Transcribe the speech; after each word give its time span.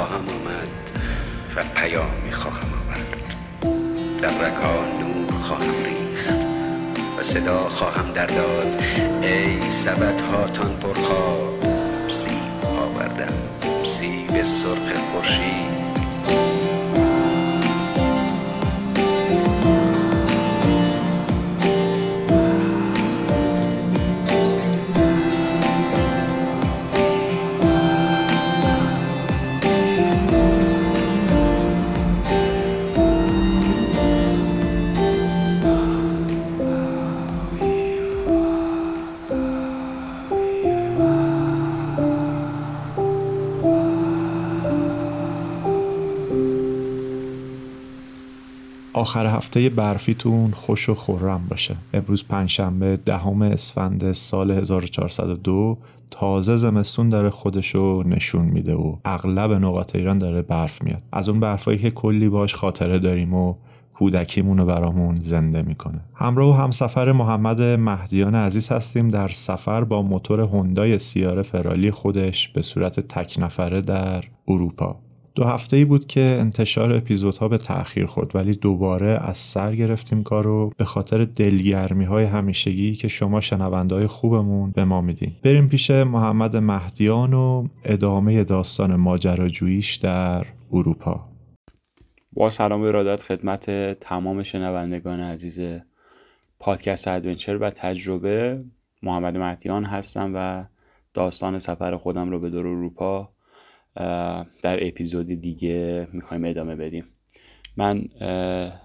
خواهم 0.00 0.14
آمد 0.14 0.68
و 1.56 1.62
پیامی 1.74 2.32
خواهم 2.32 2.68
آورد. 2.80 3.34
در 4.22 4.28
رگها 4.28 4.84
نور 5.00 5.32
خواهم 5.42 5.84
ریخت 5.84 6.40
و 7.18 7.22
صدا 7.22 7.60
خواهم 7.60 8.12
در 8.12 8.26
داد 8.26 8.82
ای 9.22 9.60
سبد 9.60 10.20
هاتان 10.20 10.76
پرخواب 10.76 11.60
سیب 12.08 12.64
آوردم 12.64 13.34
سیب 13.98 14.44
سرخ 14.44 14.98
خورشید. 15.12 15.69
آخر 49.00 49.26
هفته 49.26 49.68
برفیتون 49.68 50.50
خوش 50.50 50.88
و 50.88 50.94
خورم 50.94 51.40
باشه. 51.50 51.76
امروز 51.94 52.28
پنجشنبه 52.28 52.96
دهم 52.96 53.42
اسفند 53.42 54.12
سال 54.12 54.50
1402 54.50 55.78
تازه 56.10 56.56
زمستون 56.56 57.08
داره 57.08 57.30
خودشو 57.30 58.02
نشون 58.06 58.44
میده 58.44 58.74
و 58.74 58.96
اغلب 59.04 59.52
نقاط 59.52 59.96
ایران 59.96 60.18
داره 60.18 60.42
برف 60.42 60.82
میاد. 60.82 61.02
از 61.12 61.28
اون 61.28 61.40
برفایی 61.40 61.78
که 61.78 61.90
کلی 61.90 62.28
باش 62.28 62.54
خاطره 62.54 62.98
داریم 62.98 63.34
و 63.34 63.54
کودکیمون 63.94 64.58
رو 64.58 64.66
برامون 64.66 65.14
زنده 65.14 65.62
می‌کنه. 65.62 66.00
همراه 66.14 66.48
و 66.48 66.62
همسفر 66.62 67.12
محمد 67.12 67.62
مهدیان 67.62 68.34
عزیز 68.34 68.72
هستیم 68.72 69.08
در 69.08 69.28
سفر 69.28 69.84
با 69.84 70.02
موتور 70.02 70.40
هوندای 70.40 70.98
سیاره 70.98 71.42
فرالی 71.42 71.90
خودش 71.90 72.48
به 72.48 72.62
صورت 72.62 73.00
تک 73.00 73.36
نفره 73.38 73.80
در 73.80 74.24
اروپا. 74.48 74.96
دو 75.40 75.46
هفته 75.46 75.76
ای 75.76 75.84
بود 75.84 76.06
که 76.06 76.20
انتشار 76.20 76.92
اپیزودها 76.92 77.48
به 77.48 77.58
تأخیر 77.58 78.06
خورد 78.06 78.36
ولی 78.36 78.52
دوباره 78.54 79.20
از 79.22 79.38
سر 79.38 79.74
گرفتیم 79.74 80.22
کارو 80.22 80.72
به 80.76 80.84
خاطر 80.84 81.24
دلگرمی 81.24 82.04
های 82.04 82.24
همیشگی 82.24 82.94
که 82.94 83.08
شما 83.08 83.40
شنونده 83.40 83.94
های 83.94 84.06
خوبمون 84.06 84.70
به 84.70 84.84
ما 84.84 85.00
میدین. 85.00 85.36
بریم 85.42 85.68
پیش 85.68 85.90
محمد 85.90 86.56
مهدیان 86.56 87.34
و 87.34 87.68
ادامه 87.84 88.44
داستان 88.44 88.96
ماجراجوییش 88.96 89.94
در 89.94 90.46
اروپا. 90.72 91.28
با 92.32 92.50
سلام 92.50 92.82
و 92.82 92.84
ارادت 92.84 93.22
خدمت 93.22 93.70
تمام 94.00 94.42
شنوندگان 94.42 95.20
عزیز 95.20 95.80
پادکست 96.58 97.08
ادونچر 97.08 97.56
و 97.56 97.70
تجربه 97.70 98.64
محمد 99.02 99.36
مهدیان 99.36 99.84
هستم 99.84 100.32
و 100.34 100.64
داستان 101.14 101.58
سفر 101.58 101.96
خودم 101.96 102.30
رو 102.30 102.38
به 102.38 102.50
دور 102.50 102.66
اروپا 102.66 103.28
در 104.62 104.86
اپیزود 104.86 105.26
دیگه 105.26 106.08
می‌خوایم 106.12 106.44
ادامه 106.44 106.76
بدیم. 106.76 107.04
من 107.76 108.04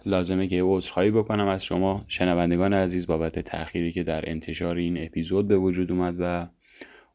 لازمه 0.05 0.47
که 0.47 0.63
عذرخواهی 0.63 1.11
بکنم 1.11 1.47
از 1.47 1.63
شما. 1.63 2.05
شنوندگان 2.07 2.73
عزیز 2.73 3.07
بابت 3.07 3.39
تأخیری 3.39 3.91
که 3.91 4.03
در 4.03 4.29
انتشار 4.29 4.75
این 4.75 5.05
اپیزود 5.05 5.47
به 5.47 5.57
وجود 5.57 5.91
اومد 5.91 6.15
و 6.19 6.47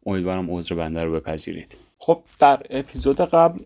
امیدوارم 0.06 0.50
عذر 0.50 0.74
بنده 0.74 1.04
رو 1.04 1.20
بپذیرید. 1.20 1.76
خب 1.98 2.22
در 2.38 2.62
اپیزود 2.70 3.20
قبل 3.20 3.58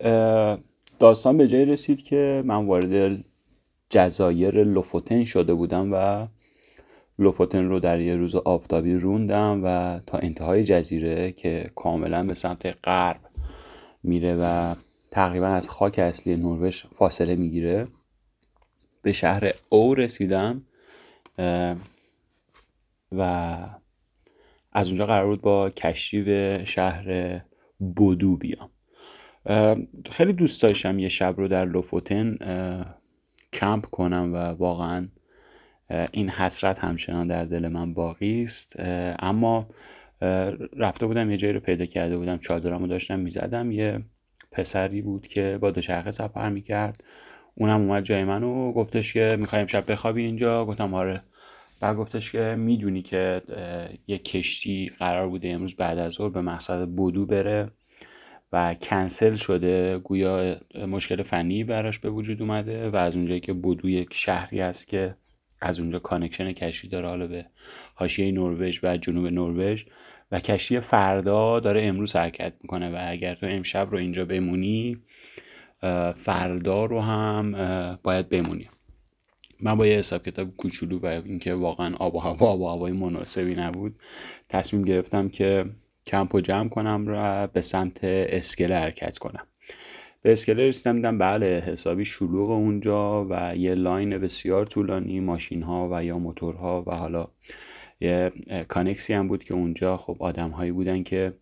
داستان 0.99 1.37
به 1.37 1.49
جای 1.49 1.65
رسید 1.65 2.03
که 2.03 2.43
من 2.47 2.67
وارد 2.67 3.25
جزایر 3.91 4.65
لوفوتن 4.65 5.25
شده 5.25 5.55
بودم 5.55 5.91
و 5.93 6.27
لوفوتن 7.19 7.69
رو 7.69 7.81
در 7.81 8.01
یه 8.01 8.17
روز 8.17 8.34
آفتابی 8.34 8.95
روندم 8.95 9.61
و 9.65 10.01
تا 10.07 10.19
انتهای 10.19 10.65
جزیره 10.65 11.33
که 11.33 11.71
کاملا 11.75 12.25
به 12.25 12.34
سمت 12.34 12.77
غرب 12.84 13.21
میره 14.04 14.34
و 14.34 14.75
تقریبا 15.10 15.47
از 15.47 15.70
خاک 15.70 15.98
اصلی 15.98 16.37
نروژ 16.37 16.84
فاصله 16.98 17.37
می‌گیره. 17.37 17.88
به 19.03 19.12
شهر 19.12 19.53
او 19.69 19.94
رسیدم 19.94 20.62
و 23.12 23.22
از 24.72 24.87
اونجا 24.87 25.06
قرار 25.06 25.26
بود 25.26 25.41
با 25.41 25.70
کشتی 25.70 26.22
به 26.22 26.62
شهر 26.66 27.41
بودو 27.78 28.37
بیام. 28.37 28.70
خیلی 30.10 30.32
دوست 30.32 30.62
داشتم 30.62 30.98
یه 30.98 31.09
شب 31.09 31.34
رو 31.38 31.48
در 31.48 31.65
لوفوتن 31.65 32.36
کمپ 33.53 33.86
کنم 33.86 34.34
و 34.34 34.36
واقعا 34.36 35.09
این 36.12 36.28
حسرت 36.28 36.78
همچنان 36.78 37.26
در 37.26 37.44
دل 37.44 37.69
من 37.69 37.94
باقی 37.94 38.42
است. 38.42 38.76
اما 39.19 39.69
رفته 40.77 41.07
بودم 41.07 41.31
یه 41.31 41.37
جایی 41.37 41.55
رو 41.55 41.61
پیدا 41.61 41.87
کرده 41.87 42.19
بودم 42.19 42.39
چادرمو 42.39 42.81
رو 42.81 42.87
داشتم 42.87 43.19
می‌زدم. 43.19 43.73
یه 43.73 44.01
پسری 44.53 45.03
بود 45.03 45.27
که 45.27 45.59
با 45.61 45.71
دوچرخه 45.71 46.11
سفر 46.11 46.49
می‌کرد. 46.49 47.05
اونم 47.55 47.81
اومد 47.81 48.03
جای 48.03 48.25
من 48.25 48.43
و 48.43 48.73
گفتش 48.73 49.13
که 49.13 49.37
می‌خوایم 49.41 49.67
شب 49.67 49.93
بخوابی 49.93 50.23
اینجا. 50.23 50.65
گفتم 50.67 50.95
آره. 50.95 51.23
بعد 51.81 51.97
گفتش 51.97 52.33
که 52.33 52.55
می‌دونی 52.59 53.03
که 53.03 53.43
یه 54.07 54.19
کشتی 54.19 54.93
قرار 54.99 55.29
بوده 55.29 55.49
امروز 55.49 55.77
بعد 55.77 55.99
از 55.99 56.13
ظهر 56.13 56.29
به 56.29 56.41
مقصد 56.41 56.89
بودو 56.89 57.27
بره 57.27 57.71
و 58.53 58.75
کنسل 58.75 59.35
شده. 59.35 59.99
گویا 59.99 60.57
مشکل 60.89 61.23
فنی 61.23 61.65
براش 61.65 61.99
به 61.99 62.11
وجود 62.11 62.43
اومده 62.43 62.91
و 62.91 62.97
از 62.97 63.17
اونجایی 63.17 63.41
که 63.41 63.53
بودو 63.53 63.89
یک 63.89 64.09
شهری 64.13 64.61
است 64.61 64.89
که 64.89 65.17
از 65.62 65.81
اونجا 65.81 65.98
connection 65.99 66.53
کشتی 66.53 66.88
داره 66.88 67.09
حالا 67.09 67.26
به 67.26 67.47
حاشیه 67.94 68.32
نروژ 68.32 68.81
و 68.82 68.97
جنوب 68.97 69.26
نروژ. 69.26 69.84
و 70.32 70.41
کشتی 70.41 70.81
فردا 70.81 71.60
داره 71.60 71.82
امروز 71.84 72.16
حرکت 72.16 72.53
می‌کنه 72.62 72.91
و 72.91 73.04
اگر 73.09 73.34
تو 73.34 73.47
امشب 73.47 73.88
رو 73.91 73.98
اینجا 73.98 74.25
بمونی 74.25 74.97
فردا 76.16 76.84
رو 76.84 77.00
هم 77.00 77.53
باید 78.03 78.28
بمونی. 78.28 78.69
من 79.60 79.76
با 79.76 79.87
یه 79.87 79.98
حساب 79.98 80.22
کتاب 80.22 80.56
کوچولو 80.56 80.98
و 80.98 81.06
اینکه 81.06 81.54
واقعا 81.54 81.97
آب 81.97 82.15
و 82.15 82.19
هوا 82.19 82.47
آب 82.47 82.60
و 82.60 82.69
هوای 82.69 82.92
مناسبی 82.92 83.54
نبود 83.54 83.98
تصمیم 84.48 84.84
گرفتم 84.84 85.28
که 85.28 85.65
کمپ 86.06 86.34
و 86.34 86.41
جمع 86.41 86.69
کنم 86.69 87.04
و 87.09 87.47
به 87.47 87.60
سمت 87.60 88.04
اسکله 88.04 88.76
حرکت 88.76 89.19
کنم. 89.19 89.47
به 90.25 90.33
اسکله 90.33 90.69
رسیدم 90.69 90.97
دیدم 90.97 91.19
بله 91.19 91.62
حسابی 91.67 92.05
شلوغ 92.05 92.51
اونجا 92.51 93.27
و 93.31 93.57
یه 93.57 93.75
line 93.75 94.19
بسیار 94.19 94.67
طولانی 94.67 95.21
ماشین 95.21 95.62
ها 95.62 95.89
و 95.93 96.05
یا 96.05 96.19
موتورها 96.19 96.85
و 96.87 96.95
حالا 96.95 97.29
یه 98.01 98.33
کانکسی 98.69 99.15
هم 99.15 99.29
بود 99.29 99.45
که 99.45 99.55
اونجا 99.55 99.97
خب 99.97 100.17
آدم 100.21 100.51
هایی 100.51 100.73
بودن 100.73 101.03
که 101.03 101.33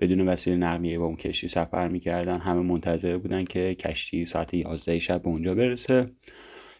بدون 0.00 0.28
وسیله 0.28 0.56
نقلیه 0.56 0.98
با 0.98 1.04
اون 1.04 1.16
کشتی 1.16 1.48
سفر 1.48 1.88
می‌کردن. 1.88 2.38
همه 2.38 2.62
منتظر 2.62 3.16
بودن 3.16 3.44
که 3.44 3.74
کشتی 3.74 4.24
ساعت 4.24 4.54
11 4.54 4.98
شب 4.98 5.22
به 5.22 5.28
اونجا 5.28 5.54
برسه. 5.54 6.10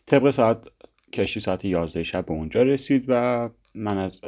طبق 0.07 0.31
ساعت 0.31 0.69
کشتی 1.13 1.41
ساعت 1.41 1.65
11 1.65 2.03
شب 2.03 2.27
به 2.27 2.33
اونجا 2.33 2.63
رسید 2.63 3.05
و 3.09 3.49
من 3.75 3.99
از 3.99 4.21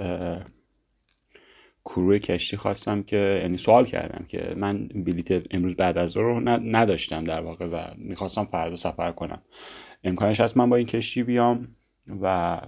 کروی 1.86 2.18
کشتی 2.18 2.56
خواستم 2.56 3.02
که 3.02 3.40
یعنی 3.42 3.56
سوال 3.56 3.84
کردم 3.84 4.24
که 4.28 4.54
من 4.56 4.88
بلیت 4.88 5.42
امروز 5.50 5.76
بعد 5.76 5.98
از 5.98 6.16
رو 6.16 6.40
نداشتم 6.48 7.24
در 7.24 7.40
واقع 7.40 7.66
و 7.66 7.84
می‌خواستم 7.96 8.44
فردا 8.44 8.76
سفر 8.76 9.12
کنم. 9.12 9.42
امکانش 10.04 10.40
هست 10.40 10.56
من 10.56 10.70
با 10.70 10.76
این 10.76 10.86
کشتی 10.86 11.22
بیام 11.22 11.68
و 12.20 12.60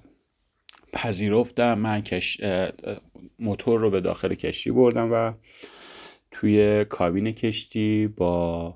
پذیرفتم. 0.93 1.79
من 1.79 2.01
کش... 2.01 2.41
موتور 3.39 3.81
رو 3.81 3.91
به 3.91 4.01
داخل 4.01 4.35
کشتی 4.35 4.71
بردم 4.71 5.13
و 5.13 5.33
توی 6.31 6.85
کابین 6.85 7.33
کشتی 7.33 8.07
با 8.07 8.75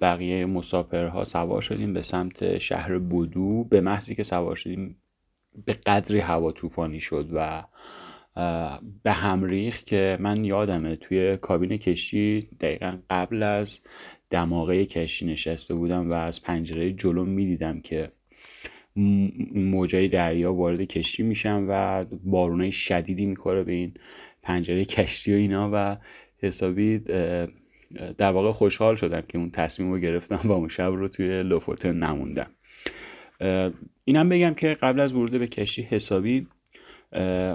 بقیه 0.00 0.46
مسافرها 0.46 1.24
سوار 1.24 1.62
شدیم 1.62 1.92
به 1.92 2.02
سمت 2.02 2.58
شهر 2.58 2.98
بودو. 2.98 3.64
به 3.64 3.80
محضی 3.80 4.14
که 4.14 4.22
سوار 4.22 4.56
شدیم 4.56 4.96
به 5.66 5.72
قدری 5.72 6.20
هوا 6.20 6.52
طوفانی 6.52 7.00
شد 7.00 7.28
و 7.32 7.64
به 9.02 9.12
هم 9.12 9.44
ریخ 9.44 9.84
که 9.84 10.16
من 10.20 10.44
یادمه 10.44 10.96
توی 10.96 11.36
کابین 11.36 11.76
کشتی 11.76 12.48
دقیقا 12.60 12.98
قبل 13.10 13.42
از 13.42 13.80
دماغه 14.30 14.86
کشتی 14.86 15.26
نشسته 15.26 15.74
بودم 15.74 16.10
و 16.10 16.14
از 16.14 16.42
پنجره 16.42 16.92
جلو 16.92 17.24
می‌دیدم 17.24 17.80
که 17.80 18.12
موجای 19.54 20.08
دریا 20.08 20.54
وارد 20.54 20.80
کشتی 20.80 21.22
میشن 21.22 21.66
و 21.68 22.04
بارونه 22.24 22.70
شدیدی 22.70 23.26
می‌خوره 23.26 23.62
به 23.62 23.72
این 23.72 23.94
پنجره 24.42 24.84
کشتی 24.84 25.32
و 25.32 25.36
اینا 25.36 25.70
و 25.72 25.96
حسابی 26.38 26.98
در 28.18 28.32
واقع 28.32 28.52
خوشحال 28.52 28.96
شدم 28.96 29.20
که 29.28 29.38
اون 29.38 29.50
تصمیم 29.50 29.92
رو 29.92 29.98
گرفتم 29.98 30.48
و 30.48 30.52
اون 30.52 30.68
شب 30.68 30.92
رو 30.92 31.08
توی 31.08 31.42
لوفوتن 31.42 31.96
نموندم. 31.96 32.50
اینم 34.04 34.28
بگم 34.28 34.54
که 34.54 34.74
قبل 34.82 35.00
از 35.00 35.12
ورود 35.12 35.30
به 35.30 35.46
کشتی 35.46 35.82
حسابی 35.82 36.46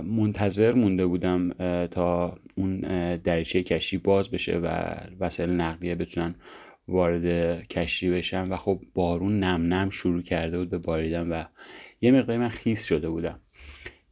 منتظر 0.04 0.74
مونده 0.74 1.06
بودم 1.06 1.50
تا 1.88 2.38
اون 2.56 2.80
دریچه 3.16 3.64
کشتی 3.64 3.98
باز 3.98 4.30
بشه 4.30 4.58
و 4.58 4.96
وسایل 5.20 5.52
نقلیه 5.52 5.96
بتونن 5.96 6.36
وارد 6.88 7.68
کشتی 7.68 8.12
بشن. 8.12 8.44
و 8.44 8.58
خب 8.58 8.82
بارون 8.94 9.40
نم 9.40 9.74
نم 9.74 9.90
شروع 9.90 10.22
کرده 10.22 10.58
بود 10.58 10.70
به 10.70 10.78
باریدن 10.78 11.30
و 11.30 11.44
یه 12.02 12.12
مقداری 12.12 12.40
من 12.40 12.50
خیس 12.50 12.86
شده 12.86 13.10
بودم. 13.10 13.40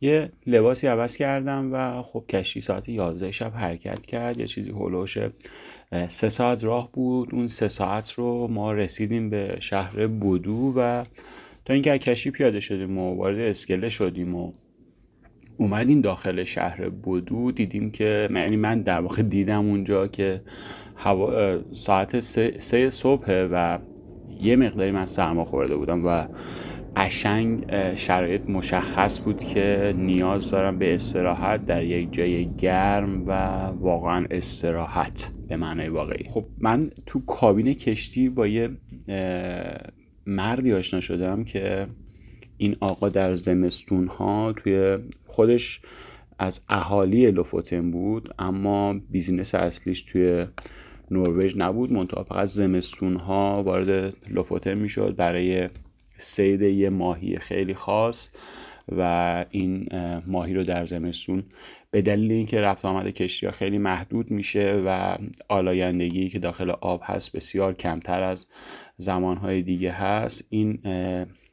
یه 0.01 0.31
لباسی 0.47 0.87
عوض 0.87 1.17
کردم 1.17 1.69
و 1.73 2.01
خب 2.01 2.25
کشتی 2.29 2.61
ساعت 2.61 2.89
11 2.89 3.31
شب 3.31 3.51
حرکت 3.55 4.05
کرد. 4.05 4.37
یه 4.39 4.47
چیزی 4.47 4.71
هلوش 4.71 5.17
سه 6.07 6.29
ساعت 6.29 6.63
راه 6.63 6.91
بود. 6.91 7.29
اون 7.35 7.47
سه 7.47 7.67
ساعت 7.67 8.11
رو 8.11 8.47
ما 8.47 8.73
رسیدیم 8.73 9.29
به 9.29 9.57
شهر 9.59 10.07
بودو 10.07 10.73
و 10.75 11.03
تا 11.65 11.73
اینکه 11.73 11.97
کشتی 11.97 12.31
پیاده 12.31 12.59
شدیم 12.59 12.97
و 12.97 13.15
وارد 13.15 13.39
اسکله 13.39 13.89
شدیم 13.89 14.35
و 14.35 14.53
اومدیم 15.57 16.01
داخل 16.01 16.43
شهر 16.43 16.89
بودو 16.89 17.51
دیدیم 17.51 17.91
که 17.91 18.29
یعنی 18.35 18.55
من 18.55 18.81
در 18.81 19.01
واقع 19.01 19.21
دیدم 19.21 19.65
اونجا 19.65 20.07
که 20.07 20.41
هوا 20.95 21.57
ساعت 21.73 22.19
سه, 22.19 22.55
سه 22.57 22.89
صبح 22.89 23.47
و 23.51 23.79
یه 24.41 24.55
مقداری 24.55 24.91
من 24.91 25.05
سرما 25.05 25.45
خورده 25.45 25.75
بودم 25.75 26.05
و 26.05 26.27
قشنگ 26.95 27.65
شرایط 27.95 28.49
مشخص 28.49 29.19
بود 29.19 29.43
که 29.43 29.93
نیاز 29.97 30.49
دارم 30.51 30.79
به 30.79 30.95
استراحت 30.95 31.61
در 31.61 31.83
یک 31.83 32.13
جای 32.13 32.49
گرم 32.55 33.27
و 33.27 33.31
واقعا 33.79 34.25
استراحت 34.31 35.31
به 35.47 35.57
معنای 35.57 35.89
واقعی. 35.89 36.29
خب 36.29 36.45
من 36.59 36.89
تو 37.05 37.25
کابین 37.25 37.73
کشتی 37.73 38.29
با 38.29 38.47
یه 38.47 38.69
مردی 40.25 40.73
آشنا 40.73 40.99
شدم 40.99 41.43
که 41.43 41.87
این 42.63 42.75
آقا 42.79 43.09
در 43.09 43.35
زمستون 43.35 44.07
ها 44.07 44.53
توی 44.53 44.97
خودش 45.27 45.81
از 46.39 46.61
اهالی 46.69 47.31
لوفوتن 47.31 47.91
بود 47.91 48.33
اما 48.39 48.93
بیزینس 49.09 49.55
اصلیش 49.55 50.03
توی 50.03 50.45
نروژ 51.11 51.57
نبود. 51.57 51.93
منتها 51.93 52.23
فقط 52.23 52.47
زمستون 52.47 53.15
ها 53.15 53.63
وارد 53.63 54.13
لوفوتن 54.29 54.73
می‌شد 54.73 55.15
برای 55.15 55.69
سید 56.17 56.61
یه 56.61 56.89
ماهی 56.89 57.37
خیلی 57.37 57.73
خاص 57.73 58.29
و 58.97 59.45
این 59.49 59.89
ماهی 60.27 60.53
رو 60.53 60.63
در 60.63 60.85
زمستون. 60.85 61.43
به 61.91 62.01
دلیل 62.01 62.31
اینکه 62.31 62.61
رفت 62.61 62.85
آمد 62.85 63.09
کشتی 63.09 63.45
ها 63.45 63.51
خیلی 63.51 63.77
محدود 63.77 64.31
میشه 64.31 64.83
و 64.85 65.17
آلایندگی 65.49 66.29
که 66.29 66.39
داخل 66.39 66.69
آب 66.69 67.01
هست 67.03 67.31
بسیار 67.31 67.73
کمتر 67.73 68.23
از 68.23 68.47
زمانهای 68.97 69.61
دیگه 69.61 69.91
هست. 69.91 70.47
این 70.49 70.79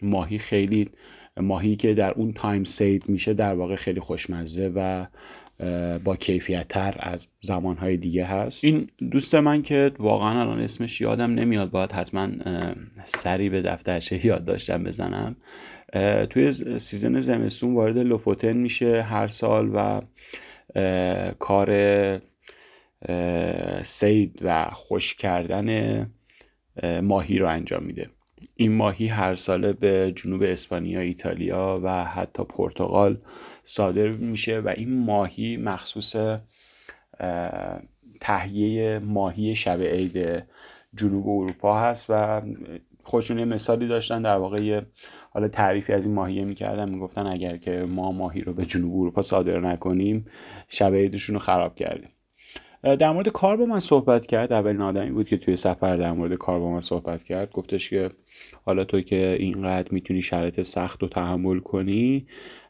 ماهی 0.02 0.38
خیلی 0.38 0.88
ماهی 1.36 1.76
که 1.76 1.94
در 1.94 2.12
اون 2.12 2.32
time 2.32 2.64
صید 2.64 3.08
میشه 3.08 3.34
در 3.34 3.54
واقع 3.54 3.76
خیلی 3.76 4.00
خوشمزه 4.00 4.72
و 4.74 5.06
با 6.04 6.16
کیفیت 6.16 6.68
تر 6.68 6.96
از 6.98 7.28
زمانهای 7.38 7.96
دیگه 7.96 8.24
هست. 8.24 8.64
این 8.64 8.88
دوست 9.10 9.34
من 9.34 9.62
که 9.62 9.90
واقعا 9.98 10.40
الان 10.40 10.60
اسمش 10.60 11.00
یادم 11.00 11.34
نمیاد 11.34 11.70
باید 11.70 11.92
حتما 11.92 12.28
سری 13.04 13.48
به 13.48 13.62
دفترچه 13.62 14.26
یادداشتم 14.26 14.84
بزنم 14.84 15.36
توی 16.30 16.52
season 16.78 17.20
زمستون 17.20 17.74
وارد 17.74 17.98
لوفوتن 17.98 18.56
میشه 18.56 19.02
هر 19.02 19.26
سال 19.26 19.70
و 19.74 20.00
کار 21.38 22.20
سید 23.82 24.38
و 24.42 24.70
خوش 24.72 25.14
کردن 25.14 26.10
ماهی 27.02 27.38
رو 27.38 27.48
انجام 27.48 27.82
میده. 27.82 28.10
این 28.56 28.72
ماهی 28.72 29.06
هر 29.06 29.34
ساله 29.34 29.72
به 29.72 30.12
جنوب 30.16 30.42
اسپانیا، 30.42 31.00
ایتالیا 31.00 31.80
و 31.82 32.04
حتی 32.04 32.44
پرتغال 32.44 33.18
صادر 33.62 34.08
میشه 34.08 34.60
و 34.60 34.74
این 34.76 35.04
ماهی 35.04 35.56
مخصوص 35.56 36.16
تهیه 38.20 38.98
ماهی 38.98 39.54
شب 39.54 39.80
عید 39.80 40.44
جنوب 40.94 41.28
اروپا 41.28 41.80
هست 41.80 42.06
و 42.08 42.42
خودشون 43.04 43.38
یه 43.38 43.44
مثالی 43.44 43.88
داشتن 43.88 44.22
در 44.22 44.36
واقع 44.36 44.80
حالا 45.30 45.48
تعریفی 45.48 45.92
از 45.92 46.06
این 46.06 46.14
ماهیه 46.14 46.44
می‌کردن. 46.44 46.88
می‌گفتن 46.88 47.26
اگر 47.26 47.56
که 47.56 47.84
ما 47.88 48.12
ماهی 48.12 48.40
رو 48.40 48.52
به 48.52 48.64
جنوب 48.64 49.00
اروپا 49.00 49.22
صادر 49.22 49.60
نکنیم 49.60 50.26
شب 50.68 50.94
عیدشون 50.94 51.34
رو 51.34 51.40
خراب 51.40 51.74
کردیم. 51.74 52.10
در 52.82 53.10
مورد 53.12 53.28
کار 53.28 53.56
با 53.56 53.64
من 53.64 53.80
صحبت 53.80 54.26
کرد. 54.26 54.52
اولین 54.52 54.80
آدمی 54.80 55.10
بود 55.10 55.28
که 55.28 55.36
توی 55.36 55.56
سفر 55.56 55.96
در 55.96 56.12
مورد 56.12 56.34
کار 56.34 56.60
با 56.60 56.70
من 56.70 56.80
صحبت 56.80 57.22
کرد. 57.22 57.50
گفتش 57.50 57.90
که 57.90 58.10
حالا 58.64 58.84
تو 58.84 59.00
که 59.00 59.36
اینقدر 59.38 59.88
می‌تونی 59.92 60.22
شرایط 60.22 60.62
سخت 60.62 61.02
رو 61.02 61.08
تحمل 61.08 61.58
کنی 61.58 62.26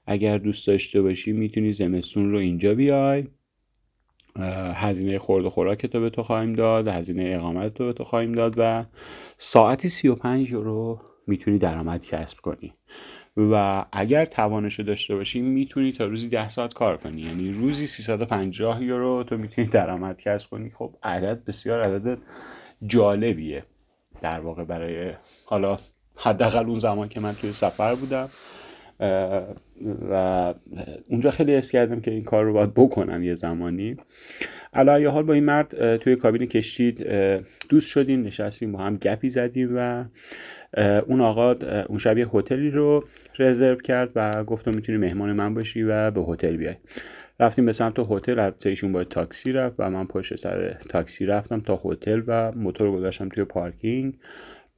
اگر 0.06 0.38
دوست 0.38 0.66
داشته 0.66 1.02
باشی 1.02 1.32
می‌تونی 1.32 1.72
زمستون 1.72 2.32
رو 2.32 2.38
اینجا 2.38 2.74
بیای. 2.74 3.24
هزینه 4.74 5.18
خورد 5.18 5.44
و 5.44 5.50
خوراک 5.50 5.86
تو 5.86 6.00
به 6.00 6.10
تو 6.10 6.22
خواهیم 6.22 6.52
داد 6.52 6.88
هزینه 6.88 7.34
اقامت 7.36 7.74
تو 7.74 7.86
به 7.86 7.92
تو 7.92 8.04
خواهیم 8.04 8.32
داد 8.32 8.54
و 8.56 8.84
ساعتی 9.36 9.88
35 9.88 10.50
یورو 10.50 11.00
می‌تونی 11.26 11.58
درآمد 11.58 12.04
کسب 12.04 12.38
کنی. 12.38 12.72
و 13.52 13.84
اگر 13.92 14.25
توانش 14.25 14.81
داشته 14.81 15.14
باشی 15.14 15.40
می‌تونی 15.40 15.92
تا 15.92 16.04
روزی 16.04 16.28
10 16.28 16.48
ساعت 16.48 16.75
کار 16.75 16.96
کنی. 16.96 17.22
یعنی 17.22 17.52
روزی 17.52 17.87
350 17.87 18.82
یورو 18.82 19.25
تو 19.25 19.37
می‌تونی 19.37 19.69
درآمد 19.69 20.20
کسب 20.20 20.50
کنی. 20.50 20.70
خب 20.70 20.94
عدد 21.02 21.44
بسیار 21.44 21.81
عدد 21.81 22.19
جالبیه. 22.87 23.64
در 24.20 24.40
واقع 24.40 24.64
برای 24.64 25.12
حالا 25.46 25.78
حداقل 26.16 26.66
اون 26.66 26.78
زمان 26.78 27.08
که 27.08 27.20
من 27.20 27.34
توی 27.34 27.52
سفر 27.52 27.94
بودم 27.94 28.28
و 30.10 30.54
اونجا 31.08 31.31
خیلی 31.31 31.54
حس 31.54 31.70
کردم 31.70 32.00
که 32.00 32.10
این 32.10 32.25
کار 32.25 32.44
رو 32.44 32.52
باید 32.52 32.75
بکنم 32.75 33.22
یه 33.22 33.34
زمانی. 33.34 33.96
علا 34.72 35.10
حال 35.10 35.22
با 35.22 35.32
این 35.32 35.44
مرد 35.44 35.96
توی 35.96 36.16
کابین 36.16 36.46
کشتی 36.46 36.92
دوست 37.69 37.88
شدیم 37.88 38.22
نشستیم 38.22 38.72
با 38.72 38.78
هم 38.78 38.96
گپی 38.96 39.28
زدیم 39.28 39.70
و 39.76 40.04
اون 41.06 41.20
آقا 41.20 41.55
اون 41.88 41.99
شب 41.99 42.19
یه 42.19 42.26
هتلی 42.34 42.70
رو 42.70 43.05
رزرو 43.38 43.76
کرد 43.76 44.12
و 44.17 44.44
گفتم 44.44 44.75
می‌تونی 44.75 44.99
مهمان 44.99 45.32
من 45.32 45.55
باشی 45.55 45.82
و 45.82 46.11
به 46.11 46.20
هتل 46.20 46.56
بیای. 46.56 46.76
رفتیم 47.40 47.67
به 47.67 47.72
سمت 47.72 47.99
هتل 47.99 48.38
البته 48.38 48.69
ایشون 48.69 48.93
با 48.93 49.05
تاکسی 49.05 49.52
رفت 49.52 49.75
و 49.78 49.90
من 49.90 50.06
پشت 50.06 50.37
سر 50.37 50.72
تاکسی 50.88 51.26
رفتم 51.26 51.61
تا 51.61 51.80
هتل 51.85 52.23
و 52.26 52.52
موتور 52.52 52.92
گذاشتم 52.92 53.28
توی 53.28 53.44
پارکینگ 53.44 54.18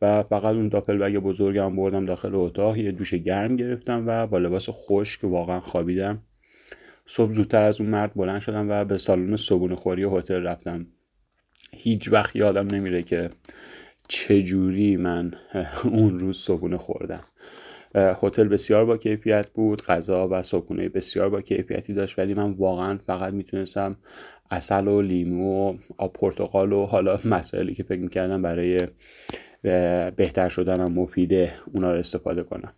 و 0.03 0.23
فقط 0.23 0.55
اون 0.55 0.69
داپل 0.69 0.99
بگ 0.99 1.17
بزرگم 1.17 1.77
بردم 1.77 2.05
داخل 2.05 2.35
اتاق 2.35 2.77
یه 2.77 2.93
دوش 2.93 3.15
گرم 3.15 3.57
گرفتم 3.57 4.05
و 4.07 4.27
با 4.27 4.39
لباس 4.39 4.69
خشک 4.71 5.25
واقعا 5.25 5.61
خوابیدم. 5.61 6.23
صبح 7.05 7.33
زودتر 7.33 7.65
از 7.65 7.81
اون 7.81 7.91
مرد 7.91 8.15
بلند 8.15 8.41
شدم 8.41 8.71
و 8.71 8.85
به 8.85 8.97
سالن 8.97 9.37
صبحونه 9.37 9.77
خوری 9.77 10.05
هتل 10.05 10.43
رفتم. 10.43 10.87
هیچ 11.73 12.13
وقت 12.13 12.37
یادم 12.37 12.67
نمیره 12.67 13.03
که 13.03 13.31
چجوری 14.09 14.97
من 14.97 15.33
اون 15.85 16.19
روز 16.19 16.39
صبحونه 16.39 16.77
خوردم؟ 16.77 17.25
هتل 17.95 18.49
بسیار 18.49 18.85
با 18.85 18.97
کیفیت 18.97 19.49
بود 19.51 19.83
غذا 19.83 20.29
و 20.29 20.43
صبحونه 20.43 20.89
بسیار 20.89 21.29
با 21.29 21.41
کیفیتی 21.41 21.95
داشت 21.95 22.19
ولی 22.19 22.35
من 22.35 22.51
واقعا 22.51 22.99
فقط 22.99 23.33
می‌تونستم 23.33 23.97
اصل 24.51 24.89
و 24.89 25.03
لیمو 25.03 25.71
و 25.71 25.77
آب 25.99 26.13
پرتقال 26.13 26.73
و 26.73 26.87
حالا 26.87 27.19
مسائلی 27.25 27.75
که 27.75 27.83
فکر 27.83 28.01
می‌کردم 28.01 28.43
برای 28.43 28.81
بهتر 30.17 30.49
شدنم 30.49 30.93
مفیده 30.93 31.53
اونا 31.73 31.93
رو 31.93 31.99
استفاده 31.99 32.43
کنم. 32.43 32.73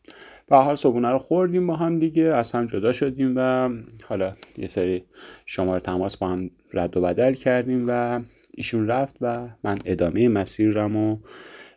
و 0.50 0.56
حال 0.56 0.74
صبحونه 0.74 1.08
رو 1.08 1.18
خوردیم 1.18 1.66
با 1.66 1.76
هم 1.76 1.98
دیگه 1.98 2.22
از 2.22 2.52
هم 2.52 2.66
جدا 2.66 2.92
شدیم 2.92 3.32
و 3.36 3.70
حالا 4.04 4.32
یه 4.58 4.66
سری 4.66 5.04
شماره 5.46 5.80
تماس 5.80 6.16
با 6.16 6.28
هم 6.28 6.50
رد 6.72 6.96
و 6.96 7.00
بدل 7.00 7.34
کردیم 7.34 7.84
و 7.88 8.20
ایشون 8.54 8.88
رفت 8.88 9.16
و 9.20 9.48
من 9.64 9.78
ادامه 9.84 10.28
مسیرم 10.28 10.96
و 10.96 11.18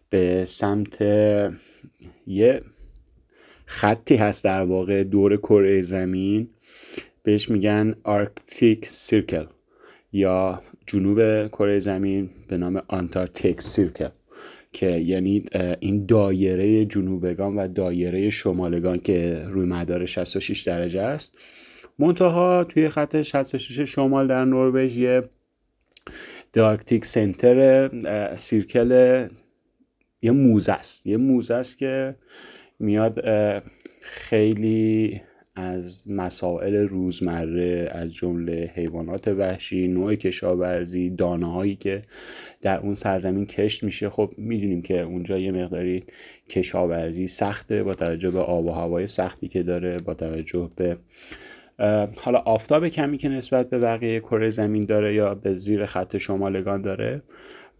به 0.09 0.45
سمت 0.45 1.01
یه 2.27 2.61
خطی 3.65 4.15
هست 4.15 4.43
در 4.43 4.61
واقع 4.61 5.03
دور 5.03 5.37
کره 5.37 5.81
زمین 5.81 6.49
بهش 7.23 7.49
میگن 7.49 7.95
Arctic 8.03 8.85
Circle 8.85 9.45
یا 10.11 10.61
جنوب 10.87 11.47
کره 11.47 11.79
زمین 11.79 12.29
به 12.47 12.57
نام 12.57 12.81
Antarctic 12.87 13.61
Circle 13.61 14.09
که 14.77 14.89
یعنی 14.89 15.43
این 15.79 16.05
دایره 16.05 16.85
جنوبگان 16.85 17.55
و 17.55 17.67
دایره 17.67 18.29
شمالگان 18.29 18.99
که 18.99 19.43
روی 19.47 19.65
مدار 19.65 20.05
66 20.05 20.61
درجه 20.61 21.01
است 21.01 21.37
منتها 21.99 22.63
توی 22.63 22.89
خط 22.89 23.21
66 23.21 23.89
شمال 23.89 24.27
در 24.27 24.45
نروژ 24.45 24.97
یه 24.97 25.23
دارکتیک 26.53 27.05
سنتر 27.05 27.89
سیرکل 28.35 29.27
یه 30.21 30.31
موزه 30.31 30.73
است. 30.73 31.07
یه 31.07 31.17
موزه 31.17 31.53
است 31.53 31.77
که 31.77 32.15
میاد 32.79 33.23
خیلی 34.01 35.21
از 35.57 36.03
مسائل 36.11 36.75
روزمره 36.75 37.89
از 37.91 38.13
جمله 38.13 38.71
حیوانات 38.75 39.27
وحشی 39.27 39.87
نوع 39.87 40.15
کشاورزی 40.15 41.09
دانه 41.09 41.51
هایی 41.51 41.75
که 41.75 42.01
در 42.61 42.79
اون 42.79 42.93
سرزمین 42.93 43.45
کشت 43.45 43.83
میشه. 43.83 44.09
خب 44.09 44.33
می‌دونیم 44.37 44.81
که 44.81 45.01
اونجا 45.01 45.37
یه 45.37 45.51
مقداری 45.51 46.03
کشاورزی 46.49 47.27
سخته 47.27 47.83
با 47.83 47.93
توجه 47.93 48.31
به 48.31 48.39
آب 48.39 48.65
و 48.65 48.71
هوای 48.71 49.07
سختی 49.07 49.47
که 49.47 49.63
داره 49.63 49.97
با 49.97 50.13
توجه 50.13 50.69
به 50.75 50.97
حالا 52.17 52.41
آفتاب 52.45 52.87
کمی 52.87 53.17
که 53.17 53.29
نسبت 53.29 53.69
به 53.69 53.79
بقیه 53.79 54.19
کره 54.19 54.49
زمین 54.49 54.85
داره 54.85 55.13
یا 55.13 55.35
به 55.35 55.55
زیر 55.55 55.85
خط 55.85 56.17
شمالگان 56.17 56.81
داره. 56.81 57.21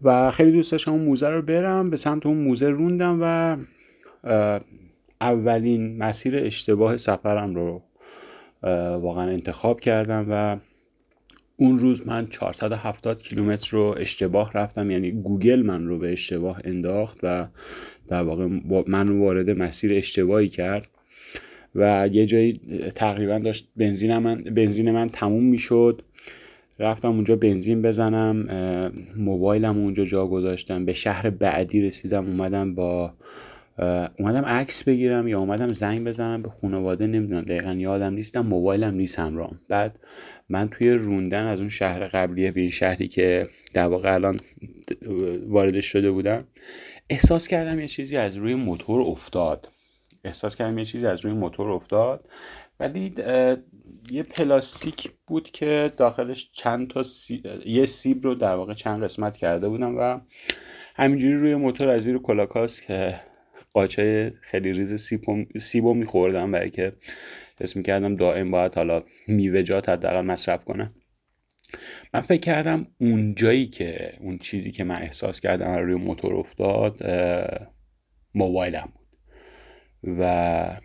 و 0.02 0.30
خیلی 0.30 0.52
دوست 0.52 0.72
داشتم 0.72 0.92
اون 0.92 1.02
موزه 1.02 1.28
رو 1.28 1.42
برم 1.42 1.90
به 1.90 1.96
سمت 1.96 2.26
اون 2.26 2.36
موزه 2.36 2.68
روندم 2.68 3.18
و 3.22 3.56
اولین 5.20 5.98
مسیر 5.98 6.36
اشتباه 6.36 6.96
سفرم 6.96 7.54
رو 7.54 7.82
واقعا 9.00 9.30
انتخاب 9.30 9.80
کردم 9.80 10.26
و 10.30 10.56
اون 11.56 11.78
روز 11.78 12.08
من 12.08 12.26
470 12.26 13.22
کیلومتر 13.22 13.68
رو 13.70 13.94
اشتباه 13.98 14.52
رفتم. 14.54 14.90
یعنی 14.90 15.10
گوگل 15.10 15.62
من 15.62 15.86
رو 15.86 15.98
به 15.98 16.12
اشتباه 16.12 16.60
انداخت 16.64 17.18
و 17.22 17.46
در 18.08 18.22
واقع 18.22 18.48
من 18.86 19.08
وارد 19.08 19.50
مسیر 19.50 19.94
اشتباهی 19.94 20.48
کرد 20.48 20.88
و 21.74 22.08
یه 22.12 22.26
جایی 22.26 22.60
تقریبا 22.94 23.38
داشت 23.38 23.68
بنزین 23.76 24.18
من 24.18 24.42
بنزین 24.42 24.90
من 24.90 25.08
تموم 25.08 25.44
می‌شد. 25.44 26.02
رفتم 26.78 27.08
اونجا 27.08 27.36
بنزین 27.36 27.82
بزنم 27.82 28.48
موبایلم 29.16 29.78
اونجا 29.78 30.04
جا 30.04 30.26
گذاشتم. 30.26 30.84
به 30.84 30.92
شهر 30.92 31.30
بعدی 31.30 31.82
رسیدم 31.82 32.26
اومدم 32.26 32.74
با 32.74 33.14
اومدم 34.18 34.44
عکس 34.44 34.84
بگیرم 34.84 35.28
یا 35.28 35.40
اومدم 35.40 35.72
زنگ 35.72 36.04
بزنم 36.04 36.42
به 36.42 36.50
خانواده 36.50 37.06
نمی‌دونم 37.06 37.42
دقیقا 37.42 37.72
یادم 37.72 38.14
نیستم 38.14 38.40
موبایلم 38.40 38.94
نیست 38.94 39.18
همراهم 39.18 39.58
بعد 39.68 40.00
من 40.48 40.68
توی 40.68 40.90
روندن 40.90 41.46
از 41.46 41.58
اون 41.58 41.68
شهر 41.68 42.08
قبلی 42.08 42.50
به 42.50 42.60
این 42.60 42.70
شهری 42.70 43.08
که 43.08 43.46
در 43.74 43.86
واقع 43.86 44.14
الان 44.14 44.40
وارد 45.46 45.80
شده 45.80 46.10
بودم 46.10 46.44
احساس 47.10 47.48
کردم 47.48 47.80
یه 47.80 47.88
چیزی 47.88 48.16
از 48.16 48.36
روی 48.36 48.54
موتور 48.54 49.00
افتاد. 49.00 49.68
احساس 50.24 50.56
کردم 50.56 50.78
یه 50.78 50.84
چیزی 50.84 51.06
از 51.06 51.24
روی 51.24 51.32
موتور 51.32 51.70
افتاد. 51.70 52.28
ولی 52.80 53.12
یه 54.10 54.22
پلاستیک 54.22 55.10
بود 55.26 55.50
که 55.50 55.92
داخلش 55.96 56.50
چند 56.52 56.88
تا 56.90 57.02
یه 57.66 57.84
سیب 57.86 58.24
رو 58.24 58.34
در 58.34 58.54
واقع 58.54 58.74
چند 58.74 59.04
قسمت 59.04 59.36
کرده 59.36 59.68
بودم 59.68 59.96
و 59.96 60.20
همینجوری 60.96 61.34
روی 61.34 61.54
موتور 61.54 61.88
از 61.88 62.02
زیر 62.02 62.18
کلاه 62.18 62.80
کاسکت 62.80 63.14
قاچه 63.72 64.34
خیلی 64.40 64.72
ریز 64.72 65.10
سیب 65.58 65.86
رو 65.86 65.94
میخوردم 65.94 66.52
برای 66.52 66.70
که 66.70 66.92
حس 67.60 67.76
می‌کردم 67.76 68.16
دائم 68.16 68.50
باید 68.50 68.74
حالا 68.74 69.02
میوهجات 69.28 69.88
حداقل 69.88 70.20
مصرف 70.20 70.64
کنم. 70.64 70.94
من 72.14 72.20
فکر 72.20 72.40
کردم 72.40 72.86
اون 73.00 73.34
جایی 73.34 73.66
که 73.66 74.12
اون 74.20 74.38
چیزی 74.38 74.70
که 74.70 74.84
من 74.84 75.02
احساس 75.02 75.40
کردم 75.40 75.74
روی 75.74 75.94
موتور 75.94 76.34
افتاد 76.34 77.02
موبایلم 78.34 78.92
بود. 78.94 79.08
و 80.20 80.80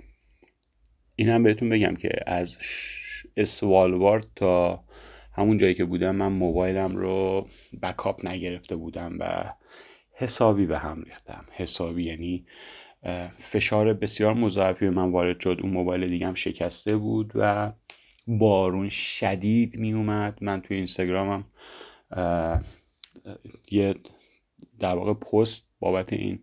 اینم 1.16 1.44
بهتون 1.44 1.70
بگم 1.70 1.96
که 1.96 2.10
از 2.28 2.58
اسوالوارد 3.38 4.28
تا 4.36 4.84
همون 5.34 5.58
جایی 5.58 5.74
که 5.74 5.86
بودم 5.86 6.16
من 6.16 6.32
موبایلم 6.32 6.96
رو 6.96 7.48
بکاپ 7.82 8.28
نگرفته 8.28 8.76
بودم 8.76 9.18
و 9.20 9.54
حسابی 10.14 10.66
به 10.66 10.78
هم 10.78 11.04
ریختم. 11.04 11.46
حسابی 11.52 12.04
یعنی 12.04 12.46
فشار 13.40 13.94
بسیار 13.94 14.34
مضاعفی 14.34 14.86
به 14.86 14.92
من 14.92 15.12
وارد 15.12 15.40
شد. 15.40 15.60
اون 15.62 15.72
موبایل 15.72 16.08
دیگم 16.08 16.34
شکسته 16.34 16.98
بود 16.98 17.32
و 17.36 17.72
بارون 18.28 18.90
شدید 18.90 19.80
می 19.80 19.94
اومد. 19.94 20.38
من 20.42 20.62
توی 20.62 20.78
اینستاگرامم 20.78 21.46
یه 23.72 23.96
در 24.80 24.96
واقع 24.96 25.14
پست 25.14 25.70
بابت 25.80 26.14
این 26.14 26.40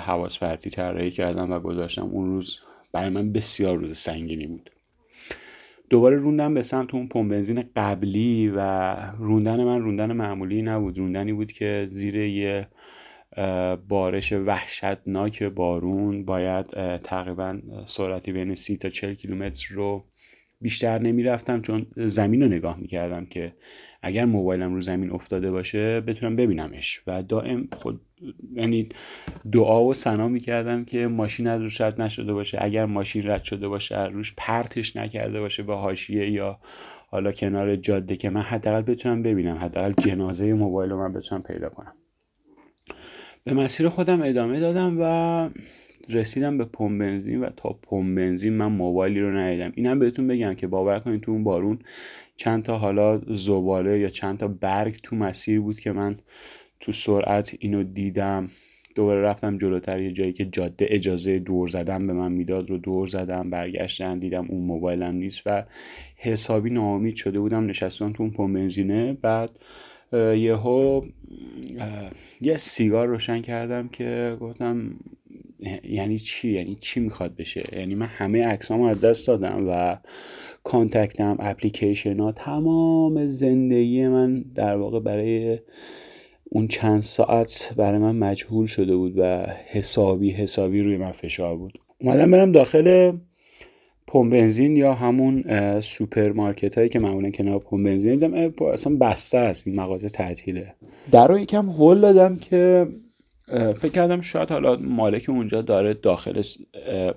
حواس 0.00 0.38
پرتی 0.38 0.70
طراحی 0.70 1.10
کردم 1.10 1.52
و 1.52 1.60
گذاشتم. 1.60 2.04
اون 2.04 2.26
روز 2.26 2.58
برای 2.92 3.10
من 3.10 3.32
بسیار 3.32 3.76
روز 3.76 3.98
سنگینی 3.98 4.46
بود. 4.46 4.70
دوباره 5.90 6.16
روندم 6.16 6.54
به 6.54 6.62
سمت 6.62 6.94
اون 6.94 7.08
پمپ 7.08 7.30
بنزین 7.30 7.64
قبلی 7.76 8.52
و 8.56 8.60
روندن 9.18 9.64
من 9.64 9.80
روندن 9.80 10.12
معمولی 10.12 10.62
نبود. 10.62 10.98
روندنی 10.98 11.32
بود 11.32 11.52
که 11.52 11.88
زیر 11.90 12.16
یه 12.16 12.68
بارش 13.88 14.32
وحشتناک 14.32 15.42
بارون 15.42 16.24
باید 16.24 16.96
تقریبا 16.96 17.60
سرعتی 17.86 18.32
بین 18.32 18.54
سی 18.54 18.76
تا 18.76 18.88
40 18.88 19.14
کیلومتر 19.14 19.74
رو 19.74 20.04
بیشتر 20.60 20.98
نمی‌رفتم 20.98 21.60
چون 21.60 21.86
زمین 21.96 22.42
رو 22.42 22.48
نگاه 22.48 22.80
می‌کردم 22.80 23.26
که 23.26 23.52
اگر 24.06 24.24
موبایلم 24.24 24.74
رو 24.74 24.80
زمین 24.80 25.10
افتاده 25.10 25.50
باشه 25.50 26.00
بتونم 26.00 26.36
ببینمش. 26.36 27.02
و 27.06 27.22
دائم 27.22 27.68
خود 27.76 28.00
یعنی 28.54 28.88
دعا 29.52 29.84
و 29.84 29.94
سنا 29.94 30.28
می‌کردم 30.28 30.84
که 30.84 31.06
ماشین 31.06 31.46
از 31.46 31.62
روش 31.62 31.80
رد 31.80 32.00
نشده 32.00 32.32
باشه. 32.32 32.58
اگر 32.60 32.86
ماشین 32.86 33.30
رد 33.30 33.42
شده 33.42 33.68
باشه 33.68 34.04
روش 34.04 34.34
پرتش 34.36 34.96
نکرده 34.96 35.40
باشه 35.40 35.62
به 35.62 35.74
حاشیه 35.74 36.30
یا 36.30 36.58
حالا 37.08 37.32
کنار 37.32 37.76
جاده 37.76 38.16
که 38.16 38.30
من 38.30 38.40
حداقل 38.40 38.82
بتونم 38.82 39.22
ببینم. 39.22 39.56
حداقل 39.56 39.92
جنازه 39.92 40.52
موبایل 40.52 40.90
رو 40.90 40.98
من 40.98 41.12
بتونم 41.12 41.42
پیدا 41.42 41.68
کنم. 41.68 41.92
به 43.44 43.54
مسیر 43.54 43.88
خودم 43.88 44.22
ادامه 44.22 44.60
دادم 44.60 44.96
و 45.00 45.50
رسیدم 46.10 46.58
به 46.58 46.64
پمپ 46.64 47.00
بنزین 47.00 47.40
و 47.40 47.50
تا 47.56 47.78
پمپ 47.82 48.16
بنزین 48.16 48.52
من 48.52 48.66
موبایلی 48.66 49.20
رو 49.20 49.36
ندیدم. 49.36 49.72
اینم 49.74 49.98
بهتون 49.98 50.26
بگم 50.26 50.54
که 50.54 50.66
باور 50.66 50.98
کنید 50.98 51.20
تو 51.20 51.32
اون 51.32 51.44
بارون 51.44 51.78
چند 52.36 52.62
تا 52.62 52.78
حالا 52.78 53.20
زباله 53.26 53.98
یا 53.98 54.08
چند 54.08 54.38
تا 54.38 54.48
برگ 54.48 55.00
تو 55.02 55.16
مسیر 55.16 55.60
بود 55.60 55.80
که 55.80 55.92
من 55.92 56.16
تو 56.80 56.92
سرعت 56.92 57.56
اینو 57.58 57.82
دیدم. 57.82 58.48
دوباره 58.94 59.20
رفتم 59.20 59.58
جلوتر 59.58 60.00
یه 60.00 60.12
جایی 60.12 60.32
که 60.32 60.44
جاده 60.44 60.86
اجازه 60.90 61.38
دور 61.38 61.68
زدن 61.68 62.06
به 62.06 62.12
من 62.12 62.32
می‌داد 62.32 62.70
رو 62.70 62.78
دور 62.78 63.06
زدم 63.06 63.50
برگشتن 63.50 64.18
دیدم 64.18 64.46
اون 64.48 64.64
موبایلم 64.64 65.14
نیست 65.14 65.42
و 65.46 65.64
حسابی 66.16 66.70
ناامید 66.70 67.16
شده 67.16 67.40
بودم 67.40 67.66
نشستم 67.66 68.12
تو 68.12 68.22
اون 68.22 68.32
پمپ 68.32 68.54
بنزینه. 68.54 69.12
بعد 69.12 69.50
یهو 70.12 71.02
یه 72.40 72.56
سیگار 72.56 73.08
روشن 73.08 73.40
کردم 73.40 73.88
که 73.88 74.36
گفتم 74.40 74.96
یعنی 75.84 76.18
چی؟ 76.18 76.52
یعنی 76.52 76.74
چی 76.74 77.00
می‌خواد 77.00 77.36
بشه؟ 77.36 77.64
یعنی 77.72 77.94
من 77.94 78.06
همه 78.06 78.46
عکسامو 78.46 78.84
از 78.84 79.00
دست 79.00 79.26
دادم 79.26 79.64
و 79.68 79.98
کانتکتم 80.66 81.36
اپلیکیشن 81.40 82.20
ها 82.20 82.32
تمام 82.32 83.30
زندگی 83.30 84.08
من 84.08 84.44
در 84.54 84.76
واقع 84.76 85.00
برای 85.00 85.58
اون 86.44 86.68
چند 86.68 87.02
ساعت 87.02 87.72
برای 87.76 87.98
من 87.98 88.16
مجهول 88.16 88.66
شده 88.66 88.96
بود 88.96 89.14
و 89.18 89.46
حسابی 89.66 90.30
حسابی 90.30 90.82
روی 90.82 90.96
من 90.96 91.12
فشار 91.12 91.56
بود. 91.56 91.78
اومدم 92.00 92.30
برم 92.30 92.52
داخل 92.52 93.12
پمپ 94.06 94.32
بنزین 94.32 94.76
یا 94.76 94.94
همون 94.94 95.44
سوپرمارکت 95.80 96.78
هایی 96.78 96.88
که 96.88 96.98
معمولا 96.98 97.30
کنار 97.30 97.58
پمپ 97.58 97.84
بنزین 97.84 98.14
دیدم 98.14 98.52
اصلا 98.72 98.96
بسته 98.96 99.38
است 99.38 99.66
این 99.66 99.76
مغازه 99.80 100.08
تعطیله. 100.08 100.74
در 101.10 101.28
رو 101.28 101.38
یکم 101.38 101.70
هل 101.70 102.00
دادم 102.00 102.36
که 102.36 102.86
فکر 103.48 103.88
کردم 103.88 104.20
شاید 104.20 104.50
حالا 104.50 104.76
مالک 104.76 105.24
اونجا 105.28 105.62
داره 105.62 105.94
داخل 105.94 106.42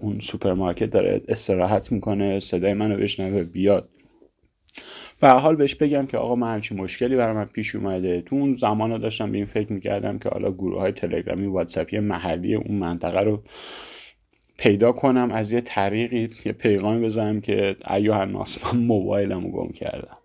اون 0.01 0.19
سوپرمارکت 0.19 0.89
داره 0.89 1.21
استراحت 1.27 1.91
می‌کنه 1.91 2.39
صدای 2.39 2.73
منو 2.73 2.97
بشنوه 2.97 3.43
بیاد. 3.43 3.89
و 5.21 5.39
حال 5.39 5.55
بهش 5.55 5.75
بگم 5.75 6.05
که 6.05 6.17
آقا 6.17 6.35
من 6.35 6.53
همچین 6.53 6.77
مشکلی 6.77 7.15
برای 7.15 7.35
من 7.35 7.45
پیش 7.45 7.75
اومده. 7.75 8.21
تو 8.21 8.35
اون 8.35 8.53
زمان 8.53 8.97
داشتم 8.97 9.31
به 9.31 9.37
این 9.37 9.45
فکر 9.45 9.73
می‌کردم 9.73 10.19
که 10.19 10.29
حالا 10.29 10.51
گروه 10.51 10.79
های 10.79 10.91
تلگرامی 10.91 11.45
واتساپی 11.45 11.99
محلی 11.99 12.55
اون 12.55 12.75
منطقه 12.77 13.19
رو 13.19 13.43
پیدا 14.57 14.91
کنم 14.91 15.31
از 15.31 15.51
یه 15.51 15.61
طریقی 15.61 16.29
یه 16.45 16.51
پیغامی 16.51 17.05
بزنم 17.05 17.41
که 17.41 17.75
ایو 17.89 18.11
الناس 18.11 18.65
من 18.65 18.81
موبایلم 18.81 19.43
رو 19.43 19.51
گم 19.51 19.71
کردم. 19.71 20.17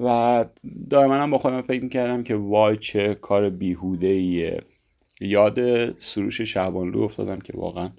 و 0.00 0.44
دائما 0.90 1.26
با 1.26 1.38
خودم 1.38 1.62
فکر 1.62 1.82
می‌کردم 1.82 2.22
که 2.22 2.34
وای 2.34 2.76
چه 2.76 3.14
کار 3.14 3.50
بیهوده 3.50 4.06
ایه 4.06 4.60
یاد 5.20 5.98
سروش 5.98 6.40
شعبانلو 6.40 7.00
افتادم 7.00 7.38
که 7.38 7.52
واقعا 7.56 7.90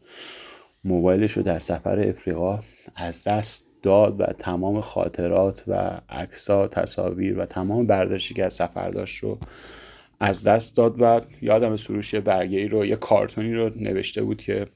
موبایلش 0.83 1.31
رو 1.31 1.43
در 1.43 1.59
سفر 1.59 1.99
افریقا 1.99 2.59
از 2.95 3.23
دست 3.23 3.69
داد 3.81 4.21
و 4.21 4.25
تمام 4.25 4.81
خاطرات 4.81 5.63
و 5.67 6.01
عکسا 6.09 6.67
تصاویر 6.67 7.39
و 7.39 7.45
تمام 7.45 7.87
برداشتی 7.87 8.33
که 8.33 8.45
از 8.45 8.53
سفر 8.53 8.89
داشت 8.89 9.23
رو 9.23 9.39
از 10.19 10.43
دست 10.43 10.77
داد 10.77 10.95
و 10.99 11.21
یادم 11.41 11.77
سروش 11.77 12.15
برگه 12.15 12.57
ای 12.57 12.67
رو 12.67 12.85
یه 12.85 12.95
کارتونی 12.95 13.53
رو 13.53 13.71
نوشته 13.75 14.23
بود 14.23 14.41
که 14.41 14.67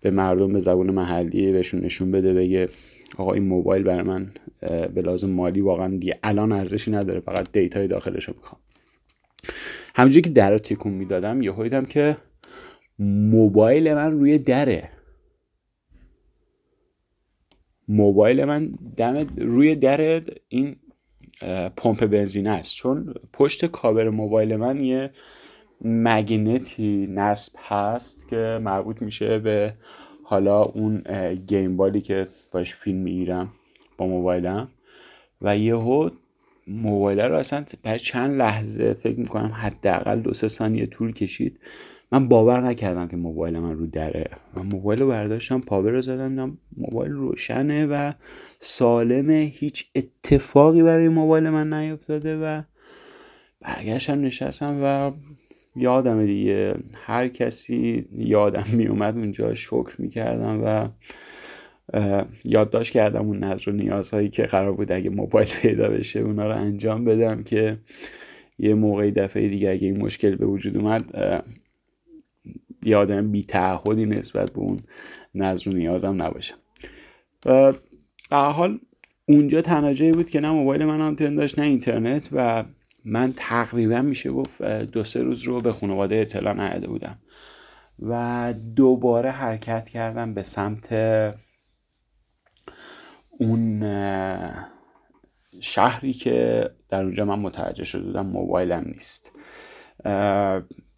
به 0.00 0.10
مردم 0.10 0.52
به 0.52 0.60
زبون 0.60 0.90
محلی 0.90 1.52
بهشون 1.52 1.80
نشون 1.80 2.10
بده 2.10 2.34
بگه 2.34 2.68
آقا 3.16 3.32
این 3.32 3.44
موبایل 3.44 3.82
برای 3.82 4.02
من 4.02 4.30
به 4.94 5.02
لازم 5.02 5.30
مالی 5.30 5.60
واقعا 5.60 5.88
دیگه 5.88 6.18
الان 6.22 6.52
ارزشی 6.52 6.90
نداره 6.90 7.20
فقط 7.20 7.52
دیتای 7.52 7.88
داخلش 7.88 8.24
رو 8.24 8.34
می‌خوام. 8.36 8.60
همونجوری 9.96 10.22
که 10.22 10.30
در 10.30 10.50
رو 10.50 10.58
تکون 10.58 10.92
می‌دادم 10.92 11.42
یه 11.42 11.52
دیدم 11.52 11.84
که 11.84 12.16
موبایل 12.98 13.94
من 13.94 14.12
روی 14.12 14.38
دره. 14.38 14.90
موبایل 17.88 18.44
من 18.44 18.66
دم 18.96 19.26
روی 19.36 19.74
در 19.74 20.22
این 20.48 20.76
پمپ 21.76 22.06
بنزین 22.06 22.46
است. 22.46 22.74
چون 22.74 23.14
پشت 23.32 23.66
کابر 23.66 24.08
موبایل 24.08 24.56
من 24.56 24.84
یه 24.84 25.10
مگنتی 25.80 27.06
نصب 27.10 27.52
هست 27.68 28.28
که 28.28 28.58
مربوط 28.62 29.02
میشه 29.02 29.38
به 29.38 29.74
حالا 30.22 30.62
اون 30.62 31.02
گیم 31.34 31.76
بالی 31.76 32.00
که 32.00 32.26
باش 32.52 32.74
فیلم 32.74 32.98
می‌گیرم 32.98 33.48
با 33.96 34.06
موبایلم. 34.06 34.68
و 35.42 35.58
یهو 35.58 36.10
موبایل 36.66 37.20
رو 37.20 37.36
اصلا 37.36 37.64
برای 37.82 37.98
چند 37.98 38.36
لحظه 38.36 38.94
فکر 38.94 39.18
می‌کنم 39.18 39.52
حداقل 39.54 40.20
دو 40.20 40.34
سه 40.34 40.48
ثانیه 40.48 40.86
طول 40.86 41.12
کشید. 41.12 41.60
من 42.12 42.28
باور 42.28 42.60
نکردم 42.60 43.08
که 43.08 43.16
موبایل 43.16 43.58
من 43.58 43.76
رو 43.78 43.86
دره. 43.86 44.30
من 44.56 44.62
موبایل 44.62 45.00
رو 45.00 45.08
برداشتم 45.08 45.60
پاور 45.60 45.90
رو 45.90 46.00
زدم 46.00 46.58
موبایل 46.76 47.12
روشنه 47.12 47.86
و 47.86 48.12
سالمه. 48.58 49.52
هیچ 49.54 49.86
اتفاقی 49.94 50.82
برای 50.82 51.08
موبایل 51.08 51.48
من 51.48 51.72
نیفتاده 51.72 52.36
و 52.36 52.62
برگشتم 53.60 54.20
نشستم 54.20 54.80
و 54.82 55.12
یادم 55.76 56.26
دیگه. 56.26 56.74
هر 56.94 57.28
کسی 57.28 58.08
یادم 58.18 58.64
میومد 58.72 59.16
اونجا 59.16 59.54
شکر 59.54 59.94
می‌کردم 59.98 60.62
و 60.64 60.88
یادداشت 62.44 62.92
کردم 62.92 63.26
اون 63.26 63.44
نظر 63.44 63.70
و 63.70 63.72
نیازهایی 63.72 64.28
که 64.28 64.42
قرار 64.42 64.72
بود 64.72 64.92
اگه 64.92 65.10
موبایل 65.10 65.48
پیدا 65.62 65.88
بشه 65.88 66.20
اونا 66.20 66.46
رو 66.46 66.56
انجام 66.56 67.04
بدم 67.04 67.42
که 67.42 67.78
یه 68.58 68.74
موقعی 68.74 69.10
دفعه 69.10 69.48
دیگه 69.48 69.70
اگه 69.70 69.86
این 69.86 69.98
مشکل 69.98 70.36
به 70.36 70.46
وجود 70.46 70.78
اومد 70.78 71.04
یه 72.82 72.96
آدم 72.96 73.30
بی 73.30 73.44
تعهدی 73.44 74.06
نسبت 74.06 74.52
به 74.52 74.58
اون 74.58 74.80
نظر 75.34 75.68
و 75.68 75.72
نیازم 75.72 76.22
نباشم. 76.22 76.56
در 78.30 78.50
حال 78.50 78.78
اونجا 79.28 79.62
تنها 79.62 80.12
بود 80.12 80.30
که 80.30 80.40
نه 80.40 80.50
موبایل 80.50 80.84
من 80.84 81.00
آنتن 81.00 81.34
داشت 81.34 81.58
نه 81.58 81.64
اینترنت 81.64 82.28
و 82.32 82.64
من 83.04 83.32
تقریبا 83.36 84.02
میشه 84.02 84.30
گفت 84.30 84.62
دو 84.62 85.04
سه 85.04 85.22
روز 85.22 85.42
رو 85.42 85.60
به 85.60 85.72
خانواده 85.72 86.16
اطلاع 86.16 86.54
نداده 86.54 86.88
بودم 86.88 87.18
و 88.02 88.54
دوباره 88.76 89.30
حرکت 89.30 89.88
کردم 89.88 90.34
به 90.34 90.42
سمت 90.42 90.92
اون 93.38 93.82
شهری 95.60 96.12
که 96.12 96.70
در 96.88 97.04
اونجا 97.04 97.24
من 97.24 97.38
متوجه 97.38 97.84
شده 97.84 98.02
بودم 98.02 98.26
موبایلم 98.26 98.84
نیست. 98.86 99.32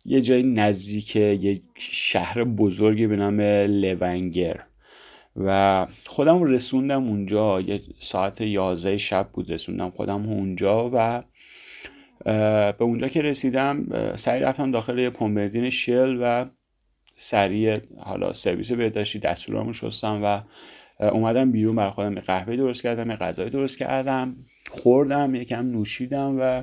یه 0.04 0.20
جایی 0.20 0.42
نزدیک 0.42 1.16
یه 1.16 1.62
شهر 1.78 2.44
بزرگی 2.44 3.06
به 3.06 3.16
نام 3.16 3.40
لونگر. 3.40 4.64
و 5.36 5.86
خودم 6.06 6.42
رسوندم 6.42 7.04
اونجا 7.08 7.60
یه 7.60 7.80
ساعت 8.00 8.40
یازده 8.40 8.96
شب 8.96 9.28
بود 9.32 9.50
رسوندم 9.50 9.90
خودم 9.90 10.28
اونجا 10.28 10.90
و 10.92 11.22
به 12.72 12.84
اونجا 12.84 13.08
که 13.08 13.22
رسیدم 13.22 13.86
سریع 14.16 14.48
رفتم 14.48 14.70
داخل 14.70 14.98
یه 14.98 15.10
پمپ 15.10 15.68
شل 15.68 16.18
و 16.22 16.46
سریع 17.14 17.78
حالا 17.98 18.32
سرویس 18.32 18.72
بهداشتی 18.72 19.18
دستورامو 19.18 19.72
شستم 19.72 20.20
و 20.24 20.40
اومدم 21.00 21.52
بیرون 21.52 21.76
برای 21.76 21.90
خودم 21.90 22.14
قهوه 22.14 22.56
درست 22.56 22.82
کردم 22.82 23.10
یه 23.10 23.16
غذای 23.16 23.50
درست 23.50 23.78
کردم 23.78 24.36
خوردم 24.70 25.34
یکم 25.34 25.66
نوشیدم 25.66 26.36
و 26.40 26.62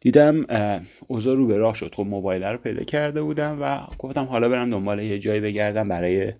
دیدم 0.00 0.46
اوضاع 1.06 1.36
رو 1.36 1.46
به 1.46 1.56
راه 1.56 1.74
شد. 1.74 1.94
خب 1.94 2.02
موبایل 2.02 2.44
رو 2.44 2.58
پیدا 2.58 2.84
کرده 2.84 3.22
بودم 3.22 3.58
و 3.60 3.80
گفتم 3.98 4.24
حالا 4.24 4.48
برم 4.48 4.70
دنبال 4.70 5.02
یه 5.02 5.18
جایی 5.18 5.40
بگردم 5.40 5.88
برای 5.88 6.32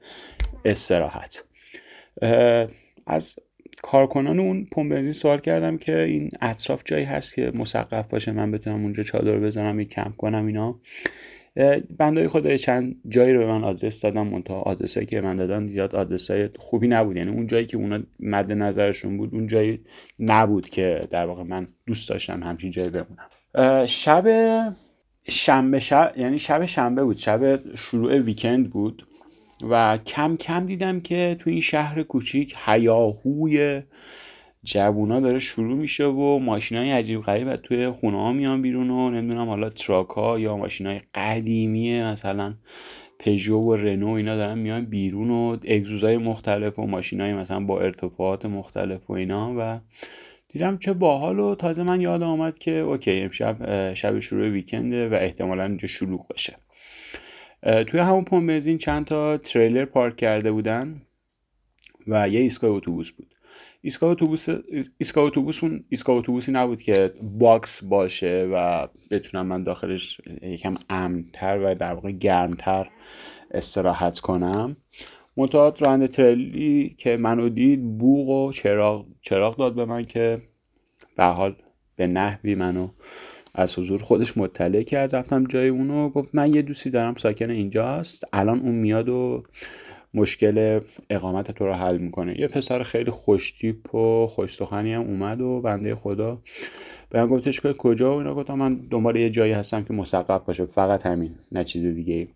استراحت. 0.65 1.45
از 3.07 3.37
کارکنان 3.83 4.39
اون 4.39 4.67
پمپ 4.73 4.93
بنزین 4.93 5.13
سوال 5.13 5.39
کردم 5.39 5.77
که 5.77 6.01
این 6.01 6.31
اطراف 6.41 6.83
جایی 6.85 7.05
هست 7.05 7.35
که 7.35 7.53
مسقف 7.55 8.09
باشه 8.09 8.33
من 8.33 8.51
بتونم 8.51 8.83
اونجا 8.83 9.03
چادر 9.03 9.39
بزنم 9.39 9.81
یه 9.81 9.87
کمپ 9.87 10.17
کنم 10.17 10.47
اینا. 10.47 10.81
بندای 11.99 12.29
خدای 12.29 12.59
چند 12.59 12.97
جایی 13.09 13.33
رو 13.33 13.39
به 13.39 13.47
من 13.47 13.65
آدرس 13.65 14.01
دادم 14.03 14.27
منتها 14.27 14.61
آدرسایی 14.61 15.07
که 15.07 15.21
من 15.21 15.37
دادن 15.37 15.69
زیاد 15.69 15.95
آدرسای 15.95 16.49
خوبی 16.59 16.89
نبود. 16.89 17.17
یعنی 17.17 17.31
اون 17.31 17.47
جایی 17.47 17.67
که 17.67 17.77
اونا 17.77 17.99
مد 18.21 18.53
نظرشون 18.53 19.17
بود 19.17 19.35
اون 19.35 19.47
جایی 19.47 19.81
نبود 20.19 20.69
که 20.69 21.09
در 21.11 21.27
واقع 21.27 21.43
من 21.43 21.69
دوست 21.87 22.09
داشتم 22.09 22.43
همچین 22.43 22.71
جایی 22.71 22.91
بمونم. 22.91 23.87
شب 23.87 24.27
شنبه 25.29 25.79
شب 25.79 26.13
یعنی 26.17 26.39
شب 26.39 26.65
شنبه 26.65 27.05
بود 27.05 27.17
شب 27.17 27.75
شروع 27.77 28.19
ویکند 28.19 28.71
بود 28.71 29.07
و 29.71 29.99
کم 30.07 30.37
کم 30.37 30.67
دیدم 30.67 31.01
که 31.01 31.37
تو 31.39 31.51
این 31.51 31.61
شهر 31.61 32.03
کوچیک 32.03 32.55
هیاهوی 32.67 33.83
جوونا 34.65 35.21
داره 35.21 35.39
شروع 35.39 35.77
میشه 35.77 36.05
و 36.05 36.39
ماشین 36.39 36.79
های 36.79 36.91
عجیب 36.91 37.21
غریب 37.21 37.47
و 37.49 37.57
توی 37.57 37.91
خونه 37.91 38.19
ها 38.19 38.33
میان 38.33 38.63
بیرون 38.63 38.91
و 38.91 39.11
نمی‌دونم 39.11 39.49
حالا 39.49 39.71
truck 39.71 40.09
ها 40.09 40.39
یا 40.39 40.57
ماشین 40.57 40.87
های 40.87 41.01
قدیمی 41.15 42.03
مثلا 42.03 42.55
پژو 43.19 43.59
و 43.59 43.77
رنو 43.77 44.09
اینا 44.09 44.37
دارن 44.37 44.59
میان 44.59 44.85
بیرون 44.85 45.31
و 45.31 45.57
اگزوزهای 45.69 46.17
مختلف 46.17 46.79
و 46.79 46.87
ماشین 46.87 47.21
های 47.21 47.35
مثلا 47.35 47.61
با 47.61 47.81
ارتفاعات 47.81 48.47
مختلف 48.47 49.11
و 49.11 49.13
اینا 49.13 49.55
و 49.59 49.81
دیدم 50.49 50.79
چه 50.79 50.93
باحال 50.93 51.39
و 51.41 51.55
تازه 51.55 51.83
من 51.83 52.01
یادم 52.01 52.27
آمد 52.27 52.59
که 52.59 52.71
okay 52.71 53.21
امشب 53.21 53.95
شب 53.95 54.21
شروع 54.21 54.49
weekend 54.49 55.01
ه 55.01 55.09
و 55.09 55.15
احتمالا 55.15 55.65
اینجا 55.65 55.89
شلوغ 55.89 56.29
باشه. 56.29 56.57
توی 57.63 58.01
همون 58.01 58.25
پمپ 58.25 58.49
بنزین 58.49 58.79
چند 58.79 59.05
تا 59.05 59.37
تریلر 59.37 59.85
پارک 59.85 60.17
کرده 60.17 60.53
بودن 60.53 61.03
و 62.07 62.29
یه 62.29 62.41
ایستگاه 62.41 62.71
اتوبوس 62.71 63.13
بود. 63.13 63.30
ایستگاه 63.83 64.11
اتوبوس 64.11 64.47
ایستگاه 64.99 65.25
اتوبوس 65.25 65.65
اون 65.65 65.85
ایستگاه 65.89 66.17
اتوبوسی 66.17 66.53
نبود 66.53 66.83
که 66.83 67.15
box 67.23 67.85
باشه 67.85 68.49
و 68.55 68.89
بتونم 69.11 69.47
من 69.47 69.65
داخلش 69.65 70.21
یکم 70.43 70.75
امنتر 70.91 71.59
و 71.59 71.75
در 71.75 71.95
واقع 71.95 72.11
گرمتر 72.11 72.91
استراحت 73.51 74.19
کنم. 74.19 74.77
متعاد 75.37 75.83
راننده 75.83 76.09
تریلی 76.09 76.95
که 76.99 77.17
منو 77.17 77.49
دید 77.49 77.99
بوق 77.99 78.29
و 78.29 78.53
چراغ 78.53 79.07
چراغ 79.21 79.57
داد 79.57 79.75
به 79.75 79.85
من 79.85 80.05
که 80.05 80.39
به 81.17 81.25
حال 81.25 81.57
به 81.97 82.07
نحوی 82.07 82.55
منو 82.55 82.89
از 83.55 83.79
حضور 83.79 84.03
خودش 84.03 84.37
مطلع 84.37 84.83
کرد. 84.83 85.17
رفتم 85.17 85.45
جای 85.45 85.69
اونو 85.69 86.09
گفت 86.09 86.35
من 86.35 86.55
یه 86.55 86.63
دوستی 86.63 86.91
دارم 86.91 87.15
ساکن 87.15 87.51
اینجاست. 87.51 88.25
الان 88.33 88.61
اون 88.61 88.75
میاد 88.75 89.09
و 89.09 89.43
مشکل 90.15 90.81
اقامت 91.11 91.51
تو 91.51 91.67
رو 91.67 91.73
حل 91.73 91.99
می‌کنه. 91.99 92.41
یه 92.41 92.47
پسر 92.47 92.83
خیلی 92.83 93.11
خوشتیپ 93.11 93.95
و 93.95 94.27
خوش 94.27 94.63
هم 94.63 95.01
اومد 95.01 95.41
و 95.41 95.61
بنده 95.61 95.95
خدا 95.95 96.39
به 97.11 97.21
من 97.21 97.27
گفتش 97.27 97.61
که 97.61 97.73
کجا 97.73 98.15
و 98.15 98.19
اینا. 98.19 98.35
گفتم 98.35 98.55
من 98.55 98.81
دنبال 98.91 99.17
یه 99.17 99.31
جایی 99.31 99.53
هستم 99.53 99.85
که 99.85 99.93
مسقف 99.93 100.45
باشه. 100.45 100.67
فقط 100.67 101.07
همین 101.07 101.35
نه 101.53 101.65
چیز 101.65 101.85
دیگه 101.85 102.29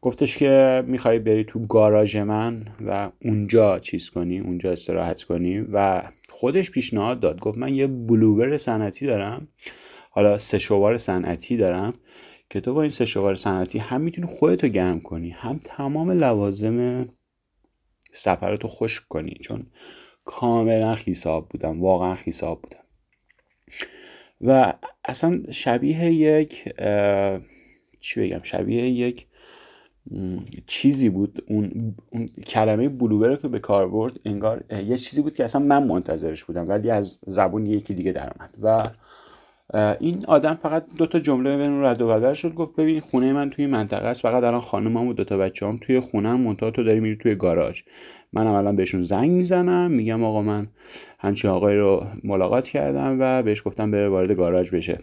گفتش 0.00 0.38
که 0.38 0.84
می‌خوای 0.86 1.18
بری 1.18 1.44
تو 1.44 1.66
گاراژ 1.66 2.16
من 2.16 2.62
و 2.86 3.10
اونجا 3.22 3.78
چیز 3.78 4.10
کنی 4.10 4.38
اونجا 4.38 4.72
استراحت 4.72 5.22
کنی. 5.22 5.60
و 5.60 6.02
خودش 6.28 6.70
پیشنهاد 6.70 7.20
داد. 7.20 7.40
گفت 7.40 7.58
من 7.58 7.74
یه 7.74 7.86
بلوور 7.86 8.56
صنعتی 8.56 9.06
دارم. 9.06 9.48
حالا 10.10 10.38
سه 10.38 10.58
شوار 10.58 10.96
صنعتی 10.96 11.56
دارم. 11.56 11.94
که 12.50 12.60
تو 12.60 12.74
با 12.74 12.82
این 12.82 12.90
سه 12.90 13.04
شوار 13.04 13.34
صنعتی 13.34 13.78
هم 13.78 14.00
می‌تونی 14.00 14.26
خودتو 14.26 14.68
گرم 14.68 15.00
کنی 15.00 15.30
هم 15.30 15.58
تمام 15.64 16.10
لوازم 16.10 17.08
سفرتو 18.10 18.68
خشک 18.68 19.08
کنی. 19.08 19.34
چون 19.40 19.66
کاملا 20.24 20.94
خیساب 20.94 21.48
بودم 21.48 21.82
واقعا 21.82 22.14
خیساب 22.14 22.62
بودم. 22.62 22.84
و 24.40 24.74
اصلا 25.04 25.42
شبیه 25.50 26.04
یک 26.04 26.74
چی 28.00 28.20
بگم؟ 28.20 28.42
شبیه 28.42 28.90
یک 28.90 29.26
چیزی 30.66 31.08
بود. 31.08 31.44
اون, 31.48 31.94
اون 32.10 32.26
کلمه 32.26 32.88
بلوبر 32.88 33.36
که 33.36 33.48
به 33.48 33.58
کار 33.58 33.88
برد 33.88 34.20
انگار 34.24 34.64
یه 34.70 34.96
چیزی 34.96 35.22
بود 35.22 35.34
که 35.34 35.44
اصلا 35.44 35.60
من 35.62 35.84
منتظرش 35.84 36.44
بودم 36.44 36.68
ولی 36.68 36.90
از 36.90 37.20
زبون 37.26 37.66
یکی 37.66 37.94
دیگه 37.94 38.12
در 38.12 38.32
اومد 38.36 38.54
و 38.62 38.90
این 40.00 40.24
آدم 40.28 40.58
فقط 40.62 40.84
دو 40.96 41.06
تا 41.06 41.18
جمله 41.18 41.56
بین 41.56 41.82
رد 41.82 42.02
و 42.02 42.08
بدل 42.08 42.34
شد. 42.34 42.54
گفت 42.54 42.76
ببین 42.76 43.00
خونه 43.00 43.32
من 43.32 43.50
توی 43.50 43.66
منطقه 43.66 44.06
است. 44.06 44.20
فقط 44.20 44.44
الان 44.44 44.60
خانمم 44.60 45.06
و 45.06 45.12
دو 45.12 45.24
تا 45.24 45.38
بچه‌ام 45.38 45.76
توی 45.76 46.00
خونه 46.00 46.36
منتها 46.36 46.70
تو 46.70 46.84
داری 46.84 47.00
میری 47.00 47.16
توی 47.16 47.34
گاراژ. 47.34 47.80
منم 48.32 48.52
الان 48.52 48.76
بهشون 48.76 49.02
زنگ 49.02 49.30
می‌زنم. 49.30 49.90
میگم 49.90 50.24
آقا 50.24 50.42
من 50.42 50.66
همچین 51.18 51.50
آقای 51.50 51.76
رو 51.76 52.04
ملاقات 52.24 52.68
کردم 52.68 53.16
و 53.20 53.42
بهش 53.42 53.62
گفتم 53.64 53.90
بره 53.90 54.08
وارد 54.08 54.32
گاراژ 54.32 54.70
بشه. 54.70 54.98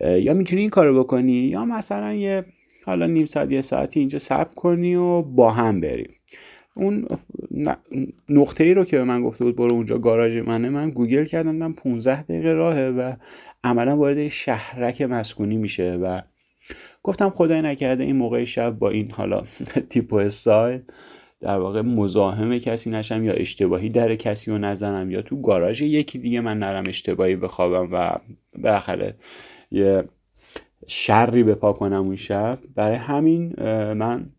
یا 0.00 0.34
می‌تونی 0.34 0.60
این 0.60 0.70
کارو 0.70 1.04
بکنی 1.04 1.32
یا 1.32 1.64
مثلا 1.64 2.14
یه 2.14 2.44
حالا 2.86 3.06
نیم 3.06 3.26
ساعت 3.26 3.52
یه 3.52 3.60
ساعتی 3.60 4.00
اینجا 4.00 4.18
صبر 4.18 4.54
کنی 4.56 4.94
و 4.94 5.22
با 5.22 5.50
هم 5.50 5.80
بریم. 5.80 6.10
اون 6.76 7.06
نقطه 8.28 8.64
ای 8.64 8.74
رو 8.74 8.84
که 8.84 8.96
به 8.96 9.04
من 9.04 9.22
گفته 9.22 9.44
بود 9.44 9.56
برو 9.56 9.72
اونجا 9.72 9.98
گاراژ 9.98 10.36
منه 10.36 10.68
من 10.68 10.90
گوگل 10.90 11.24
کردم 11.24 11.52
دیدم 11.52 11.72
15 11.72 12.22
دقیقه 12.22 12.52
راهه 12.52 12.88
و 12.88 13.12
عملا 13.64 13.96
وارد 13.96 14.28
شهرک 14.28 15.02
مسکونی 15.02 15.56
میشه 15.56 15.98
و 16.02 16.22
گفتم 17.02 17.30
خدای 17.30 17.62
نکرده 17.62 18.04
این 18.04 18.16
موقع 18.16 18.44
شب 18.44 18.70
با 18.70 18.90
این 18.90 19.10
حالا 19.10 19.42
تیپ 19.90 20.12
و 20.12 20.16
استایل 20.16 20.82
در 21.40 21.58
واقع 21.58 21.80
مزاحم 21.80 22.58
کسی 22.58 22.90
نشم 22.90 23.24
یا 23.24 23.32
اشتباهی 23.32 23.88
در 23.88 24.16
کسی 24.16 24.50
رو 24.50 24.58
نزنم 24.58 25.10
یا 25.10 25.22
تو 25.22 25.40
گاراژ 25.40 25.82
یکی 25.82 26.18
دیگه 26.18 26.40
من 26.40 26.58
نرم 26.58 26.84
اشتباهی 26.86 27.36
بخوابم 27.36 27.88
و 27.92 28.18
بالاخره 28.62 29.14
یه 29.70 30.04
شری 30.86 31.42
به 31.42 31.54
پا 31.54 31.72
کنم 31.72 32.02
اون 32.04 32.16
شب. 32.16 32.58
برای 32.74 32.96
همین 32.96 33.54
من 33.92 34.30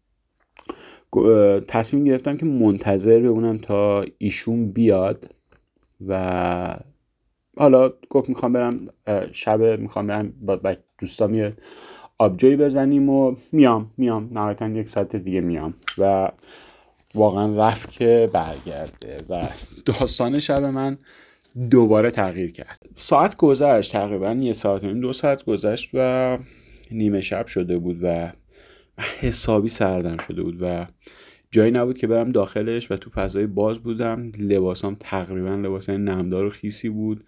تصمیم 1.68 2.04
گرفتم 2.04 2.38
که 2.38 2.46
منتظر 2.46 3.20
بمونم 3.20 3.58
تا 3.58 4.06
ایشون 4.18 4.72
بیاد 4.72 5.32
و 6.08 6.80
حالا 7.58 7.94
گفت 8.10 8.30
می‌خوام 8.30 8.54
برم 8.54 8.88
شب 9.32 9.62
می‌خوام 9.62 10.08
برم 10.08 10.34
با 10.42 10.76
دوستام 11.00 11.34
یه 11.34 11.54
آبجوی 12.18 12.56
بزنیم 12.56 13.10
و 13.10 13.36
میام 13.52 13.92
میام. 13.98 14.30
نهایتا 14.34 14.70
یک 14.70 14.90
ساعت 14.90 15.16
دیگه 15.16 15.42
میام 15.42 15.74
و 15.98 16.32
واقعا 17.16 17.56
رفت 17.68 17.92
که 17.92 18.30
برگرده 18.34 19.26
و 19.30 19.48
داستان 19.86 20.40
شب 20.40 20.64
من 20.64 20.98
دوباره 21.72 22.12
تغییر 22.12 22.52
کرد. 22.52 22.80
ساعت 22.96 23.38
گذشت 23.38 23.92
تقریبا 23.92 24.32
یه 24.32 24.54
ساعت 24.54 24.84
و 24.84 24.94
دو 24.94 25.14
ساعت 25.14 25.46
گذشت 25.46 25.90
و 25.94 26.38
نیمه 26.92 27.22
شب 27.22 27.48
شده 27.48 27.78
بود 27.78 28.00
و 28.02 28.32
حسابی 29.20 29.70
سردم 29.70 30.18
شده 30.18 30.44
بود 30.44 30.58
و 30.62 30.86
جایی 31.56 31.72
نبود 31.72 31.98
که 31.98 32.08
برم 32.08 32.32
داخلش 32.32 32.92
و 32.92 32.98
تو 32.98 33.10
فضای 33.10 33.48
باز 33.48 33.80
بودم. 33.80 34.32
لباسام 34.40 34.96
تقریبا 35.00 35.56
لباس 35.56 35.90
نمدار 35.90 36.46
و 36.46 36.50
خیسی 36.50 36.90
بود. 36.90 37.24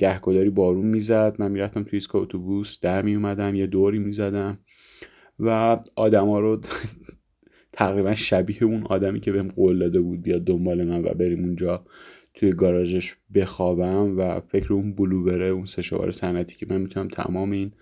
گهگداری 0.00 0.50
بارون 0.50 0.86
می‌زد. 0.86 1.36
من 1.38 1.50
می‌رفتم 1.50 1.82
توی 1.82 1.96
ایستگاه 1.96 2.22
اتوبوس 2.22 2.80
در 2.80 3.02
میومدم 3.02 3.54
یه 3.54 3.66
دوری 3.66 3.98
می‌زدم 3.98 4.58
و 5.38 5.78
آدما 5.96 6.40
رو 6.40 6.60
تقریبا 7.72 8.14
شبیه 8.14 8.64
اون 8.64 8.86
آدمی 8.86 9.20
که 9.20 9.32
بهم 9.32 9.48
قول 9.48 9.78
داده 9.78 10.00
بود 10.00 10.22
بیاد 10.22 10.44
دنبال 10.44 10.84
من 10.84 11.04
و 11.04 11.14
بریم 11.14 11.44
اونجا 11.44 11.84
توی 12.34 12.52
گاراژش 12.52 13.16
بخوابم 13.34 14.18
و 14.18 14.40
فکر 14.40 14.72
اون 14.72 14.94
بلوبره 14.94 15.46
اون 15.46 15.64
سه 15.64 15.82
شوار 15.82 16.10
صنعتی 16.10 16.56
که 16.56 16.66
من 16.70 16.80
می‌تونم 16.80 17.08
تمام 17.08 17.50
این 17.50 17.72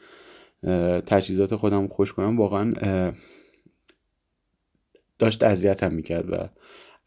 تجهیزات 1.06 1.56
خودم 1.56 1.86
خوش 1.86 2.12
کنم 2.12 2.38
واقعا 2.38 2.72
داشت 5.18 5.42
اذیتم 5.42 5.94
می‌کرد 5.94 6.32
و 6.32 6.36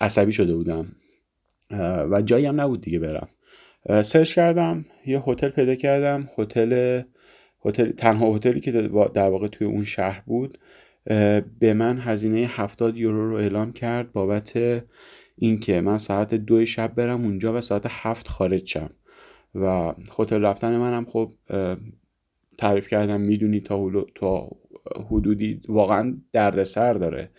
عصبی 0.01 0.31
شده 0.31 0.55
بودم. 0.55 0.95
و 2.11 2.21
جایی 2.21 2.45
هم 2.45 2.61
نبود 2.61 2.81
دیگه 2.81 2.99
برم. 2.99 3.29
سرچ 4.01 4.33
کردم 4.33 4.85
یه 5.05 5.23
هتل 5.27 5.49
پیدا 5.49 5.75
کردم. 5.75 6.29
هتل 6.37 7.01
هتل 7.65 7.91
تنها 7.91 8.35
هتلی 8.35 8.59
که 8.59 8.71
در 9.13 9.29
واقع 9.29 9.47
توی 9.47 9.67
اون 9.67 9.83
شهر 9.83 10.23
بود 10.25 10.57
به 11.59 11.73
من 11.73 11.97
هزینه 11.97 12.37
70 12.37 12.97
یورو 12.97 13.29
رو 13.29 13.35
اعلام 13.35 13.73
کرد 13.73 14.11
بابت 14.11 14.53
اینکه 15.35 15.81
من 15.81 15.97
ساعت 15.97 16.35
دو 16.35 16.65
شب 16.65 16.95
برم 16.95 17.25
اونجا 17.25 17.57
و 17.57 17.61
ساعت 17.61 17.85
هفت 17.89 18.27
خارج 18.27 18.67
شم. 18.67 18.89
و 19.55 19.93
هتل 20.19 20.41
رفتن 20.41 20.77
منم 20.77 21.05
خب 21.05 21.33
تعریف 22.57 22.87
کردم 22.87 23.21
می‌دونی 23.21 23.59
تا, 23.59 24.05
تا 24.15 24.49
حدودی 25.09 25.61
واقعا 25.67 26.17
دردسر 26.33 26.93
داره. 26.93 27.29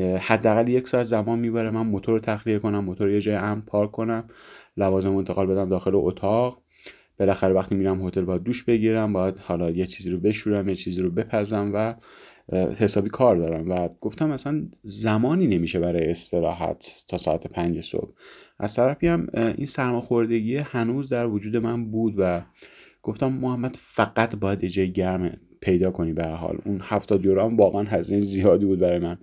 حداقل 0.00 0.68
یک 0.68 0.88
ساعت 0.88 1.04
زمان 1.04 1.38
می‌بره 1.38 1.70
من 1.70 1.86
موتور 1.86 2.14
رو 2.14 2.20
تخلیه 2.20 2.58
کنم 2.58 2.84
موتور 2.84 3.10
یه 3.10 3.20
جای 3.20 3.34
امن 3.34 3.60
پارک 3.60 3.90
کنم 3.90 4.24
لوازم 4.76 5.16
انتقال 5.16 5.46
بدم 5.46 5.68
داخل 5.68 5.90
اتاق. 5.94 6.62
بالاخره 7.18 7.54
وقتی 7.54 7.74
میرم 7.74 8.06
هتل 8.06 8.20
باید 8.20 8.42
دوش 8.42 8.64
بگیرم 8.64 9.12
باید 9.12 9.38
حالا 9.38 9.70
یه 9.70 9.86
چیزی 9.86 10.10
رو 10.10 10.18
بشورم 10.18 10.68
یه 10.68 10.74
چیزی 10.74 11.00
رو 11.00 11.10
بپزم 11.10 11.70
و 11.74 11.94
حسابی 12.52 13.08
کار 13.08 13.36
دارم. 13.36 13.70
و 13.70 13.88
گفتم 14.00 14.30
اصلا 14.30 14.68
زمانی 14.82 15.46
نمیشه 15.46 15.80
برای 15.80 16.10
استراحت 16.10 17.04
تا 17.08 17.18
ساعت 17.18 17.46
پنج 17.46 17.80
صبح. 17.80 18.10
از 18.58 18.76
طرفی 18.76 19.06
هم 19.06 19.26
این 19.34 19.66
سرماخوردگی 19.66 20.56
هنوز 20.56 21.08
در 21.08 21.26
وجود 21.26 21.56
من 21.56 21.90
بود 21.90 22.14
و 22.18 22.42
گفتم 23.02 23.32
محمد 23.32 23.76
فقط 23.80 24.36
باید 24.36 24.64
یه 24.64 24.70
جای 24.70 24.92
گرم 24.92 25.36
پیدا 25.60 25.90
کنی 25.90 26.12
به 26.12 26.26
حال. 26.26 26.58
اون 26.64 26.80
هفتاد 26.82 27.24
یورو 27.24 27.44
هم 27.44 27.56
واقعا 27.56 27.82
هزینه 27.82 28.20
زیادی 28.20 28.64
بود 28.66 28.78
برای 28.78 28.98
من. 28.98 29.18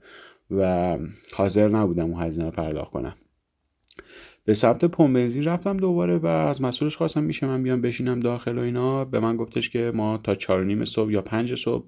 و 0.51 0.97
حاضر 1.33 1.69
نبودم 1.69 2.11
اون 2.11 2.23
هزینه 2.23 2.45
رو 2.45 2.51
پرداخت 2.51 2.91
کنم. 2.91 3.15
به 4.45 4.53
سمت 4.53 4.85
پمپ 4.85 5.15
بنزین 5.15 5.43
رفتم 5.43 5.77
دوباره 5.77 6.17
و 6.17 6.25
از 6.27 6.61
مسئولش 6.61 6.97
خواستم 6.97 7.23
میشه 7.23 7.47
من 7.47 7.63
بیام 7.63 7.81
بشینم 7.81 8.19
داخل 8.19 8.57
و 8.57 8.61
اینا. 8.61 9.05
به 9.05 9.19
من 9.19 9.37
گفتش 9.37 9.69
که 9.69 9.91
ما 9.95 10.17
تا 10.17 10.35
چهار 10.35 10.63
نیم 10.63 10.85
صبح 10.85 11.11
یا 11.11 11.21
پنج 11.21 11.55
صبح 11.55 11.85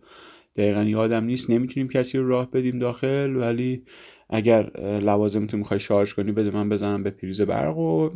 دقیقا 0.56 0.84
یادم 0.84 1.24
نیست 1.24 1.50
نمی‌تونیم 1.50 1.90
کسی 1.90 2.18
رو 2.18 2.28
راه 2.28 2.52
بدیم 2.52 2.80
داخل 2.80 3.36
ولی 3.36 3.84
اگر 4.30 4.72
لوازمتون 5.00 5.60
می‌خوای 5.60 5.80
شارژ 5.80 6.14
کنی 6.14 6.32
بده 6.32 6.52
من 6.52 6.70
بزنم 6.70 7.04
به 7.04 7.10
پریز 7.10 7.42
برق 7.42 7.78
و 7.78 8.10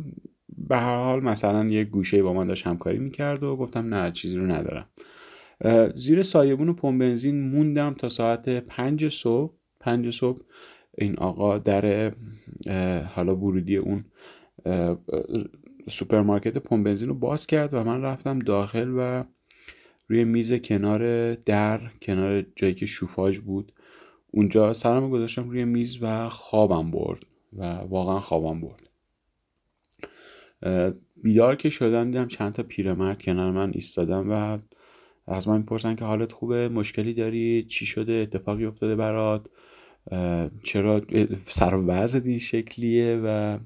به 0.58 0.76
هر 0.76 0.96
حال 0.96 1.20
مثلا 1.20 1.68
یه 1.68 1.84
گوشه 1.84 2.22
با 2.22 2.32
من 2.32 2.46
داشت 2.46 2.66
همکاری 2.66 2.98
می‌کرد 2.98 3.42
و 3.42 3.56
گفتم 3.56 3.94
نه 3.94 4.10
چیزی 4.10 4.36
رو 4.36 4.46
ندارم. 4.46 4.88
زیر 5.94 6.22
سایبون 6.22 6.72
پمپ 6.72 7.00
بنزین 7.00 7.50
موندم 7.50 7.94
تا 7.98 8.08
ساعت 8.08 8.48
پنج 8.48 9.08
صبح. 9.08 9.57
پنج 9.88 10.10
صبح. 10.10 10.40
این 10.98 11.18
آقا 11.18 11.58
در 11.58 12.12
حالا 13.14 13.36
ورودی 13.36 13.76
اون 13.76 14.04
سوپرمارکت 15.88 16.58
پمپ 16.58 16.84
بنزین 16.86 17.08
رو 17.08 17.14
باز 17.14 17.46
کرد 17.46 17.74
و 17.74 17.84
من 17.84 18.02
رفتم 18.02 18.38
داخل 18.38 18.94
و 18.96 19.24
روی 20.08 20.24
میز 20.24 20.52
کنار 20.52 21.34
در 21.34 21.80
کنار 22.02 22.46
جایی 22.56 22.74
که 22.74 22.86
شوفاژ 22.86 23.38
بود. 23.38 23.72
اونجا 24.30 24.72
سرم 24.72 25.10
گذاشتم 25.10 25.50
روی 25.50 25.64
میز 25.64 25.98
و 26.02 26.28
خوابم 26.28 26.90
برد 26.90 27.22
و 27.52 27.64
واقعا 27.64 28.20
خوابم 28.20 28.60
برد. 28.60 28.88
بیدار 31.22 31.56
که 31.56 31.70
شدم 31.70 32.04
دیدم 32.04 32.26
چند 32.26 32.52
تا 32.52 32.62
پیرمرد 32.62 33.22
کنار 33.22 33.50
من 33.50 33.70
ایستادم 33.74 34.30
و 34.30 34.58
از 35.26 35.48
من 35.48 35.56
می‌پرسن 35.58 35.94
که 35.94 36.04
حالت 36.04 36.32
خوبه؟ 36.32 36.68
مشکلی 36.68 37.14
داری؟ 37.14 37.62
چی 37.62 37.86
شده؟ 37.86 38.12
اتفاقی 38.12 38.64
افتاده 38.64 38.96
برات؟ 38.96 39.50
چرا 40.62 41.02
سر 41.48 41.74
وضع 41.86 42.20
این 42.24 42.38
شکلیه 42.38 43.20
و 43.24 43.58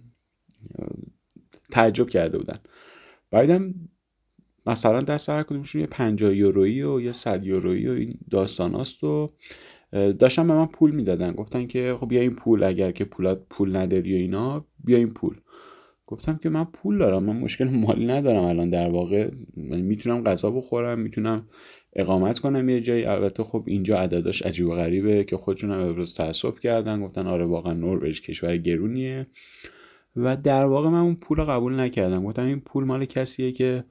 تعجب 1.71 2.09
کرده 2.09 2.39
بودن. 2.39 2.59
بعدم 3.31 3.75
مثلا 4.67 5.01
دست 5.01 5.31
هر 5.31 5.43
کدومشون 5.43 5.81
یه 5.81 5.87
50 5.87 6.37
یورویی 6.37 6.83
و 6.83 7.01
یه 7.01 7.13
100 7.13 7.45
یورویی 7.45 7.89
و 7.89 7.93
این 7.93 8.19
داستاناست 8.31 9.05
و 9.05 9.33
داشتن 9.93 10.47
به 10.47 10.55
من 10.55 10.67
پول 10.67 10.91
می‌دادن. 10.91 11.33
گفتن 11.33 11.67
که 11.67 11.97
خب 12.01 12.09
بیا 12.09 12.21
این 12.21 12.35
پول 12.35 12.63
اگر 12.63 12.91
که 12.91 13.05
پولات 13.05 13.47
پول 13.51 13.77
نداری 13.77 14.15
و 14.15 14.17
اینا 14.17 14.67
بیا 14.85 14.99
این 14.99 15.11
پول. 15.11 15.37
گفتم 16.07 16.37
که 16.37 16.49
من 16.49 16.65
پول 16.65 16.99
دارم 16.99 17.25
من 17.25 17.37
مشکل 17.37 17.65
مالی 17.65 18.07
ندارم 18.07 18.43
الان. 18.43 18.71
در 18.71 18.91
واقع 18.91 19.31
می‌تونم 19.57 20.23
غذا 20.23 20.51
بخورم 20.51 21.01
می‌تونم 21.01 21.49
اقامت 21.97 22.39
کنم 22.39 22.69
یه 22.69 22.81
جایی. 22.81 23.05
البته 23.05 23.43
خب 23.45 23.65
اینجا 23.67 23.99
عدداش 23.99 24.43
عجیب 24.43 24.67
و 24.67 24.75
غریبه 24.75 25.25
که 25.25 25.37
خودشون 25.37 25.71
هم 25.71 25.81
ابراز 25.81 26.15
تاسف 26.15 26.61
کردن 26.61 27.03
گفتن 27.03 27.27
آره 27.27 27.45
واقعا 27.45 27.73
نروژ 27.73 28.21
کشور 28.21 28.57
گرونیه. 28.57 29.27
و 30.17 30.37
در 30.37 30.65
واقع 30.65 30.89
من 30.89 31.01
اون 31.01 31.15
پول 31.15 31.45
قبول 31.45 31.81
نکردم. 31.81 32.25
گفتم 32.25 32.45
این 32.45 32.61
پول 32.61 32.85
مال 32.85 33.05
کسیه 33.05 33.53
که 33.53 33.85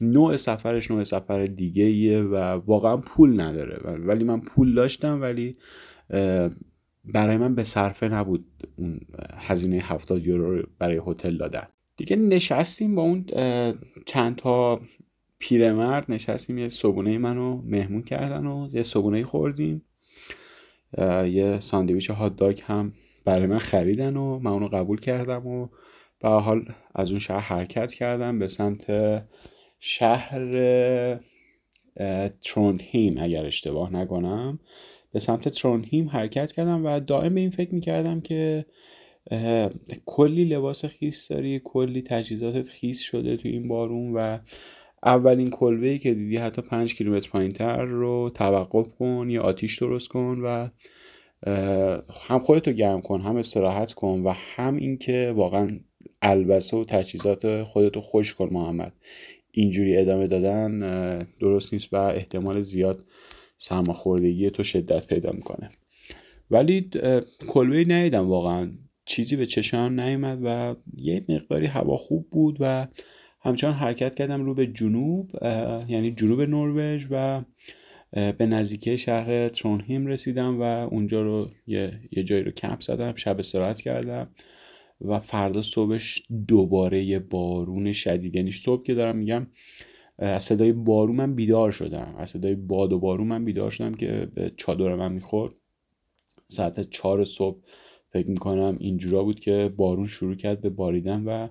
نوع 0.00 0.36
سفرش 0.36 0.90
نوع 0.90 1.04
سفر 1.04 1.46
دیگه 1.46 1.84
ایه 1.84 2.20
و 2.20 2.34
واقعا 2.66 2.96
پول 2.96 3.40
نداره. 3.40 3.76
ولی 3.98 4.24
من 4.24 4.40
پول 4.40 4.74
داشتم 4.74 5.20
ولی 5.20 5.56
برای 7.04 7.36
من 7.36 7.54
به 7.54 7.62
صرفه 7.62 8.08
نبود 8.08 8.44
اون 8.76 9.00
هزینه 9.38 9.76
هفتاد 9.76 10.26
یورو 10.26 10.62
برای 10.78 11.00
هتل 11.06 11.36
دادن. 11.36 11.66
دیگه 11.96 12.16
نشستیم 12.16 12.94
با 12.94 13.02
اون 13.02 13.24
چند 14.06 14.36
تا 14.36 14.80
پیرمرد 15.48 16.04
نشستیم 16.08 16.58
یه 16.58 16.68
صبونه 16.68 17.18
منو 17.18 17.62
مهمون 17.62 18.02
کردن 18.02 18.46
و 18.46 18.68
یه 18.72 18.82
صبونه 18.82 19.24
خوردیم. 19.24 19.82
یه 20.98 21.58
ساندویچ 21.60 22.10
هات 22.10 22.36
داگ 22.36 22.60
هم 22.64 22.92
برای 23.24 23.46
من 23.46 23.58
خریدن 23.58 24.16
و 24.16 24.38
من 24.38 24.50
اونو 24.50 24.68
قبول 24.68 25.00
کردم 25.00 25.46
و 25.46 25.68
به 26.20 26.28
حال 26.28 26.64
از 26.94 27.10
اون 27.10 27.18
شهر 27.18 27.40
حرکت 27.40 27.94
کردم 27.94 28.38
به 28.38 28.48
سمت 28.48 28.86
شهر 29.80 30.40
تروندهیم 32.42 33.18
اگر 33.18 33.46
اشتباه 33.46 33.92
نکنم. 33.92 34.58
به 35.12 35.18
سمت 35.18 35.48
ترونهیم 35.48 36.08
حرکت 36.08 36.52
کردم 36.52 36.86
و 36.86 37.00
دائم 37.00 37.34
به 37.34 37.40
این 37.40 37.50
فکر 37.50 37.74
می‌کردم 37.74 38.20
که 38.20 38.66
کلی 40.06 40.44
لباس 40.44 40.84
خیس 40.84 41.28
داری 41.28 41.60
کلی 41.64 42.02
تجهیزاتت 42.02 42.68
خیس 42.68 43.00
شده 43.00 43.36
تو 43.36 43.48
این 43.48 43.68
بارون 43.68 44.12
و 44.12 44.38
اولین 45.04 45.50
کلبه 45.50 45.88
ای 45.88 45.98
که 45.98 46.14
دیدی 46.14 46.36
حتی 46.36 46.62
پنج 46.62 46.94
کیلومتر 46.94 47.28
پایین 47.30 47.52
تر 47.52 47.84
رو 47.84 48.30
توقف 48.34 48.88
کن 48.98 49.26
یا 49.30 49.42
آتیش 49.42 49.78
درست 49.78 50.08
کن 50.08 50.40
و 50.44 50.68
هم 52.28 52.38
خودتو 52.38 52.72
گرم 52.72 53.00
کن 53.00 53.20
هم 53.20 53.36
استراحت 53.36 53.92
کن 53.92 54.20
و 54.24 54.32
هم 54.36 54.76
اینکه 54.76 55.32
واقعا 55.36 55.68
البسه 56.22 56.76
و 56.76 56.84
تجهیزات 56.84 57.62
خودتو 57.62 58.00
خوش 58.00 58.34
کن 58.34 58.48
محمد. 58.52 58.92
اینجوری 59.50 59.96
ادامه 59.96 60.26
دادن 60.26 60.78
درست 61.40 61.72
نیست 61.72 61.92
و 61.92 61.96
احتمال 61.96 62.60
زیاد 62.60 63.04
سرماخوردگی 63.58 64.50
تو 64.50 64.62
شدت 64.62 65.06
پیدا 65.06 65.32
می‌کنه. 65.32 65.70
ولی 66.50 66.90
کلبه 67.48 67.84
ندیدم 67.84 68.28
واقعا. 68.28 68.70
چیزی 69.06 69.36
به 69.36 69.46
چشمم 69.46 70.00
نیومد 70.00 70.38
و 70.44 70.74
یه 70.96 71.24
مقداری 71.28 71.66
هوا 71.66 71.96
خوب 71.96 72.30
بود 72.30 72.56
و 72.60 72.86
همچنان 73.44 73.74
حرکت 73.74 74.14
کردم 74.14 74.44
رو 74.44 74.54
به 74.54 74.66
جنوب 74.66 75.30
یعنی 75.88 76.10
جنوب 76.10 76.40
نروژ 76.40 77.06
و 77.10 77.42
به 78.12 78.46
نزدیکی 78.46 78.98
شهر 78.98 79.48
ترونهیم 79.48 80.06
رسیدم 80.06 80.60
و 80.60 80.62
اونجا 80.62 81.22
رو 81.22 81.50
یه, 81.66 82.00
یه 82.10 82.22
جایی 82.22 82.42
رو 82.42 82.50
کمپ 82.50 82.80
زدم 82.80 83.14
شب 83.14 83.38
استراحت 83.38 83.80
کردم 83.80 84.28
و 85.00 85.20
فردا 85.20 85.62
صبحش 85.62 86.22
دوباره 86.48 87.04
یه 87.04 87.18
بارون 87.18 87.92
شدید. 87.92 88.36
یعنی 88.36 88.50
صبح 88.50 88.82
که 88.82 88.94
دارم 88.94 89.16
میگم 89.16 89.46
از 90.18 90.42
صدای 90.42 90.72
بارون 90.72 91.16
من 91.16 91.34
بیدار 91.34 91.70
شدم. 91.70 92.14
از 92.18 92.30
صدای 92.30 92.54
باد 92.54 92.92
و 92.92 92.98
بارون 92.98 93.26
من 93.26 93.44
بیدار 93.44 93.70
شدم 93.70 93.94
که 93.94 94.28
به 94.34 94.52
چادر 94.56 94.94
من 94.94 95.12
می‌خورد. 95.12 95.54
ساعت 96.48 96.90
چهار 96.90 97.24
صبح 97.24 97.58
فکر 98.10 98.28
می‌کنم 98.28 98.76
اینجورا 98.80 99.24
بود 99.24 99.40
که 99.40 99.72
بارون 99.76 100.06
شروع 100.06 100.34
کرد 100.34 100.60
به 100.60 100.70
باریدن 100.70 101.24
و 101.24 101.48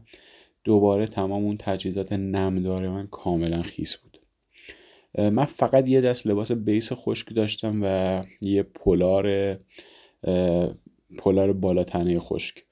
دوباره 0.64 1.08
تمام 1.08 1.44
اون 1.46 1.58
تجهیزات 1.58 2.14
نمدار 2.14 2.90
من 2.90 3.08
کاملا 3.08 3.62
خیس 3.62 3.96
بود. 3.96 4.20
من 5.18 5.46
فقط 5.46 5.90
یه 5.90 6.02
دست 6.02 6.28
لباس 6.28 6.52
بیس 6.52 6.94
خشک 6.94 7.34
داشتم 7.36 7.80
و 7.84 8.24
یه 8.42 8.64
پولار 8.64 9.58
پولار 11.18 11.54
بالا 11.54 11.84
تنه 11.84 12.20
خشک. 12.20 12.64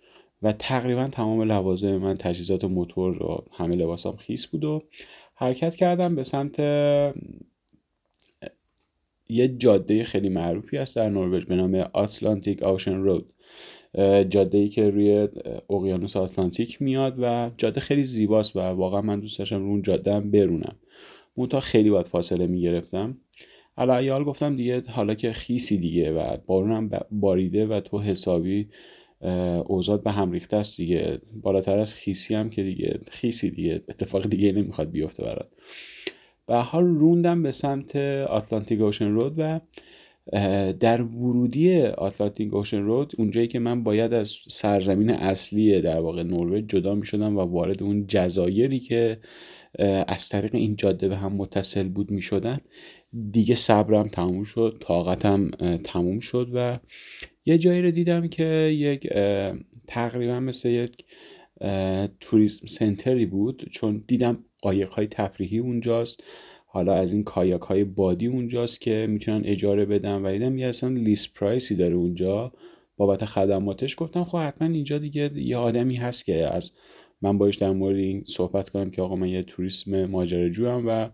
و 0.41 0.51
تقریبا 0.51 1.07
تمام 1.07 1.41
لوازم 1.41 1.97
من 1.97 2.17
تجهیزات 2.17 2.65
موتور 2.65 3.23
و 3.23 3.45
همه 3.51 3.75
لباسام 3.75 4.15
خیس 4.15 4.47
بود 4.47 4.63
و 4.63 4.83
حرکت 5.35 5.75
کردم 5.75 6.15
به 6.15 6.23
سمت 6.23 6.59
یه 9.29 9.47
جاده 9.47 10.03
خیلی 10.03 10.29
معروفی 10.29 10.77
هست 10.77 10.95
در 10.95 11.09
نروژ 11.09 11.45
به 11.45 11.55
نام 11.55 11.75
آتلانتیک 11.75 12.63
آوشن 12.63 12.95
رود 12.95 13.33
جاده 14.29 14.57
ای 14.57 14.69
که 14.69 14.89
روی 14.89 15.27
اقیانوس 15.69 16.17
آتلانتیک 16.17 16.81
میاد 16.81 17.15
و 17.21 17.51
جاده 17.57 17.79
خیلی 17.79 18.03
زیباست 18.03 18.55
و 18.55 18.59
واقعا 18.59 19.01
من 19.01 19.19
دوست 19.19 19.39
داشتم 19.39 19.59
رو 19.59 19.65
اون 19.65 19.81
جاده 19.81 20.13
هم 20.13 20.31
برونم. 20.31 20.75
تا 21.49 21.59
خیلی 21.59 21.89
باید 21.89 22.07
فاصله 22.07 22.47
می‌گرفتم. 22.47 23.17
علا 23.77 24.23
گفتم 24.23 24.55
دیگه 24.55 24.83
حالا 24.87 25.13
که 25.13 25.31
خیسی 25.31 25.77
دیگه 25.77 26.11
و 26.11 26.37
بارونم 26.45 26.89
باریده 27.11 27.65
و 27.65 27.79
تو 27.79 27.99
حسابی 27.99 28.67
اوزاد 29.65 30.03
به 30.03 30.11
هم 30.11 30.31
ریخته 30.31 30.57
است 30.57 30.77
دیگه. 30.77 31.19
بالاتر 31.33 31.79
از 31.79 31.95
خیسی 31.95 32.35
هم 32.35 32.49
که 32.49 32.63
دیگه 32.63 32.99
خیسی 33.11 33.49
دیگه 33.49 33.83
اتفاق 33.89 34.27
دیگه 34.27 34.51
نمی‌خواد 34.51 34.91
بیفته 34.91 35.23
برات. 35.23 35.49
به 36.47 36.55
حال 36.55 36.83
روندم 36.83 37.43
به 37.43 37.51
سمت 37.51 37.95
آتلانتیک 38.25 38.81
اوشن 38.81 39.11
رود 39.11 39.33
و 39.37 39.59
در 40.79 41.01
ورودی 41.01 41.81
آتلانتیک 41.81 42.53
اوشن 42.53 42.81
رود 42.83 43.13
اونجایی 43.17 43.47
که 43.47 43.59
من 43.59 43.83
باید 43.83 44.13
از 44.13 44.35
سرزمین 44.47 45.09
اصلی 45.09 45.81
در 45.81 45.99
واقع 45.99 46.23
نروژ 46.23 46.63
جدا 46.63 46.95
می 46.95 47.05
شدم 47.05 47.37
و 47.37 47.41
وارد 47.41 47.83
اون 47.83 48.05
جزایری 48.07 48.79
که 48.79 49.19
از 50.07 50.29
طریق 50.29 50.55
این 50.55 50.75
جاده 50.75 51.07
به 51.07 51.17
هم 51.17 51.33
متصل 51.33 51.87
بود 51.87 52.11
می 52.11 52.21
شدن 52.21 52.59
دیگه 53.31 53.55
صبرم 53.55 54.07
تموم 54.07 54.43
شد 54.43 54.77
طاقتم 54.79 55.49
تموم 55.83 56.19
شد 56.19 56.49
و 56.53 56.79
یه 57.45 57.57
جایی 57.57 57.81
رو 57.81 57.91
دیدم 57.91 58.27
که 58.27 58.45
یک 58.75 59.07
تقریبا 59.87 60.39
مثل 60.39 60.69
یک 60.69 61.05
توریسم 62.19 62.67
سنتری 62.67 63.25
بود 63.25 63.69
چون 63.71 64.03
دیدم 64.07 64.45
قایق 64.61 64.89
های 64.89 65.07
تفریحی 65.07 65.59
اونجاست. 65.59 66.23
حالا 66.73 66.93
از 66.93 67.13
این 67.13 67.23
کایاک 67.23 67.61
های 67.61 67.83
بادی 67.83 68.27
اونجاست 68.27 68.81
که 68.81 69.07
می‌تونن 69.09 69.41
اجاره 69.45 69.85
بدن. 69.85 70.21
و 70.21 70.31
دیدم 70.31 70.57
یه 70.57 70.67
اصلا 70.67 70.89
لیست 70.89 71.33
پرایسی 71.33 71.75
داره 71.75 71.93
اونجا. 71.95 72.51
بابت 72.97 73.25
خدماتش 73.25 73.95
گفتم 73.97 74.23
خب 74.23 74.37
حتما 74.37 74.67
اینجا 74.67 74.97
دیگه 74.97 75.29
یه 75.35 75.57
آدمی 75.57 75.95
هست 75.95 76.25
که 76.25 76.55
از 76.55 76.71
من 77.21 77.37
باش 77.37 77.55
در 77.55 77.71
مورد 77.71 77.95
این 77.95 78.23
صحبت 78.27 78.69
کنم 78.69 78.91
که 78.91 79.01
آقا 79.01 79.15
من 79.15 79.27
یه 79.27 79.43
توریسم 79.43 80.05
ماجراجو 80.05 80.67
هم 80.67 80.83
و 80.87 81.09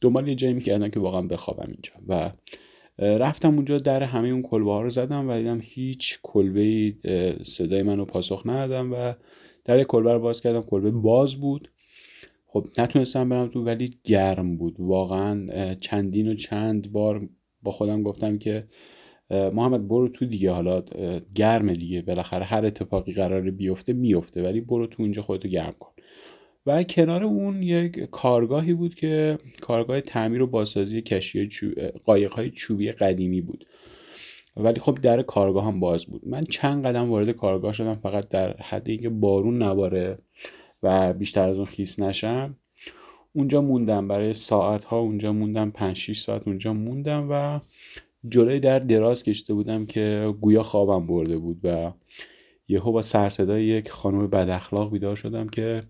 دنبال 0.00 0.28
یه 0.28 0.34
جایی 0.34 0.54
می‌کردم 0.54 0.88
که 0.88 1.00
واقعا 1.00 1.22
بخوابم 1.22 1.72
اینجا. 1.72 1.92
و 2.08 2.32
رفتم 2.98 3.54
اونجا 3.54 3.78
در 3.78 4.02
همه 4.02 4.28
اون 4.28 4.42
کلبه 4.42 4.70
ها 4.70 4.82
رو 4.82 4.90
زدم 4.90 5.28
و 5.28 5.36
دیدم 5.36 5.60
هیچ 5.62 6.18
کلبه 6.22 6.94
صدای 7.42 7.82
منو 7.82 8.04
پاسخ 8.04 8.42
ندادم 8.46 8.92
و 8.92 9.12
در 9.64 9.82
کلبه 9.84 10.12
رو 10.12 10.20
باز 10.20 10.40
کردم. 10.40 10.62
کلبه 10.62 10.90
باز 10.90 11.34
بود. 11.34 11.70
خب 12.56 12.66
نتونستم 12.78 13.28
برم 13.28 13.48
تو 13.48 13.64
ولی 13.64 13.90
گرم 14.04 14.56
بود. 14.56 14.76
واقعا 14.78 15.74
چندین 15.74 16.28
و 16.28 16.34
چند 16.34 16.92
بار 16.92 17.28
با 17.62 17.72
خودم 17.72 18.02
گفتم 18.02 18.38
که 18.38 18.64
محمد 19.30 19.88
برو 19.88 20.08
تو 20.08 20.26
دیگه 20.26 20.50
حالا 20.50 20.82
گرمه 21.34 21.74
دیگه. 21.74 22.02
بالاخره 22.02 22.44
هر 22.44 22.66
اتفاقی 22.66 23.12
قراره 23.12 23.50
بیفته 23.50 23.92
میفته 23.92 24.42
ولی 24.42 24.60
برو 24.60 24.86
تو 24.86 25.02
اینجا 25.02 25.22
خودتو 25.22 25.48
گرم 25.48 25.74
کن. 25.80 25.92
و 26.66 26.82
کنار 26.82 27.24
اون 27.24 27.62
یک 27.62 27.98
کارگاهی 27.98 28.74
بود 28.74 28.94
که 28.94 29.38
کارگاه 29.60 30.00
تعمیر 30.00 30.42
و 30.42 30.46
بازسازی 30.46 31.02
کشتی 31.02 31.48
چوب... 31.48 31.72
های 32.06 32.50
چوبی 32.50 32.92
قدیمی 32.92 33.40
بود. 33.40 33.66
ولی 34.56 34.80
خب 34.80 34.98
در 35.02 35.22
کارگاه 35.22 35.64
هم 35.64 35.80
باز 35.80 36.06
بود. 36.06 36.28
من 36.28 36.40
چند 36.40 36.86
قدم 36.86 37.10
وارد 37.10 37.30
کارگاه 37.30 37.72
شدم 37.72 37.94
فقط 37.94 38.28
در 38.28 38.56
حد 38.56 38.88
اینکه 38.88 39.08
بارون 39.08 39.62
نباره 39.62 40.18
و 40.86 41.12
بیشتر 41.12 41.48
از 41.48 41.56
اون 41.56 41.66
خیس 41.66 41.98
نشم. 41.98 42.56
اونجا 43.32 43.62
موندم 43.62 44.08
برای 44.08 44.32
ساعت 44.32 44.84
ها 44.84 44.98
اونجا 44.98 45.32
موندم 45.32 45.70
5 45.70 45.96
6 45.96 46.20
ساعت 46.20 46.48
اونجا 46.48 46.72
موندم 46.72 47.26
و 47.30 47.60
جلوی 48.28 48.60
در 48.60 48.78
دراز 48.78 49.22
کشته 49.22 49.54
بودم 49.54 49.86
که 49.86 50.34
گویا 50.40 50.62
خوابم 50.62 51.06
برده 51.06 51.38
بود 51.38 51.60
و 51.64 51.92
یهو 52.68 52.92
با 52.92 53.02
سرصدای 53.02 53.64
یک 53.64 53.90
خانم 53.90 54.26
بد 54.26 54.48
اخلاق 54.48 54.92
بیدار 54.92 55.16
شدم 55.16 55.48
که 55.48 55.82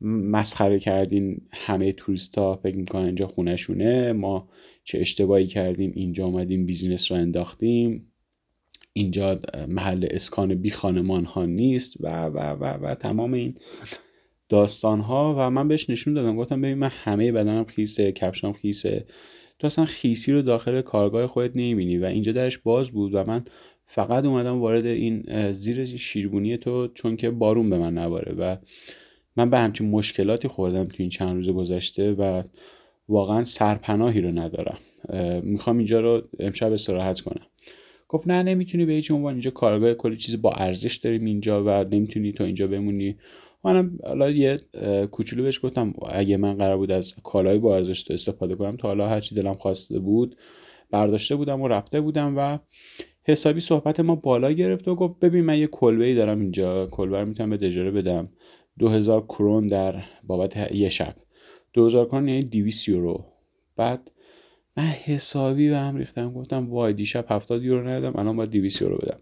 مسخره 0.00 0.78
کردین 0.78 1.40
همه 1.52 1.92
توریستا 1.92 2.56
فکر 2.56 2.76
می‌کنن 2.76 3.04
اینجا 3.04 3.26
خونشونه 3.26 4.12
ما 4.12 4.48
چه 4.84 4.98
اشتباهی 4.98 5.46
کردیم 5.46 5.92
اینجا 5.94 6.26
آمدیم 6.26 6.66
بیزینس 6.66 7.12
رو 7.12 7.18
انداختیم. 7.18 8.10
اینجا 8.92 9.40
محل 9.68 10.06
اسکان 10.10 10.54
بی 10.54 10.70
خانمان 10.70 11.24
ها 11.24 11.46
نیست 11.46 11.94
و 12.00 12.26
و 12.26 12.38
و 12.38 12.64
و 12.64 12.94
تمام 12.94 13.32
این 13.32 13.54
داستان 14.54 15.00
ها 15.00 15.34
و 15.38 15.50
من 15.50 15.68
بهش 15.68 15.90
نشون 15.90 16.14
دادم. 16.14 16.36
گفتم 16.36 16.60
ببین 16.60 16.74
من 16.74 16.90
همه 16.92 17.32
بدنم 17.32 17.64
خیسه 17.64 18.12
کفشم 18.12 18.52
خیسه. 18.52 19.04
تو 19.58 19.66
اصلا 19.66 19.84
خیسی 19.84 20.32
رو 20.32 20.42
داخل 20.42 20.80
کارگاه 20.80 21.26
خودت 21.26 21.50
نمی‌بینی 21.54 21.98
و 21.98 22.04
اینجا 22.04 22.32
درش 22.32 22.58
باز 22.58 22.90
بود 22.90 23.14
و 23.14 23.24
من 23.24 23.44
فقط 23.86 24.24
اومدم 24.24 24.60
وارد 24.60 24.86
این 24.86 25.52
زیر 25.52 25.84
شیربونی 25.84 26.56
تو 26.56 26.88
چون 26.88 27.16
که 27.16 27.30
بارون 27.30 27.70
به 27.70 27.78
من 27.78 27.98
نباره 27.98 28.32
و 28.32 28.56
من 29.36 29.50
به 29.50 29.58
همچین 29.58 29.90
مشکلاتی 29.90 30.48
خوردم 30.48 30.84
تو 30.84 30.96
این 30.98 31.08
چند 31.08 31.36
روز 31.36 31.48
گذشته 31.48 32.12
و 32.12 32.42
واقعا 33.08 33.44
سرپناهی 33.44 34.20
رو 34.20 34.30
ندارم. 34.30 34.78
می‌خوام 35.42 35.78
اینجا 35.78 36.00
رو 36.00 36.22
امشب 36.40 36.72
استراحت 36.72 37.20
کنم. 37.20 37.46
گفت 38.08 38.28
نه 38.28 38.42
نمی‌تونی 38.42 38.84
به 38.84 38.92
هیچ 38.92 39.10
عنوان. 39.10 39.34
اینجا 39.34 39.50
کارگاه 39.50 39.94
کلی 39.94 40.16
چیز 40.16 40.42
با 40.42 40.52
ارزش 40.52 40.96
داریم 40.96 41.24
اینجا 41.24 41.64
و 41.64 41.84
نمی‌تونی 41.94 42.32
تو 42.32 42.44
اینجا 42.44 42.66
بمونی. 42.66 43.16
منم 43.64 43.98
حالا 44.04 44.30
یه 44.30 44.60
کوچولو 45.10 45.42
بهش 45.42 45.60
گفتم 45.64 45.94
اگه 46.08 46.36
من 46.36 46.54
قرار 46.54 46.76
بود 46.76 46.90
از 46.90 47.14
کالای 47.22 47.58
با 47.58 47.76
ارزش 47.76 48.02
تو 48.02 48.12
استفاده 48.12 48.54
کنم 48.54 48.76
تا 48.76 48.88
حالا 48.88 49.08
هرچی 49.08 49.34
دلم 49.34 49.54
خواسته 49.54 49.98
بود 49.98 50.36
برداشته 50.90 51.36
بودم 51.36 51.62
و 51.62 51.68
رفته 51.68 52.00
بودم 52.00 52.34
و 52.36 52.58
حسابی 53.22 53.60
صحبت 53.60 54.00
ما 54.00 54.14
بالا 54.14 54.52
گرفت 54.52 54.88
و 54.88 54.94
گفت 54.94 55.20
ببین 55.20 55.44
من 55.44 55.58
یه 55.58 55.66
کلبه 55.66 56.04
ای 56.04 56.14
دارم 56.14 56.40
اینجا 56.40 56.86
کلبه 56.86 57.20
رو 57.20 57.26
می‌تونم 57.26 57.50
به 57.50 57.66
اجاره 57.66 57.90
بدم. 57.90 58.28
2000 58.78 59.20
کرون 59.20 59.66
در 59.66 60.02
بابت 60.24 60.72
یه 60.72 60.88
شب. 60.88 61.14
2000 61.72 62.06
کرون 62.06 62.28
یعنی 62.28 62.42
200 62.42 62.88
یورو. 62.88 63.24
بعد 63.76 64.10
من 64.76 64.84
حسابی 64.84 65.68
به 65.68 65.76
هم 65.76 65.96
ریختم 65.96 66.32
گفتم 66.32 66.70
وای 66.70 66.92
دیشب 66.92 67.24
70 67.28 67.62
یورو 67.62 67.88
ندادم 67.88 68.20
الان 68.20 68.36
باید 68.36 68.50
200 68.50 68.82
یورو 68.82 68.96
بدم. 68.96 69.18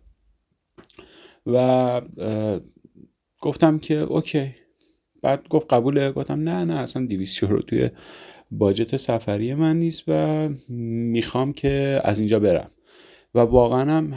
و 1.46 2.00
گفتم 3.42 3.78
که 3.78 3.94
اوکی. 3.94 4.54
بعد 5.22 5.48
گفت 5.48 5.72
قبوله. 5.72 6.12
گفتم 6.12 6.48
نه 6.48 6.64
نه 6.64 6.74
اصلا 6.74 7.06
200 7.06 7.42
یورو 7.42 7.62
توی 7.62 7.90
باجت 8.50 8.96
سفری 8.96 9.54
من 9.54 9.78
نیست 9.78 10.04
و 10.08 10.48
می‌خوام 10.68 11.52
که 11.52 12.00
از 12.04 12.18
اینجا 12.18 12.38
برم. 12.40 12.70
و 13.34 13.38
واقعا 13.38 13.92
هم 13.92 14.14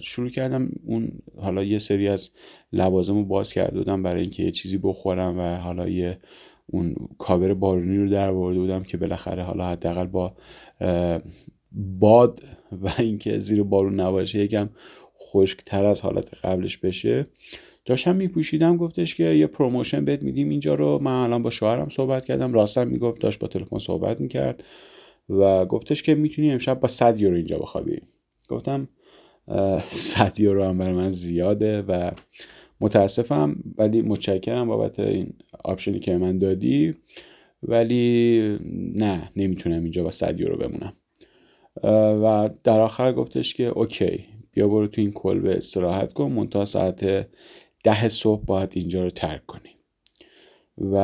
شروع 0.00 0.28
کردم 0.28 0.68
اون 0.84 1.12
حالا 1.36 1.64
یه 1.64 1.78
سری 1.78 2.08
از 2.08 2.30
لوازم 2.72 3.14
رو 3.14 3.24
باز 3.24 3.52
کرده 3.52 3.78
بودم 3.78 4.02
برای 4.02 4.20
اینکه 4.20 4.42
یه 4.42 4.50
چیزی 4.50 4.78
بخورم 4.78 5.38
و 5.38 5.56
حالا 5.56 5.88
یه 5.88 6.18
اون 6.66 6.96
کاور 7.18 7.54
بارونی 7.54 7.96
رو 7.98 8.08
در 8.08 8.32
برده 8.32 8.58
بودم 8.58 8.82
که 8.82 8.96
بالاخره 8.96 9.42
حالا 9.42 9.70
حداقل 9.70 10.06
با 10.06 10.36
باد 11.72 12.42
و 12.72 12.90
اینکه 12.98 13.38
زیر 13.38 13.62
بارون 13.62 14.00
نباشه 14.00 14.38
یکم 14.38 14.68
خشکتر 15.20 15.84
از 15.84 16.02
حالت 16.02 16.34
قبلش 16.34 16.76
بشه. 16.76 17.26
داشتم 17.86 18.16
میپوشیدم 18.16 18.76
گفتش 18.76 19.14
که 19.14 19.24
یه 19.24 19.46
promotion 19.46 20.04
بهت 20.04 20.22
میدیم 20.22 20.48
اینجا 20.48 20.74
رو. 20.74 20.98
من 21.02 21.12
الان 21.12 21.42
با 21.42 21.50
شوهرم 21.50 21.88
صحبت 21.88 22.24
کردم 22.24 22.52
راستم 22.52 22.88
می‌گفت 22.88 23.20
داشت 23.20 23.38
با 23.38 23.48
تلفن 23.48 23.78
صحبت 23.78 24.20
می‌کرد 24.20 24.64
و 25.28 25.66
گفتش 25.66 26.02
که 26.02 26.14
می‌تونی 26.14 26.52
امشب 26.52 26.80
با 26.80 26.88
100 26.88 27.20
یورو 27.20 27.36
اینجا 27.36 27.58
بخوابی. 27.58 28.00
گفتم 28.48 28.88
صد 29.88 30.40
یورو 30.40 30.64
هم 30.64 30.78
برای 30.78 30.92
من 30.92 31.08
زیاده 31.08 31.82
و 31.82 32.10
متاسفم 32.80 33.56
ولی 33.78 34.02
متشکرم 34.02 34.66
بابت 34.66 35.00
این 35.00 35.32
option 35.64 35.93
ی 35.93 35.98
که 35.98 36.16
من 36.16 36.38
دادی. 36.38 36.94
ولی 37.62 38.58
نه 38.94 39.30
نمی‌تونم 39.36 39.82
اینجا 39.82 40.02
با 40.02 40.10
100 40.10 40.40
یورو 40.40 40.56
بمونم. 40.56 40.92
و 42.22 42.50
در 42.64 42.80
آخر 42.80 43.12
گفتش 43.12 43.54
که 43.54 43.64
اوکی 43.64 44.24
بیا 44.52 44.68
برو 44.68 44.86
تو 44.86 45.00
این 45.00 45.12
کلبه 45.12 45.56
استراحت 45.56 46.12
کن 46.12 46.32
منتها 46.32 46.64
ساعت 46.64 47.28
ده 47.86 48.08
صبح 48.08 48.44
باید 48.44 48.72
اینجا 48.74 49.04
رو 49.04 49.10
ترک 49.10 49.46
کنی 49.46 49.70
و 50.78 50.96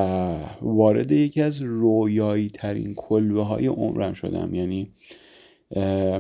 وارد 0.63 1.13
یکی 1.13 1.43
از 1.43 1.63
رویایی 1.63 2.49
ترین 2.49 2.95
کلبه 2.95 3.43
های 3.43 3.67
عمرم 3.67 4.13
شدم. 4.13 4.55
یعنی 4.55 4.91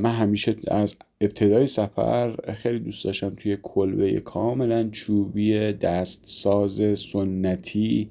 من 0.00 0.06
همیشه 0.06 0.56
از 0.68 0.96
ابتدای 1.20 1.66
سفر 1.66 2.52
خیلی 2.54 2.78
دوست 2.78 3.04
داشتم 3.04 3.30
توی 3.30 3.58
کلبه 3.62 4.20
کاملا 4.20 4.88
چوبی 4.92 5.72
دست 5.72 6.20
ساز 6.24 6.98
سنتی 6.98 8.10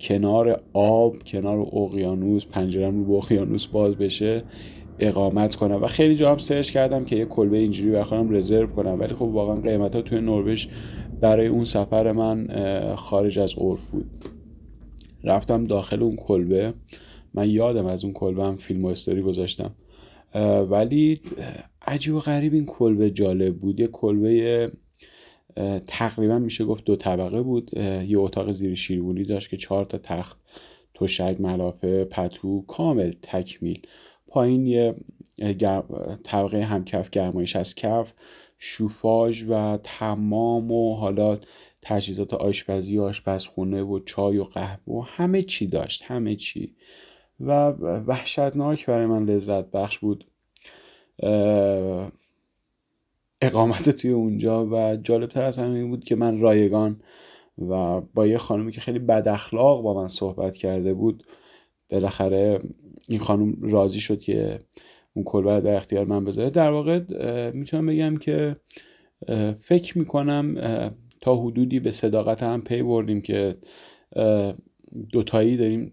کنار 0.00 0.62
آب 0.72 1.22
کنار 1.26 1.58
اقیانوس 1.58 2.46
پنجرم 2.46 2.98
رو 2.98 3.04
به 3.04 3.12
اقیانوس 3.12 3.66
باز 3.66 3.94
بشه 3.94 4.42
اقامت 4.98 5.54
کنم. 5.54 5.82
و 5.82 5.86
خیلی 5.86 6.14
جا 6.14 6.30
هم 6.30 6.38
سرچ 6.38 6.70
کردم 6.70 7.04
که 7.04 7.16
یه 7.16 7.24
کلبه 7.24 7.58
اینجوری 7.58 7.90
برای 7.90 8.04
خودم 8.04 8.30
رزرو 8.30 8.66
کنم. 8.66 9.00
ولی 9.00 9.14
خب 9.14 9.22
واقعا 9.22 9.56
قیمت 9.56 9.94
ها 9.94 10.02
توی 10.02 10.20
نروژ 10.20 10.66
برای 11.22 11.46
اون 11.46 11.64
سفر 11.64 12.12
من 12.12 12.48
خارج 12.96 13.38
از 13.38 13.54
عرف 13.58 13.80
بود. 13.92 14.10
رفتم 15.24 15.64
داخل 15.64 16.02
اون 16.02 16.16
کلبه. 16.16 16.74
من 17.34 17.50
یادم 17.50 17.86
از 17.86 18.04
اون 18.04 18.12
کلبه 18.12 18.44
هم 18.44 18.56
فیلم 18.56 18.84
و 18.84 18.88
استوری 18.88 19.22
گذاشتم. 19.22 19.74
ولی 20.70 21.20
عجیب 21.86 22.14
و 22.14 22.20
غریب 22.20 22.54
این 22.54 22.66
کلبه 22.66 23.10
جالب 23.10 23.56
بود. 23.56 23.80
یه 23.80 23.86
کلبه 23.86 24.72
تقریبا 25.86 26.38
میشه 26.38 26.64
گفت 26.64 26.84
دو 26.84 26.96
طبقه 26.96 27.42
بود. 27.42 27.76
یه 28.08 28.18
اتاق 28.18 28.52
زیر 28.52 28.74
شیربونی 28.74 29.24
داشت 29.24 29.50
که 29.50 29.56
چهار 29.56 29.84
تا 29.84 29.98
تخت 29.98 30.38
تشک 30.94 31.36
ملافه 31.40 32.04
پتو 32.04 32.64
کامل 32.68 33.12
تکمیل. 33.22 33.82
پایین 34.26 34.66
یه 34.66 34.94
طبقه 36.24 36.62
همکف 36.62 37.10
گرمایش 37.10 37.56
از 37.56 37.74
کف. 37.74 38.12
شوفاژ 38.64 39.44
و 39.48 39.78
تمام 39.82 40.72
و 40.72 40.96
حالا 40.96 41.38
تجهیزات 41.82 42.34
آشپزی 42.34 42.98
و 42.98 43.02
آشپزخونه 43.02 43.82
و 43.82 43.98
چای 43.98 44.38
و 44.38 44.44
قهوه 44.44 44.94
و 44.94 45.00
همه 45.00 45.42
چی 45.42 45.66
داشت 45.66 46.02
همه 46.02 46.36
چی. 46.36 46.74
و 47.40 47.70
وحشتناک 48.06 48.86
برای 48.86 49.06
من 49.06 49.24
لذت 49.24 49.70
بخش 49.70 49.98
بود. 49.98 50.26
اقامت 53.42 53.90
توی 53.90 54.10
اونجا 54.10 54.66
و 54.66 54.96
جالبتر 54.96 55.44
از 55.44 55.58
همه 55.58 55.78
این 55.78 55.90
بود 55.90 56.04
که 56.04 56.16
من 56.16 56.40
رایگان 56.40 57.00
و 57.58 58.00
با 58.00 58.26
یه 58.26 58.38
خانمی 58.38 58.72
که 58.72 58.80
خیلی 58.80 58.98
بد 58.98 59.28
اخلاق 59.28 59.82
با 59.82 59.94
من 59.94 60.08
صحبت 60.08 60.56
کرده 60.56 60.94
بود 60.94 61.26
بالاخره 61.90 62.60
این 63.08 63.18
خانم 63.18 63.56
راضی 63.62 64.00
شد 64.00 64.20
که 64.20 64.60
اون 65.14 65.24
کلبه 65.24 65.60
در 65.60 65.74
اختیار 65.74 66.04
من 66.04 66.24
بذاره. 66.24 66.50
در 66.50 66.70
واقع 66.70 67.00
می‌تونم 67.50 67.86
بگم 67.86 68.16
که 68.16 68.56
فکر 69.60 69.98
می‌کنم 69.98 70.54
تا 71.20 71.36
حدودی 71.36 71.80
به 71.80 71.90
صداقت 71.90 72.42
هم 72.42 72.62
پی 72.62 72.82
بردیم 72.82 73.20
که 73.20 73.56
دوتایی 75.12 75.56
داریم 75.56 75.92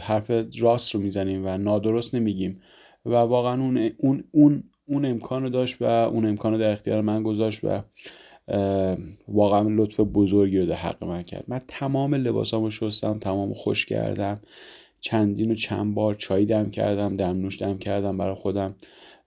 حرف 0.00 0.30
راست 0.58 0.94
رو 0.94 1.00
می‌زنیم 1.00 1.46
و 1.46 1.58
نادرست 1.58 2.14
نمیگیم. 2.14 2.60
و 3.06 3.14
واقعا 3.14 3.62
اون, 3.62 3.90
اون, 3.98 4.24
اون, 4.30 4.64
اون 4.86 5.04
امکان 5.04 5.42
رو 5.42 5.48
داشت 5.48 5.76
و 5.82 5.84
اون 5.84 6.26
امکان 6.26 6.52
رو 6.52 6.58
در 6.58 6.72
اختیار 6.72 7.00
من 7.00 7.22
گذاشت 7.22 7.60
و 7.64 7.82
واقعا 9.28 9.68
لطف 9.68 10.00
بزرگی 10.00 10.58
رو 10.58 10.66
در 10.66 10.74
حق 10.74 11.04
من 11.04 11.22
کرد. 11.22 11.44
من 11.48 11.60
تمام 11.68 12.14
لباسامو 12.14 12.70
شستم 12.70 13.18
تمام 13.18 13.54
خوش 13.54 13.86
کردم. 13.86 14.40
چندین 15.00 15.50
و 15.50 15.54
چند 15.54 15.94
بار 15.94 16.14
چای 16.14 16.44
دم 16.44 16.70
کردم 16.70 17.16
دم 17.16 17.40
نوش 17.40 17.62
دم 17.62 17.78
کردم 17.78 18.18
برای 18.18 18.34
خودم 18.34 18.74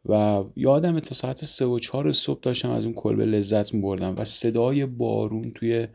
و 0.05 0.43
یادم 0.55 0.99
تا 0.99 1.15
ساعت 1.15 1.45
سه 1.45 1.65
و 1.65 1.79
چهار 1.79 2.11
صبح 2.11 2.39
داشتم 2.41 2.69
از 2.69 2.85
اون 2.85 2.93
کلبه 2.93 3.25
لذت 3.25 3.73
می 3.73 3.81
بردم 3.81 4.15
و 4.17 4.23
صدای 4.23 4.85
بارون 4.85 5.51
توی 5.51 5.87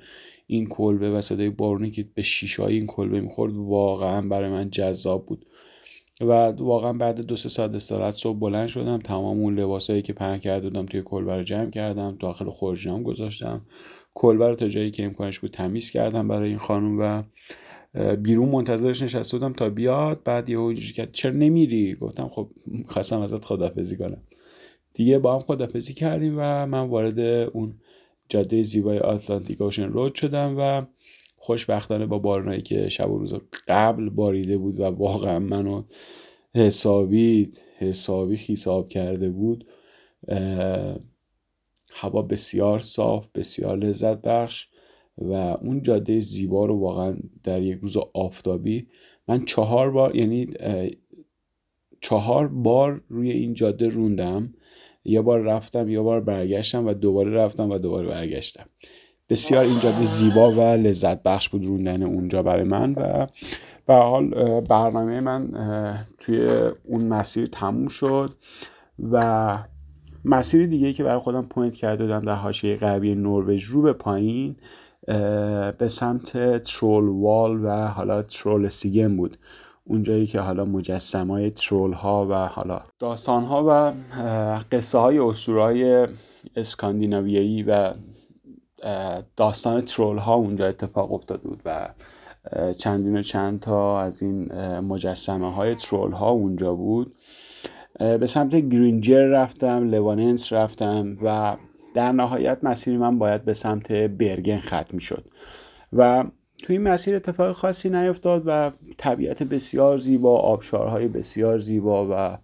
این 0.47 0.67
کلبه 0.67 1.11
و 1.11 1.21
صدای 1.21 1.51
بارونی 1.51 1.91
که 1.91 2.09
به 2.15 2.23
شیشای 2.23 2.75
این 2.75 2.87
کلبه 2.87 3.21
می‌خورد 3.21 3.53
واقعا 3.57 4.23
برای 4.23 4.51
من 4.51 4.71
جذاب 4.71 5.27
بود. 5.27 5.47
و 6.21 6.33
واقعا 6.49 6.93
بعد 6.93 7.21
دو 7.21 7.37
سه 7.37 7.49
ساعت 7.49 7.75
استراحت 7.75 8.15
صبح 8.15 8.39
بلند 8.39 8.69
شدم 8.69 8.99
تمام 8.99 9.39
اون 9.39 9.59
لباسایی 9.59 10.03
که 10.03 10.13
پهن 10.13 10.39
کرده 10.39 10.69
بودم 10.69 10.87
توی 10.87 11.03
کلبه 11.03 11.37
رو 11.37 11.43
جمع 11.43 11.71
کردم 11.71 12.17
داخل 12.21 12.51
خورجینام 12.51 13.03
گذاشتم. 13.03 13.67
کلبه 14.15 14.49
رو 14.49 14.55
تا 14.55 14.69
جایی 14.69 14.91
که 14.91 15.05
امکانش 15.05 15.39
بود 15.39 15.51
تمیز 15.51 15.91
کردم 15.91 16.29
برای 16.29 16.49
این 16.49 16.59
خانم 16.59 17.01
و 17.01 17.23
بیرون 18.23 18.49
منتظرش 18.49 19.03
نشسته 19.03 19.39
بودم 19.39 19.53
تا 19.53 19.69
بیاد 19.69 20.23
بعد 20.25 20.51
یهو 20.51 20.75
کرد 20.75 21.13
چرا 21.13 21.33
نمیری؟ 21.33 21.95
گفتم 21.95 22.29
خب 22.29 22.51
خواستم 22.87 23.21
ازت 23.21 23.45
خدافزی 23.45 23.97
کنم. 23.97 24.23
دیگه 24.95 25.19
با 25.19 25.35
هم 25.35 25.41
خدافزی 25.41 25.95
کردیم 25.95 26.35
و 26.39 26.67
من 26.67 26.89
وارد 26.89 27.19
اون 27.53 27.75
جاده 28.29 28.63
زیبای 28.63 28.99
آتلانتیک 28.99 29.61
اوشن 29.61 29.89
رود 29.89 30.15
شدم 30.15 30.55
و 30.59 30.87
خوشبختانه 31.37 32.07
با 32.07 32.19
بارونایی 32.19 32.63
که 32.63 32.89
شب 32.89 33.11
و 33.11 33.19
روز 33.19 33.35
قبل 33.69 34.09
باریده 34.09 34.59
بود 34.59 34.81
و 34.81 34.85
واقعا 34.85 35.39
منو 35.39 35.83
حسابی 36.55 37.53
حسابی 37.79 38.37
خیساب 38.37 38.89
کرده 38.89 39.31
بود 39.31 39.67
هوا 41.95 42.23
بسیار 42.23 42.81
صاف 42.81 43.27
بسیار 43.35 43.79
لذت 43.79 44.23
بخش. 44.23 44.69
و 45.19 45.33
اون 45.33 45.83
جاده 45.83 46.21
زیبا 46.21 46.67
رو 46.67 46.79
واقعا 46.79 47.17
در 47.45 47.63
یک 47.63 47.79
روز 47.79 47.97
آفتابی 48.15 48.87
من 49.29 49.45
چهار 49.45 49.91
بار 49.91 50.17
یعنی 50.17 50.47
چهار 52.01 52.49
بار 52.49 53.01
روی 53.09 53.31
این 53.31 53.55
جاده 53.55 53.89
روندم. 53.89 54.55
یه 55.05 55.21
بار 55.21 55.41
رفتم 55.41 55.89
یه 55.89 56.01
بار 56.01 56.21
برگشتم 56.21 56.87
و 56.87 56.95
دوباره 56.95 57.31
رفتم 57.31 57.71
و 57.71 57.79
دوباره 57.79 58.09
برگشتم. 58.09 58.65
بسیار 59.29 59.65
این 59.65 59.81
جاده 59.81 60.05
زیبا 60.05 60.51
و 60.51 60.61
لذت 60.61 61.23
بخش 61.23 61.49
بود 61.49 61.65
روندن 61.65 62.03
اونجا 62.03 62.43
برای 62.43 62.65
من 62.65 62.93
و 62.93 63.27
به 63.87 63.95
حال 63.95 64.31
برنامه 64.61 65.21
من 65.21 65.51
توی 66.19 66.49
اون 66.85 67.05
مسیر 67.05 67.47
تموم 67.47 67.89
شد 67.89 68.35
و 69.13 69.59
مسیر 70.25 70.67
دیگه 70.67 70.93
که 70.93 71.05
برای 71.05 71.19
خودم 71.19 71.43
point 71.43 71.75
کرده 71.75 72.05
بودم 72.05 72.21
در 72.21 72.35
حاشیه 72.35 72.77
غربی 72.77 73.15
نروژ 73.15 73.65
رو 73.65 73.83
به 73.83 73.93
پایین. 73.93 74.57
به 75.79 75.89
سمت 75.89 76.59
ترول 76.63 77.09
وال 77.09 77.65
و 77.65 77.87
حالا 77.87 78.23
ترول 78.23 78.69
ستیگن 78.69 79.17
بود. 79.17 79.37
اونجایی 79.85 80.27
که 80.27 80.41
حالا 80.41 80.65
مجسمه 80.65 81.31
های 81.31 81.51
troll 81.51 81.93
ها 81.93 82.27
و 82.31 82.35
حالا 82.35 82.81
داستان 82.99 83.45
ها 83.45 83.65
و 83.69 83.93
قصه 84.73 84.99
های 84.99 85.19
های 85.49 86.09
اسکاندیناویایی 86.57 87.63
و 87.63 87.93
داستان 89.37 89.81
ترول 89.81 90.19
ها 90.19 90.35
اونجا 90.35 90.67
اتفاق 90.67 91.13
افتاده 91.13 91.49
بود 91.49 91.63
و 91.65 91.89
چندین 92.77 93.17
و 93.17 93.23
چند 93.23 93.61
تا 93.61 94.01
از 94.01 94.23
این 94.23 94.53
مجسمه 94.81 95.55
های 95.55 95.75
ترول 95.75 96.13
ها 96.13 96.31
اونجا 96.31 96.75
بود. 96.75 97.15
به 97.99 98.27
سمت 98.27 98.57
گرینجر 98.57 99.27
رفتم 99.27 99.91
لواننس 99.91 100.53
رفتم 100.53 101.17
و 101.23 101.57
در 101.95 102.13
نهایت 102.13 102.65
مسیر 102.65 102.99
من 102.99 103.19
باید 103.19 103.45
به 103.45 103.53
سمت 103.53 103.93
برگن 103.93 104.59
ختم 104.59 104.99
شد 104.99 105.25
و 105.93 106.25
توی 106.63 106.77
این 106.77 106.89
مسیر 106.89 107.17
اتفاق 107.17 107.53
خاصی 107.53 107.91
نیفتاد 107.91 108.43
و 108.47 108.71
طبیعت 108.97 109.43
بسیار 109.43 109.99
زیبا 109.99 110.39
آبشارهای 110.39 111.09
بسیار 111.09 111.59
زیبا 111.59 112.09
و 112.11 112.39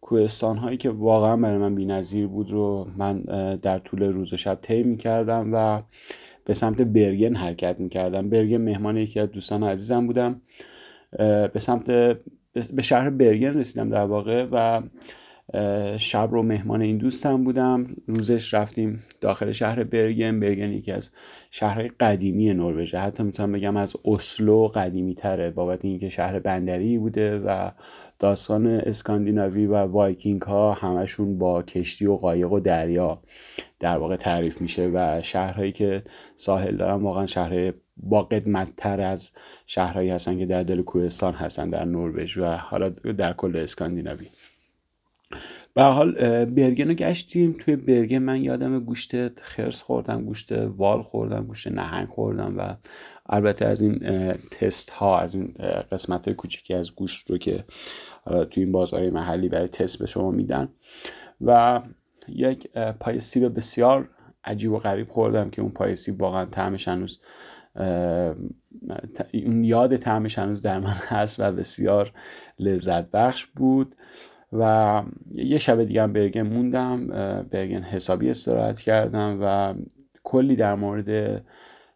کوهستان 0.00 0.56
هایی 0.56 0.76
که 0.76 0.90
واقعا 0.90 1.36
برای 1.36 1.58
من 1.58 1.74
بینظیر 1.74 2.26
بود 2.26 2.50
رو 2.50 2.88
من 2.96 3.20
در 3.62 3.78
طول 3.78 4.02
روز 4.02 4.32
و 4.32 4.36
شب 4.36 4.58
طی 4.62 4.82
می 4.82 4.96
کردم 4.96 5.50
و 5.52 5.82
به 6.44 6.54
سمت 6.54 6.80
برگن 6.80 7.34
حرکت 7.34 7.80
می 7.80 7.88
کردم 7.88 8.28
برگن 8.28 8.56
مهمان 8.56 8.96
یکی 8.96 9.20
از 9.20 9.30
دوستان 9.30 9.62
عزیزم 9.62 10.06
بودم. 10.06 10.40
به 11.52 11.58
سمت 11.58 11.86
به 12.72 12.82
شهر 12.82 13.10
برگن 13.10 13.54
رسیدم 13.54 13.90
در 13.90 14.04
واقع 14.04 14.46
و 14.52 14.82
شب 15.98 16.28
رو 16.32 16.42
مهمان 16.42 16.82
این 16.82 16.98
دوستم 16.98 17.44
بودم. 17.44 17.86
روزش 18.06 18.54
رفتیم 18.54 19.04
داخل 19.20 19.52
شهر 19.52 19.84
برگن. 19.84 20.40
برگن 20.40 20.72
یکی 20.72 20.92
از 20.92 21.10
شهرهای 21.50 21.88
قدیمی 21.88 22.54
نروژ 22.54 22.94
حتی 22.94 23.22
می‌تونم 23.22 23.52
بگم 23.52 23.76
از 23.76 23.96
اسلو 24.04 24.66
قدیمی 24.66 25.14
تره 25.14 25.50
بابت 25.50 25.84
اینکه 25.84 26.08
شهر 26.08 26.38
بندری 26.38 26.98
بوده 26.98 27.38
و 27.38 27.70
داستان 28.18 28.66
اسکاندیناوی 28.66 29.66
و 29.66 29.74
وایکینگ 29.74 30.42
ها 30.42 30.72
همشون 30.72 31.38
با 31.38 31.62
کشتی 31.62 32.06
و 32.06 32.14
قایق 32.16 32.52
و 32.52 32.60
دریا 32.60 33.22
در 33.80 33.98
واقع 33.98 34.16
تعریف 34.16 34.60
میشه 34.60 34.90
و 34.94 35.20
شهرهایی 35.22 35.72
که 35.72 36.02
ساحل 36.36 36.76
دارن 36.76 37.02
واقعا 37.02 37.26
شهرهای 37.26 37.72
با 37.96 38.22
قدمت 38.22 38.76
تر 38.76 39.00
از 39.00 39.32
شهرهایی 39.66 40.10
هستن 40.10 40.38
که 40.38 40.46
در 40.46 40.62
دل 40.62 40.82
کوهستان 40.82 41.34
هستن 41.34 41.70
در 41.70 41.84
نروژ 41.84 42.38
و 42.38 42.56
حالا 42.56 42.88
در 42.88 43.32
کل 43.32 43.56
اسکاندیناوی. 43.56 44.26
به 45.74 45.82
حال 45.82 46.12
برگن 46.44 46.88
رو 46.88 46.94
گشتیم. 46.94 47.52
توی 47.52 47.76
برگن 47.76 48.18
من 48.18 48.42
یادم 48.42 48.80
گوشت 48.80 49.40
خرس 49.40 49.82
خوردم 49.82 50.24
گوشت 50.24 50.52
وال 50.52 51.02
خوردم 51.02 51.46
گوشت 51.46 51.68
نهنگ 51.68 52.08
خوردم 52.08 52.58
و 52.58 52.74
البته 53.26 53.64
از 53.64 53.80
این 53.80 53.98
تست 54.32 54.90
ها 54.90 55.18
از 55.18 55.34
این 55.34 55.54
قسمت 55.92 56.24
های 56.24 56.34
کوچیکی 56.34 56.74
از 56.74 56.94
گوشت 56.94 57.30
رو 57.30 57.38
که 57.38 57.64
توی 58.50 58.62
این 58.62 58.72
بازار 58.72 59.10
محلی 59.10 59.48
برای 59.48 59.68
تست 59.68 59.98
به 59.98 60.06
شما 60.06 60.30
میدن. 60.30 60.68
و 61.40 61.80
یک 62.28 62.68
پای 63.00 63.20
سیب 63.20 63.56
بسیار 63.56 64.08
عجیب 64.44 64.72
و 64.72 64.78
غریب 64.78 65.08
خوردم 65.08 65.50
که 65.50 65.62
اون 65.62 65.70
پای 65.70 65.96
سیب 65.96 66.22
واقعا 66.22 66.44
طعمش 66.44 66.88
هنوز 66.88 67.20
اون 69.32 69.64
یاد 69.64 69.96
طعمش 69.96 70.38
هنوز 70.38 70.62
در 70.62 70.78
من 70.78 70.94
هست 71.08 71.36
و 71.38 71.52
بسیار 71.52 72.12
لذت 72.58 73.10
بخش 73.10 73.46
بود. 73.46 73.94
و 74.52 75.02
یه 75.34 75.58
شب 75.58 75.84
دیگه 75.84 76.02
هم 76.02 76.12
برگن 76.12 76.42
موندم 76.42 77.06
برگن 77.50 77.82
حسابی 77.82 78.30
استراحت 78.30 78.80
کردم 78.80 79.38
و 79.42 79.74
کلی 80.24 80.56
در 80.56 80.74
مورد 80.74 81.42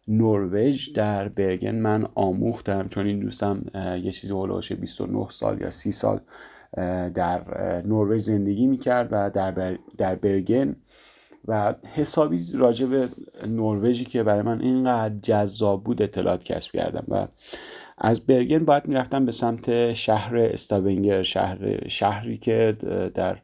نروژ 0.07 0.91
در 0.93 1.27
برگن 1.27 1.75
من 1.75 2.07
آموختم 2.15 2.87
چون 2.87 3.05
این 3.05 3.19
دوستم 3.19 3.65
یه 4.03 4.11
چیزی 4.11 4.33
هلوش 4.33 4.71
29 4.71 5.27
سال 5.29 5.61
یا 5.61 5.69
30 5.69 5.91
سال 5.91 6.19
در 7.13 7.41
نروژ 7.85 8.21
زندگی 8.21 8.67
می‌کرد 8.67 9.07
و 9.11 9.29
در, 9.29 9.77
در 9.97 10.15
برگن 10.15 10.75
و 11.47 11.75
حسابی 11.95 12.45
راجع 12.53 12.85
به 12.85 13.09
نروژی 13.47 14.05
که 14.05 14.23
برای 14.23 14.41
من 14.41 14.61
اینقدر 14.61 15.15
جذاب 15.23 15.83
بود 15.83 16.01
اطلاعات 16.01 16.43
کسب 16.43 16.71
کردم 16.71 17.03
و 17.07 17.27
از 18.01 18.25
برگن 18.25 18.65
باید 18.65 18.87
می‌رفتم 18.87 19.25
به 19.25 19.31
سمت 19.31 19.93
شهر 19.93 20.37
استاونگر 20.37 21.23
شهر 21.23 21.87
شهری 21.87 22.37
که 22.37 22.75
در 23.13 23.37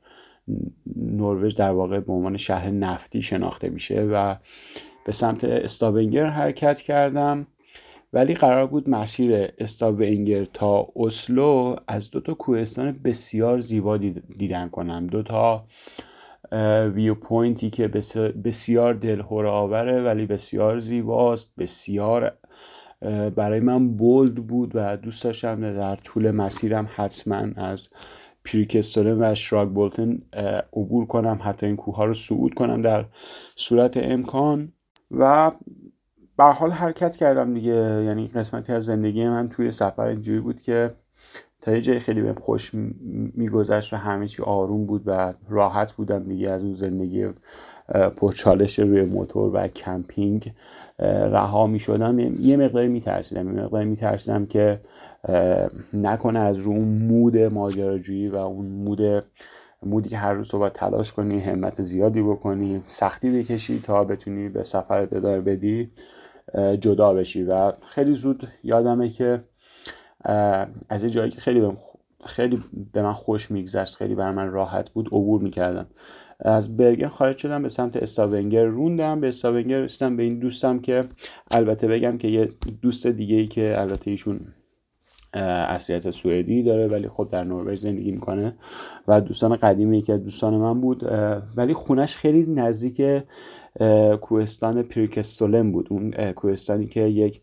نروژ 0.95 1.55
در 1.55 1.71
واقع 1.71 1.99
به 1.99 2.13
عنوان 2.13 2.37
شهر 2.37 2.69
نفتی 2.69 3.21
شناخته 3.21 3.69
میشه 3.69 4.01
و 4.01 4.35
به 5.05 5.11
سمت 5.11 5.43
استاونگر 5.43 6.25
حرکت 6.25 6.81
کردم. 6.81 7.47
ولی 8.13 8.33
قرار 8.33 8.67
بود 8.67 8.89
مسیر 8.89 9.53
استاونگر 9.57 10.45
تا 10.45 10.87
اسلو 10.95 11.75
از 11.87 12.11
دو 12.11 12.19
تا 12.19 12.33
کوهستان 12.33 12.99
بسیار 13.03 13.59
زیبا 13.59 13.97
دیدن 14.37 14.69
کنم. 14.69 15.07
دو 15.07 15.23
تا 15.23 15.65
view 16.93 17.15
point 17.15 17.60
ی 17.60 17.69
که 17.69 17.87
بسیار 18.43 18.93
دلهره 18.93 19.45
آوره 19.45 20.01
ولی 20.01 20.25
بسیار 20.25 20.79
زیباست 20.79 21.53
بسیار 21.57 22.37
برای 23.35 23.59
من 23.59 23.87
bold 23.87 24.35
بود 24.35 24.71
و 24.75 24.97
دوست 24.97 25.23
داشتم 25.23 25.73
در 25.73 25.95
طول 25.95 26.31
مسیرم 26.31 26.89
حتما 26.95 27.47
از 27.55 27.89
پریکستولن 28.45 29.21
و 29.21 29.35
شراگ 29.35 29.69
بولتن 29.69 30.17
عبور 30.73 31.05
کنم 31.05 31.39
حتی 31.43 31.65
این 31.65 31.75
کوه 31.75 31.95
ها 31.95 32.05
رو 32.05 32.13
صعود 32.13 32.53
کنم 32.53 32.81
در 32.81 33.05
صورت 33.55 33.97
امکان. 33.97 34.71
و 35.11 35.51
به 36.37 36.43
حال 36.43 36.71
حرکت 36.71 37.15
کردم 37.15 37.53
دیگه. 37.53 38.03
یعنی 38.05 38.27
قسمتی 38.27 38.73
از 38.73 38.85
زندگی 38.85 39.27
من 39.27 39.47
توی 39.47 39.71
سفر 39.71 40.03
اینجوری 40.03 40.39
بود 40.39 40.61
که 40.61 40.95
تا 41.61 41.71
یه 41.75 41.81
جای 41.81 41.99
خیلی 41.99 42.21
بهم 42.21 42.33
خوش 42.33 42.71
میگذشت 43.33 43.93
و 43.93 43.95
همه 43.95 44.27
چی 44.27 44.43
آروم 44.43 44.85
بود 44.85 45.03
و 45.05 45.33
راحت 45.49 45.93
بودم 45.93 46.23
دیگه 46.23 46.51
از 46.51 46.61
اون 46.61 46.73
زندگی 46.73 47.27
پرچالش 48.17 48.79
روی 48.79 49.03
موتور 49.03 49.51
و 49.53 49.67
کمپینگ. 49.67 50.53
رها 50.99 51.67
می 51.67 51.79
شدم 51.79 52.19
یه 52.41 52.57
مقداری 52.57 52.87
می 52.87 53.01
ترسیدم 53.01 53.47
یه 53.47 53.63
مقداری 53.63 53.85
می 53.85 53.95
ترسیدم 53.95 54.45
که 54.45 54.79
نکنه 55.93 56.39
از 56.39 56.57
رو 56.57 56.71
اون 56.71 56.87
مود 56.87 57.37
ماجراجویی 57.37 58.27
و 58.27 58.35
اون 58.35 58.65
مود 58.65 59.23
مودی 59.83 60.09
که 60.09 60.17
هر 60.17 60.33
روز 60.33 60.51
باید 60.51 60.73
تلاش 60.73 61.13
کنی 61.13 61.39
همت 61.39 61.81
زیادی 61.81 62.21
بکنی 62.21 62.81
سختی 62.85 63.31
بکشی 63.31 63.79
تا 63.79 64.03
بتونی 64.03 64.49
به 64.49 64.63
سفر 64.63 65.01
ادامه 65.01 65.41
بدی 65.41 65.91
جدا 66.79 67.13
بشی. 67.13 67.43
و 67.43 67.71
خیلی 67.71 68.13
زود 68.13 68.47
یادمه 68.63 69.09
که 69.09 69.41
از 70.89 71.03
یه 71.03 71.09
جایی 71.09 71.31
که 71.31 71.41
خیلی 71.41 71.71
خیلی 72.25 72.63
به 72.93 73.01
من 73.03 73.13
خوش 73.13 73.51
میگذشت 73.51 73.95
خیلی 73.95 74.15
بر 74.15 74.31
من 74.31 74.51
راحت 74.51 74.89
بود 74.89 75.07
عبور 75.07 75.41
می‌کردم. 75.41 75.87
از 76.39 76.77
برگن 76.77 77.07
خارج 77.07 77.37
شدم 77.37 77.61
به 77.61 77.69
سمت 77.69 77.97
استاونگر 77.97 78.65
روندم. 78.65 79.21
به 79.21 79.27
استاونگر 79.27 79.79
رسیدم 79.79 80.17
به 80.17 80.23
این 80.23 80.39
دوستم 80.39 80.79
که 80.79 81.05
البته 81.51 81.87
بگم 81.87 82.17
که 82.17 82.27
یه 82.27 82.49
دوست 82.81 83.07
دیگه 83.07 83.35
ای 83.35 83.47
که 83.47 83.75
البته 83.77 84.11
ایشون 84.11 84.39
اصلیت 85.37 86.09
سوئدی 86.09 86.63
داره 86.63 86.87
ولی 86.87 87.07
خب 87.07 87.27
در 87.31 87.43
نروژ 87.43 87.79
زندگی 87.79 88.11
می‌کنه 88.11 88.55
و 89.07 89.21
دوستان 89.21 89.55
قدیمی 89.55 90.01
که 90.01 90.17
دوستان 90.17 90.53
من 90.53 90.81
بود 90.81 91.03
ولی 91.57 91.73
خونش 91.73 92.17
خیلی 92.17 92.45
نزدیک 92.45 93.23
کوهستان 94.21 94.83
پریکستولن 94.83 95.71
بود. 95.71 95.87
اون 95.89 96.31
کوهستانی 96.31 96.85
که 96.85 97.01
یک 97.01 97.41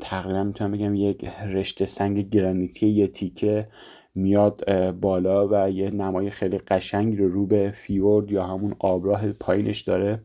تقریبا 0.00 0.44
می‌تونم 0.44 0.72
بگم 0.72 0.94
یک 0.94 1.24
رشته 1.46 1.86
سنگ 1.86 2.28
گرانیتی 2.30 2.88
یه 2.88 3.06
تیکه 3.06 3.68
میاد 4.14 4.90
بالا 4.92 5.48
و 5.50 5.70
یه 5.70 5.90
نمای 5.90 6.30
خیلی 6.30 6.58
قشنگ 6.58 7.18
رو 7.18 7.28
رو 7.28 7.46
به 7.46 7.74
فیورد 7.76 8.32
یا 8.32 8.44
همون 8.44 8.74
آبراه 8.78 9.32
پایینش 9.32 9.80
داره 9.80 10.22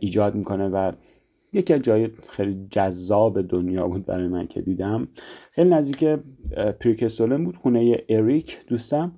ایجاد 0.00 0.34
می‌کنه 0.34 0.68
و 0.68 0.92
یکی 1.52 1.74
از 1.74 1.80
جای 1.80 2.10
خیلی 2.28 2.66
جذاب 2.70 3.42
دنیا 3.42 3.88
بود 3.88 4.06
برای 4.06 4.28
من 4.28 4.46
که 4.46 4.60
دیدم. 4.60 5.08
خیلی 5.52 5.70
نزدیک 5.70 6.04
پریکستولن 6.80 7.44
بود 7.44 7.56
خونه 7.56 8.02
اریک 8.08 8.58
دوستم. 8.68 9.12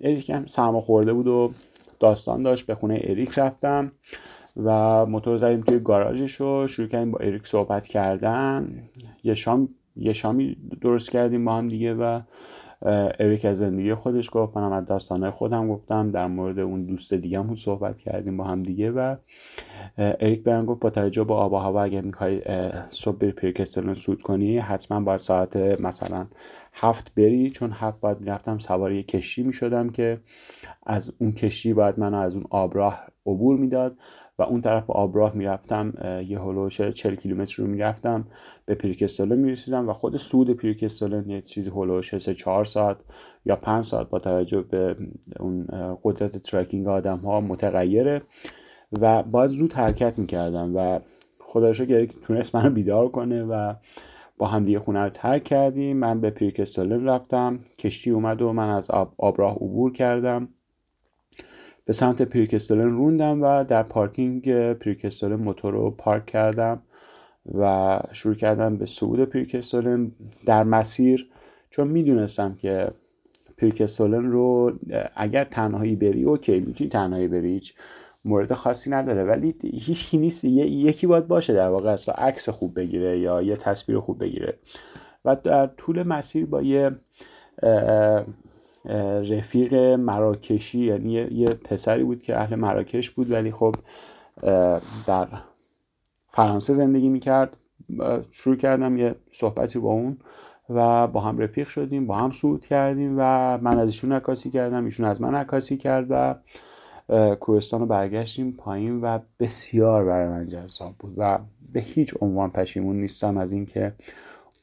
اریک 0.00 0.30
هم 0.30 0.46
سرما 0.46 0.80
خورده 0.80 1.12
بود 1.12 1.26
و 1.28 1.52
داستان 2.00 2.42
داشت 2.42 2.66
به 2.66 2.74
خونه 2.74 3.00
اریک 3.04 3.38
رفتم 3.38 3.92
و 4.56 5.06
موتور 5.06 5.36
زدیم 5.36 5.60
توی 5.60 5.78
گاراژش 5.78 6.34
رو 6.34 6.66
شروع 6.66 6.88
کردیم 6.88 7.10
با 7.10 7.18
اریک 7.18 7.46
صحبت 7.46 7.86
کردن. 7.86 8.80
یه 9.24 9.34
شام 9.34 9.68
یه 9.96 10.12
شامی 10.12 10.56
درست 10.80 11.10
کردیم 11.10 11.44
با 11.44 11.52
هم 11.52 11.66
دیگه 11.66 11.94
و 11.94 12.20
اریک 13.20 13.44
از 13.44 13.58
زندگی 13.58 13.94
خودش 13.94 14.30
گفت. 14.32 14.56
منم 14.56 14.72
از 14.72 14.84
داستانهای 14.84 15.30
خودم 15.30 15.68
گفتم. 15.68 16.10
در 16.10 16.26
مورد 16.26 16.58
اون 16.58 16.84
دوست 16.84 17.14
دیگه 17.14 17.38
هم 17.38 17.54
صحبت 17.54 18.00
کردیم 18.00 18.36
با 18.36 18.44
هم 18.44 18.62
دیگه 18.62 18.90
و 18.90 19.16
اریک 19.98 20.42
به 20.42 20.62
گفت 20.62 20.80
با 20.80 20.90
توجه 20.90 21.24
به 21.24 21.34
آب 21.34 21.52
و 21.52 21.56
هوا 21.56 21.82
اگر 21.82 22.00
می‌خوای 22.00 22.42
صبح 22.88 23.16
بری 23.16 23.32
پریکستلون 23.32 23.94
سود 23.94 24.22
کنی 24.22 24.58
حتما 24.58 25.00
باید 25.00 25.18
ساعت 25.18 25.56
مثلا 25.56 26.26
هفت 26.72 27.14
بری. 27.14 27.50
چون 27.50 27.70
هفت 27.72 28.00
باید 28.00 28.20
می‌رفتم 28.20 28.58
سوار 28.58 28.92
یه 28.92 29.02
کشتی 29.02 29.42
می‌شدم 29.42 29.88
که 29.88 30.20
از 30.86 31.12
اون 31.18 31.32
کشتی 31.32 31.74
باید 31.74 32.00
منو 32.00 32.16
از 32.16 32.34
اون 32.34 32.44
آبراه 32.50 33.06
عبور 33.26 33.56
می‌داد. 33.56 33.96
و 34.38 34.42
اون 34.42 34.60
طرف 34.60 34.90
آبراه 34.90 35.36
می‌رفتم 35.36 35.92
یه 36.28 36.40
هلوش 36.40 36.80
40 36.80 37.14
کیلومتر 37.14 37.62
رو 37.62 37.68
می‌رفتم 37.68 38.26
به 38.66 38.74
پیرکستولن 38.74 39.38
می‌رسیدم 39.38 39.88
و 39.88 39.92
خود 39.92 40.16
سود 40.16 40.50
پیرکستولن 40.50 41.30
یه 41.30 41.40
چیزی 41.40 41.70
هلوش 41.70 42.16
3 42.16 42.34
4 42.34 42.64
ساعت 42.64 42.96
یا 43.44 43.56
5 43.56 43.84
ساعت 43.84 44.08
با 44.08 44.18
توجه 44.18 44.60
به 44.60 44.96
اون 45.40 45.66
قدرت 46.02 46.36
trekking 46.36 46.88
آدم 46.88 47.18
ها 47.18 47.40
متغیره 47.40 48.22
و 48.92 49.22
باید 49.22 49.50
زود 49.50 49.72
حرکت 49.72 50.18
می‌کردم 50.18 50.76
و 50.76 51.00
خدا 51.40 51.70
رو 51.70 52.06
تونست 52.06 52.56
منو 52.56 52.70
بیدار 52.70 53.08
کنه 53.08 53.42
و 53.42 53.74
با 54.38 54.46
هم 54.46 54.64
دیگه 54.64 54.78
خونه 54.78 55.00
رو 55.00 55.10
ترک 55.10 55.44
کردیم. 55.44 55.96
من 55.96 56.20
به 56.20 56.30
پریکستولن 56.30 57.04
رفتم 57.04 57.58
کشتی 57.78 58.10
اومد 58.10 58.42
و 58.42 58.52
من 58.52 58.68
از 58.68 58.90
آب 58.90 59.14
آبراه 59.18 59.54
عبور 59.54 59.92
کردم. 59.92 60.48
به 61.84 61.92
سمت 61.92 62.22
پریکستولن 62.22 62.90
روندم 62.90 63.42
و 63.42 63.64
در 63.64 63.82
پارکینگ 63.82 64.72
پریکستولن 64.72 65.36
موتور 65.36 65.72
رو 65.72 65.90
پارک 65.90 66.26
کردم 66.26 66.82
و 67.54 68.00
شروع 68.12 68.34
کردم 68.34 68.76
به 68.76 68.86
صعود 68.86 69.24
پریکستولن 69.24 70.12
در 70.46 70.64
مسیر. 70.64 71.28
چون 71.70 71.88
می‌دونستم 71.88 72.54
که 72.54 72.88
پریکستولن 73.58 74.30
رو 74.30 74.72
اگر 75.16 75.44
تنهایی 75.44 75.96
بری 75.96 76.24
اوکی 76.24 76.60
می‌تونی 76.60 76.90
تنهایی 76.90 77.28
بری 77.28 77.52
هیچ 77.52 77.74
مورد 78.24 78.52
خاصی 78.52 78.90
نداره. 78.90 79.24
ولی 79.24 79.54
هیچ 79.72 80.14
نیست 80.14 80.44
یکی 80.44 81.06
باید 81.06 81.26
باشه 81.26 81.52
در 81.52 81.68
واقع 81.68 81.96
و 82.08 82.10
عکس 82.10 82.48
خوب 82.48 82.78
بگیره 82.80 83.18
یا 83.18 83.42
یه 83.42 83.56
تصویر 83.56 84.00
خوب 84.00 84.20
بگیره. 84.20 84.58
و 85.24 85.36
در 85.36 85.66
طول 85.66 86.02
مسیر 86.02 86.46
با 86.46 86.62
یه 86.62 86.90
رفیق 89.30 89.74
مراکشی 89.74 90.78
یعنی 90.78 91.12
یه 91.12 91.48
پسری 91.48 92.04
بود 92.04 92.22
که 92.22 92.40
اهل 92.40 92.54
مراکش 92.54 93.10
بود 93.10 93.30
ولی 93.30 93.52
خب 93.52 93.74
در 95.06 95.28
فرانسه 96.28 96.74
زندگی 96.74 97.08
می‌کرد. 97.08 97.56
شروع 98.30 98.56
کردم 98.56 98.96
یه 98.96 99.14
صحبتی 99.30 99.78
با 99.78 99.92
اون 99.92 100.18
و 100.70 101.06
با 101.06 101.20
هم 101.20 101.38
رفیق 101.38 101.68
شدیم 101.68 102.06
با 102.06 102.16
هم 102.16 102.30
صعود 102.30 102.66
کردیم 102.66 103.14
و 103.18 103.58
من 103.58 103.78
از 103.78 103.88
ایشون 103.88 104.12
عکاسی 104.12 104.50
کردم 104.50 104.84
ایشون 104.84 105.06
از 105.06 105.20
من 105.20 105.34
عکاسی 105.34 105.76
کرد 105.76 106.06
و 106.10 106.34
کوهستان 107.34 107.80
رو 107.80 107.86
برگشتیم 107.86 108.52
پایین 108.52 109.00
و 109.00 109.18
بسیار 109.40 110.04
برای 110.04 110.28
من 110.28 110.46
جذاب 110.46 110.94
بود 110.98 111.14
و 111.16 111.38
به 111.72 111.80
هیچ 111.80 112.14
عنوان 112.20 112.50
پشیمون 112.50 113.00
نیستم 113.00 113.36
از 113.36 113.52
اینکه 113.52 113.92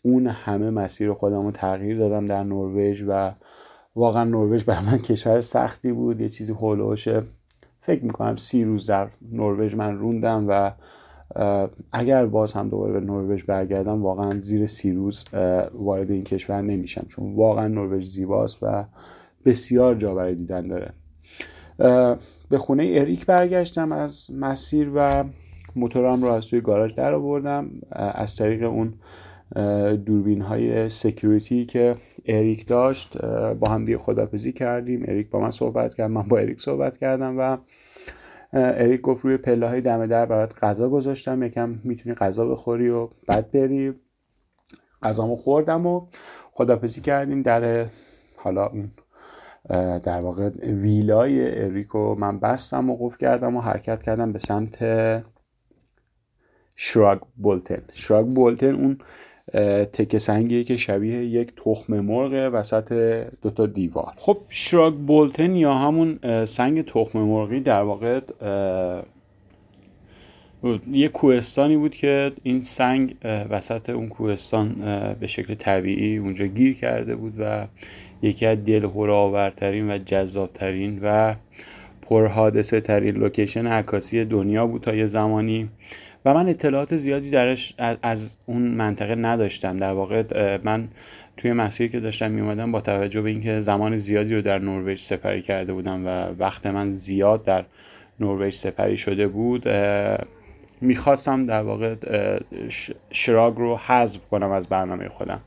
اون 0.02 0.28
همه 0.28 0.70
مسیر 0.70 1.14
خودم 1.14 1.46
رو 1.46 1.52
تغییر 1.52 1.98
دادم 1.98 2.26
در 2.26 2.44
نروژ 2.44 3.04
و 3.08 3.32
واقعا 3.96 4.24
نروژ 4.24 4.64
برای 4.64 4.86
من 4.86 4.98
کشور 4.98 5.42
سختی 5.42 5.92
بود 5.92 6.22
یه 6.22 6.30
چیزی 6.30 6.54
هولوشه 6.54 7.24
فکر 7.82 8.04
می‌کنم 8.04 8.36
سی 8.36 8.64
روز 8.64 8.90
در 8.90 9.08
نروژ 9.32 9.76
من 9.76 9.98
روندم 9.98 10.46
و 10.48 10.72
اگر 11.92 12.26
باز 12.26 12.54
هم 12.54 12.70
دوباره 12.70 12.94
به 12.94 13.00
نروژ 13.00 13.44
برگردم 13.44 14.04
واقعا 14.04 14.40
زیر 14.40 14.66
سی 14.66 14.92
روز 14.92 15.26
وارد 15.74 16.12
این 16.12 16.24
کشور 16.24 16.62
نمیشم. 16.62 17.06
چون 17.10 17.36
واقعا 17.36 17.68
نروژ 17.68 18.06
زیباست 18.06 18.58
و 18.62 18.86
بسیار 19.46 19.96
جا 19.96 20.16
برای 20.16 20.36
دیدن 20.36 20.68
داره. 20.68 20.94
به 22.50 22.58
خونه 22.58 22.92
اریک 22.96 23.26
برگشتم 23.26 23.92
از 23.92 24.28
مسیر 24.40 24.92
و 24.96 25.24
موتورم 25.76 26.22
رو 26.22 26.28
از 26.28 26.48
توی 26.48 26.62
گاراژ 26.62 26.94
در 26.94 27.14
آوردم 27.14 27.70
از 27.92 28.36
طریق 28.36 28.64
اون 28.64 28.94
دوربین 30.06 30.42
های 30.42 30.90
security 30.90 31.66
که 31.66 31.96
اریک 32.26 32.68
داشت 32.68 33.26
با 33.56 33.70
هم 33.70 33.86
دیگه 33.86 33.98
خدافزی 33.98 34.52
کردیم. 34.52 35.04
اریک 35.08 35.30
با 35.30 35.40
من 35.40 35.50
صحبت 35.50 35.96
کرد 35.96 36.12
من 36.12 36.24
با 36.24 36.38
اریک 36.38 36.62
صحبت 36.62 36.98
کردم 36.98 37.40
و 37.40 37.58
اریک 38.54 39.02
گفت 39.02 39.26
روی 39.26 39.38
پله 39.38 39.68
های 39.68 39.82
دم 39.82 40.06
در 40.06 40.26
برات 40.26 40.64
غذا 40.64 40.90
گذاشتم 40.90 41.44
یکم 41.44 41.76
می‌تونی 41.84 42.16
غذا 42.16 42.46
بخوری 42.46 42.90
و 42.90 43.10
بعد 43.28 43.52
بری. 43.52 43.94
غذامو 45.04 45.36
خوردم 45.36 45.86
و 45.86 46.08
خدافزی 46.52 47.02
کردیم. 47.02 47.42
در 47.42 47.86
حالا 48.38 48.72
در 50.04 50.22
واقع 50.22 50.50
ویلای 50.60 51.64
اریکو 51.64 52.16
من 52.16 52.40
بستم 52.40 52.90
و 52.90 52.98
قفل 53.00 53.18
کردم 53.18 53.56
و 53.56 53.62
حرکت 53.62 54.04
کردم 54.04 54.32
به 54.32 54.40
سمت 54.40 54.78
شراگ 56.76 57.20
بولتن. 57.38 57.82
شراگ 57.94 58.28
بولتن 58.28 58.76
اون 58.76 58.98
تکه 59.94 60.20
سنگیه 60.20 60.64
که 60.64 60.78
شبیه 60.78 61.26
یک 61.26 61.52
تخم 61.56 62.00
مرغ 62.00 62.50
وسط 62.54 62.94
دوتا 63.42 63.66
دیوار. 63.66 64.14
خب 64.18 64.38
شراگ 64.50 64.94
بولتن 64.94 65.56
یا 65.56 65.74
همون 65.74 66.20
سنگ 66.46 66.86
تخم 66.86 67.20
مرغی 67.20 67.60
در 67.60 67.82
واقع 67.82 68.20
یه 70.92 71.08
کوهستانی 71.08 71.78
بود 71.78 71.96
که 71.96 72.32
این 72.44 72.62
سنگ 72.62 73.16
وسط 73.24 73.90
اون 73.90 74.08
کوهستان 74.08 74.76
به 75.20 75.28
شکل 75.28 75.54
طبیعی 75.54 76.18
اونجا 76.18 76.46
گیر 76.46 76.76
کرده 76.76 77.16
بود 77.16 77.34
و 77.40 77.68
یکی 78.22 78.46
از 78.46 78.66
دل 78.66 78.86
آورترین 78.96 79.92
و 79.92 79.98
جذابترین 79.98 81.00
و 81.04 81.36
پرحادثه 82.02 82.82
ترین 82.82 83.16
لوکیشن 83.16 83.68
عکاسی 83.68 84.26
دنیا 84.26 84.68
بود 84.68 84.82
تا 84.82 84.96
یه 84.96 85.06
زمانی. 85.06 85.70
و 86.26 86.34
من 86.34 86.50
اطلاعات 86.50 86.96
زیادی 86.96 87.30
درش 87.30 87.74
از 88.02 88.38
اون 88.46 88.62
منطقه 88.62 89.16
نداشتم. 89.16 89.78
در 89.78 89.92
واقع 89.92 90.24
من 90.64 90.88
توی 91.38 91.54
مسیری 91.54 91.90
که 91.90 92.00
داشتم 92.00 92.32
میومدم 92.32 92.72
با 92.72 92.82
توجه 92.82 93.22
به 93.22 93.30
اینکه 93.30 93.60
زمان 93.60 93.98
زیادی 93.98 94.36
رو 94.36 94.42
در 94.42 94.60
نروژ 94.60 95.02
سپری 95.02 95.42
کرده 95.42 95.74
بودم 95.74 96.06
و 96.06 96.10
وقت 96.40 96.66
من 96.66 96.92
زیاد 96.92 97.44
در 97.44 97.64
نروژ 98.20 98.56
سپری 98.56 98.98
شده 98.98 99.28
بود 99.28 99.70
می‌خواستم 100.82 101.46
در 101.46 101.62
واقع 101.62 101.96
شراگ 103.12 103.58
رو 103.58 103.78
حذف 103.78 104.20
کنم 104.32 104.52
از 104.52 104.68
برنامه 104.68 105.10
خودم. 105.10 105.42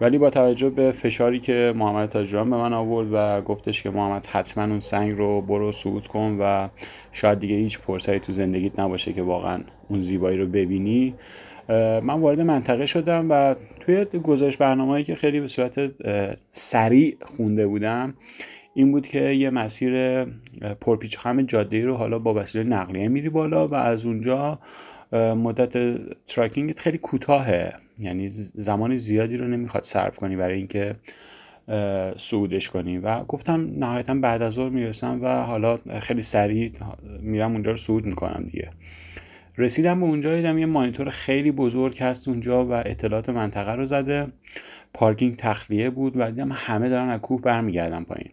ولی 0.00 0.18
با 0.18 0.30
توجه 0.30 0.70
به 0.70 0.92
فشاری 0.92 1.40
که 1.40 1.72
محمد 1.76 2.08
تاجران 2.08 2.50
به 2.50 2.56
من 2.56 2.72
آورد 2.72 3.08
و 3.12 3.40
گفتش 3.40 3.82
که 3.82 3.90
محمد 3.90 4.26
حتما 4.26 4.64
اون 4.64 4.80
سنگ 4.80 5.12
رو 5.12 5.40
برو 5.40 5.72
صعود 5.72 6.06
کن 6.06 6.36
و 6.40 6.68
شاید 7.12 7.38
دیگه 7.38 7.56
هیچ 7.56 7.78
فرصتی 7.78 8.20
تو 8.20 8.32
زندگیت 8.32 8.80
نباشه 8.80 9.12
که 9.12 9.22
واقعا 9.22 9.60
اون 9.88 10.02
زیبایی 10.02 10.38
رو 10.38 10.46
ببینی. 10.46 11.14
من 12.02 12.20
وارد 12.20 12.40
منطقه 12.40 12.86
شدم 12.86 13.26
و 13.30 13.54
توی 13.80 14.04
گزارش 14.04 14.56
برنامه‌ای 14.56 15.04
که 15.04 15.14
خیلی 15.14 15.40
به 15.40 15.48
صورت 15.48 15.90
سریع 16.52 17.16
خونده 17.36 17.66
بودم 17.66 18.14
این 18.74 18.92
بود 18.92 19.06
که 19.06 19.20
یه 19.20 19.50
مسیر 19.50 20.24
پرپیچ 20.80 21.18
خم 21.18 21.42
جاده 21.42 21.86
رو 21.86 21.94
حالا 21.94 22.18
با 22.18 22.34
وسیله 22.34 22.64
نقلیه 22.64 23.08
میری 23.08 23.28
بالا 23.28 23.68
و 23.68 23.74
از 23.74 24.04
اونجا 24.04 24.58
مدت 25.14 25.96
تراکینگ 26.24 26.74
خیلی 26.76 26.98
کوتاهه. 26.98 27.72
یعنی 27.98 28.28
زمان 28.54 28.96
زیادی 28.96 29.36
رو 29.36 29.48
نمی‌خواد 29.48 29.82
صرف 29.82 30.16
کنی 30.16 30.36
برای 30.36 30.56
اینکه 30.56 30.96
صعودش 32.16 32.70
کنی. 32.70 32.98
و 32.98 33.24
گفتم 33.24 33.70
نهایتا 33.78 34.14
بعد 34.14 34.42
از 34.42 34.52
ظهر 34.52 34.68
می‌رسم 34.68 35.18
و 35.22 35.42
حالا 35.42 35.76
خیلی 36.00 36.22
سریع 36.22 36.72
میرم 37.20 37.52
اونجا 37.52 37.70
رو 37.70 37.76
صعود 37.76 38.06
می‌کنم 38.06 38.48
دیگه. 38.50 38.70
رسیدم 39.58 40.00
به 40.00 40.06
اونجا 40.06 40.36
دیدم 40.36 40.58
یه 40.58 40.66
مانیتور 40.66 41.10
خیلی 41.10 41.50
بزرگ 41.50 42.02
هست 42.02 42.28
اونجا 42.28 42.66
و 42.66 42.72
اطلاعات 42.72 43.28
منطقه 43.28 43.72
رو 43.72 43.84
زده. 43.84 44.26
پارکینگ 44.94 45.36
تخلیه 45.36 45.90
بود 45.90 46.12
و 46.16 46.30
دیدم 46.30 46.52
همه 46.52 46.88
دارن 46.88 47.08
از 47.08 47.20
کوه 47.20 47.40
برمیگردن 47.40 48.04
پایین. 48.04 48.30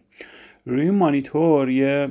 روی 0.66 0.90
مانیتور 0.90 1.70
یه 1.70 2.08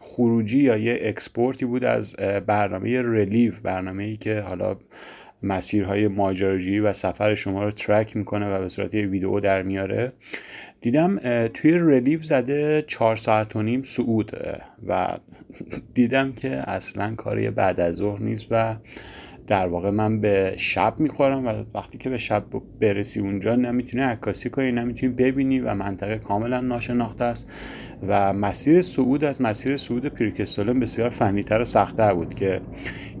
خروجی 0.00 0.58
یا 0.58 0.76
یه 0.76 0.98
export 1.02 1.55
ی 1.55 1.64
بود 1.64 1.84
از 1.84 2.16
برنامه 2.46 3.02
Relive 3.02 3.52
برنامه 3.62 4.02
ای 4.02 4.16
که 4.16 4.40
حالا 4.40 4.76
مسیرهای 5.42 6.08
ماجراجویی 6.08 6.80
و 6.80 6.92
سفر 6.92 7.34
شما 7.34 7.64
رو 7.64 7.70
track 7.70 8.16
می‌کنه 8.16 8.56
و 8.56 8.60
به 8.60 8.68
صورت 8.68 8.94
یه 8.94 9.06
ویدیو 9.06 9.40
در 9.40 9.62
میاره. 9.62 10.12
دیدم 10.80 11.18
توی 11.48 11.72
رلیف 11.72 12.24
زده 12.24 12.84
چهار 12.86 13.16
ساعت 13.16 13.56
و 13.56 13.62
نیم 13.62 13.82
سعود 13.82 14.32
و 14.86 15.16
دیدم 15.94 16.32
که 16.32 16.70
اصلا 16.70 17.14
کاری 17.14 17.50
بعد 17.50 17.80
از 17.80 17.94
ظهر 17.94 18.22
نیست 18.22 18.46
و 18.50 18.76
در 19.50 19.66
واقع 19.66 19.90
من 19.90 20.20
به 20.20 20.54
شب 20.56 20.94
می‌خورم 20.98 21.46
و 21.46 21.64
وقتی 21.74 21.98
که 21.98 22.10
به 22.10 22.18
شب 22.18 22.44
برسی 22.80 23.20
اونجا 23.20 23.56
نمی‌تونی 23.56 24.02
عکاسی 24.02 24.50
کنی 24.50 24.72
نمی‌تونی 24.72 25.12
ببینی 25.12 25.60
و 25.60 25.74
منطقه 25.74 26.18
کاملا 26.18 26.60
ناشناخته 26.60 27.24
است. 27.24 27.50
و 28.08 28.32
مسیر 28.32 28.80
صعود 28.80 29.24
از 29.24 29.42
مسیر 29.42 29.76
صعود 29.76 30.06
پیرکستولن 30.06 30.80
بسیار 30.80 31.10
فنیتر 31.10 31.60
و 31.60 31.64
سختتر 31.64 32.14
بود 32.14 32.34
که 32.34 32.60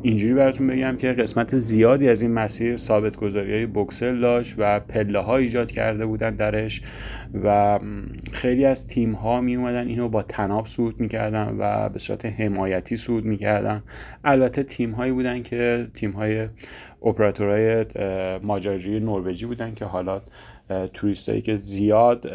اینجوری 0.02 0.34
براتون 0.34 0.66
بگم 0.66 0.96
که 0.96 1.12
قسمت 1.12 1.56
زیادی 1.56 2.08
از 2.08 2.22
این 2.22 2.32
مسیر 2.32 2.76
ثابت 2.76 3.16
گذاری 3.16 3.52
های 3.52 3.66
بکسل 3.66 4.20
داشت 4.20 4.54
و 4.58 4.80
پله 4.80 5.18
ها 5.18 5.36
ایجاد 5.36 5.70
کرده 5.70 6.06
بودن 6.06 6.34
درش 6.36 6.82
و 7.44 7.78
خیلی 8.32 8.64
از 8.64 8.86
تیم 8.86 9.12
ها 9.12 9.40
می 9.40 9.56
اومدن 9.56 9.88
اینو 9.88 10.08
با 10.08 10.22
تناب 10.22 10.66
صعود 10.66 11.00
می‌کردن 11.00 11.56
و 11.58 11.88
به 11.88 11.98
صورت 11.98 12.26
حمایتی 12.26 12.96
صعود 12.96 13.24
می‌کردن. 13.24 13.82
البته 14.24 14.62
تیم 14.62 14.90
هایی 14.90 15.12
بودن 15.12 15.42
که 15.42 15.86
تیم 15.94 16.10
های 16.10 16.48
اپراتورهای 17.02 17.84
ماجراجویی 18.42 19.00
نروژی 19.00 19.46
بودن 19.46 19.74
که 19.74 19.84
حالا 19.84 20.22
توریستایی 20.94 21.42
که 21.42 21.56
زیاد 21.56 22.30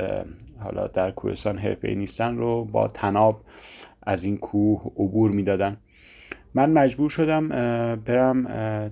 حالا 0.59 0.87
در 0.87 1.11
کوهستان 1.11 1.57
حرفه‌ای 1.57 1.95
نیستن 1.95 2.37
رو 2.37 2.65
با 2.65 2.87
تناب 2.87 3.41
از 4.03 4.23
این 4.23 4.37
کوه 4.37 4.81
عبور 4.81 5.31
می‌دادن. 5.31 5.77
من 6.53 6.71
مجبور 6.71 7.09
شدم 7.09 7.49
برم 7.95 8.91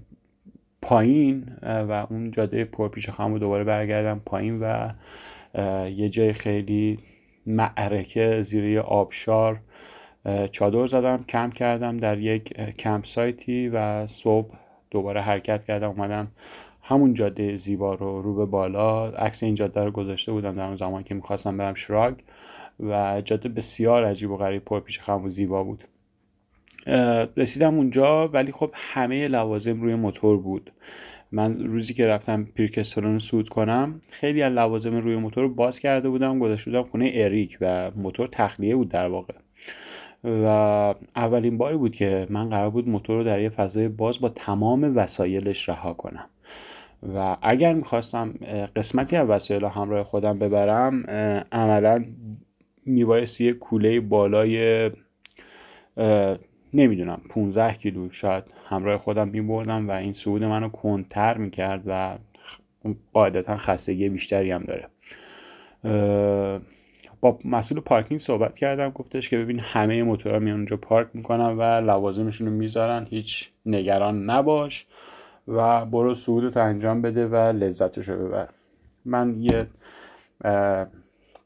پایین 0.82 1.46
و 1.64 2.08
اون 2.10 2.32
جاده 2.32 2.66
پرپیش 2.66 3.10
خم 3.10 3.34
رو 3.34 3.39
دوباره 3.39 3.64
برگردم 3.64 4.22
پایین 4.26 4.60
و 4.60 4.89
یه 5.89 6.10
جای 6.10 6.34
خیلی 6.34 7.00
معرکه 7.46 8.41
زیر 8.41 8.80
آبشار 8.80 9.60
چادر 10.52 10.88
زدم 10.88 11.24
کمپ 11.30 11.54
کردم 11.54 11.98
در 11.98 12.20
یک 12.20 12.62
کمپ 12.72 13.06
سایتی 13.06 13.70
و 13.70 14.08
صبح 14.08 14.56
دوباره 14.91 15.22
حرکت 15.22 15.66
کردم 15.66 15.89
اومدم 15.89 16.28
همون 16.86 17.13
جاده 17.13 17.55
زیبا 17.55 17.95
رو 17.95 18.21
رو 18.21 18.36
به 18.36 18.45
بالا. 18.45 19.09
عکس 19.09 19.43
این 19.43 19.55
جاده 19.55 19.84
رو 19.84 19.91
گذاشته 19.91 20.31
بودم 20.31 20.55
در 20.55 20.67
اون 20.67 20.75
زمان 20.75 21.03
که 21.03 21.15
می‌خواستم 21.15 21.57
برم 21.57 21.73
شراگ 21.73 22.13
و 22.79 23.21
جاده 23.25 23.49
بسیار 23.49 24.05
عجیب 24.05 24.31
و 24.31 24.38
غریب 24.38 24.65
پرپیش 24.65 24.99
خم 24.99 25.23
و 25.25 25.29
زیبا 25.29 25.63
بود. 25.63 25.84
رسیدم 27.38 27.75
اونجا 27.75 28.27
ولی 28.27 28.51
خب 28.51 28.71
همه 28.73 29.27
لوازم 29.27 29.81
روی 29.81 29.95
موتور 29.95 30.38
بود. 30.38 30.71
من 31.31 31.65
روزی 31.65 31.93
که 31.93 32.07
رفتم 32.07 32.43
پیرکسترون 32.43 33.19
سود 33.19 33.49
کنم 33.49 34.01
خیلی 34.11 34.41
از 34.41 34.53
لوازم 34.53 34.95
روی 34.95 35.15
موتور 35.15 35.47
باز 35.47 35.79
کرده 35.79 36.09
بودم 36.09 36.39
گذاشته 36.39 36.71
بودم 36.71 36.84
خونه 36.84 37.11
اریک 37.13 37.57
و 37.61 37.91
موتور 37.91 38.27
تخلیه 38.27 38.75
بود 38.75 38.89
در 38.89 39.07
واقع. 39.07 39.34
و 40.23 40.45
اولین 41.15 41.57
باری 41.57 41.77
بود 41.77 41.95
که 41.95 42.27
من 42.29 42.49
قرار 42.49 42.69
بود 42.69 42.89
موتور 42.89 43.17
رو 43.17 43.23
در 43.23 43.41
یه 43.41 43.49
فضای 43.49 43.88
باز 43.88 44.19
با 44.19 44.29
تمام 44.29 44.91
وسایلش 44.95 45.69
رها 45.69 45.93
کنم. 45.93 46.29
و 47.16 47.38
اگر 47.41 47.74
می‌خواستم 47.74 48.34
قسمتی 48.76 49.16
از 49.16 49.30
وسایل 49.30 49.66
همراه 49.66 50.04
خودم 50.04 50.39
ببرم 50.39 51.04
عملا 51.51 52.06
میبایست 52.86 53.41
یه 53.41 53.54
کوله 53.54 53.99
بالای 53.99 54.91
نمی‌دونم 56.74 57.22
15 57.30 57.74
کیلو 57.74 58.12
شاید 58.12 58.43
همراه 58.70 58.97
خودم 58.97 59.28
میبردم 59.28 59.89
و 59.89 59.91
این 59.91 60.14
صعود 60.14 60.43
منو 60.43 60.70
کنتر 60.70 61.38
می‌کرد 61.38 61.84
و 61.86 62.18
قاعدتا 63.14 63.58
خستگی 63.58 64.10
بیشتری 64.10 64.51
هم 64.51 64.64
داره. 64.64 64.88
با 67.22 67.39
مسئول 67.45 67.80
پارکینگ 67.80 68.20
صحبت 68.20 68.58
کردم 68.58 68.89
گفتش 68.89 69.30
که 69.30 69.38
ببین 69.38 69.60
همه 69.60 70.04
موتورها 70.04 70.39
میان 70.39 70.58
اونجا 70.58 70.78
پارک 70.78 71.08
می‌کنن 71.14 71.58
و 71.58 71.62
لوازمشون 71.62 72.47
رو 72.47 72.54
می‌ذارن 72.54 73.08
هیچ 73.10 73.49
نگران 73.66 74.30
نباش. 74.30 74.88
و 75.48 75.86
برو 75.86 76.14
صعودت 76.14 76.58
انجام 76.58 77.02
بده 77.02 77.28
و 77.28 77.36
لذتش 77.36 78.10
رو 78.10 78.28
ببر. 78.28 78.50
من 79.06 79.36
یه 79.39 79.68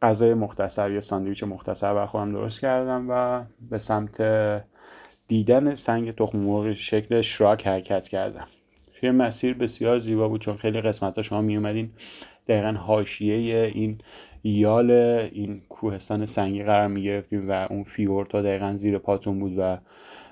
غذای 0.02 0.34
مختصر 0.34 0.92
یه 0.92 1.00
ساندویچ 1.00 1.44
مختصر 1.44 1.94
بر 1.94 2.06
خودم 2.06 2.32
درست 2.32 2.60
کردم 2.60 3.06
و 3.10 3.44
به 3.70 3.78
سمت 3.78 4.22
دیدن 5.28 5.76
سنگ 5.76 6.16
تخم 6.16 6.38
مرغ 6.38 6.74
شکل 6.74 7.22
شراک 7.22 7.68
حرکت 7.68 8.08
کردم. 8.08 8.48
توی 9.00 9.12
مسیر 9.12 9.54
بسیار 9.54 10.00
زیبا 10.00 10.30
بود 10.30 10.42
چون 10.42 10.56
خیلی 10.56 10.82
قسمت 10.82 11.16
ها 11.16 11.22
شما 11.22 11.42
می 11.42 11.58
اومدین 11.58 11.92
دقیقا 12.48 12.72
حاشیه 12.72 13.72
این 13.74 13.98
یال 14.44 14.92
این 14.92 15.62
کوهستان 15.70 16.26
سنگی 16.26 16.64
قرار 16.64 16.88
می 16.88 17.04
گرفتیم 17.04 17.50
و 17.50 17.68
اون 17.70 17.84
فیورتا 17.84 18.42
دقیقا 18.42 18.74
زیر 18.76 18.98
پاتون 18.98 19.40
بود 19.40 19.54
و 19.58 19.78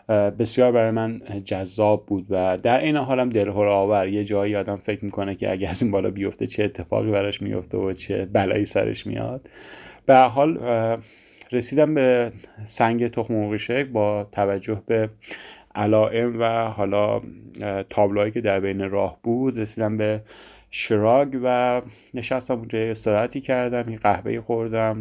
بسیار 0.10 0.72
برای 0.72 0.92
من 0.92 1.22
جذاب 1.46 2.06
بود 2.06 2.26
و 2.30 2.58
در 2.58 2.80
این 2.80 2.96
حالم 2.96 3.30
دلهور 3.30 3.68
آور 3.68 4.08
یه 4.08 4.24
جایی 4.24 4.56
آدم 4.56 4.76
فکر 4.76 5.06
می‌کنه 5.06 5.36
که 5.36 5.52
اگه 5.52 5.70
از 5.70 5.82
این 5.82 5.92
بالا 5.92 6.10
بیفته 6.10 6.48
چه 6.48 6.64
اتفاقی 6.64 7.12
براش 7.12 7.42
میفته 7.42 7.78
و 7.78 7.94
چه 7.94 8.26
بلایی 8.26 8.66
سرش 8.66 9.08
میاد. 9.08 9.50
به 10.06 10.16
حال 10.16 10.60
رسیدم 11.52 11.94
به 11.94 12.32
سنگ 12.64 13.08
تخم 13.08 13.58
با 13.94 14.28
توجه 14.32 14.82
به 14.88 15.10
علائم 15.76 16.40
و 16.40 16.68
حالا 16.68 17.22
تابلوهایی 17.90 18.32
که 18.32 18.42
در 18.42 18.60
بین 18.60 18.90
راه 18.90 19.20
بود. 19.24 19.60
رسیدم 19.60 19.98
به 19.98 20.22
شراگ 20.72 21.40
و 21.44 21.82
نشستم 22.14 22.58
اونجا 22.58 22.80
استراحتی 22.80 23.42
کردم 23.42 23.84
این 23.88 23.98
قهوه 23.98 24.42
خوردم 24.42 24.98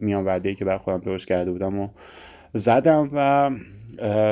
میان 0.00 0.24
وعده 0.24 0.54
که 0.54 0.64
بر 0.64 0.78
خودم 0.78 0.98
درست 0.98 1.26
کرده 1.26 1.50
بودم 1.50 1.80
و 1.80 1.88
زدم 2.54 3.10
و 3.12 3.50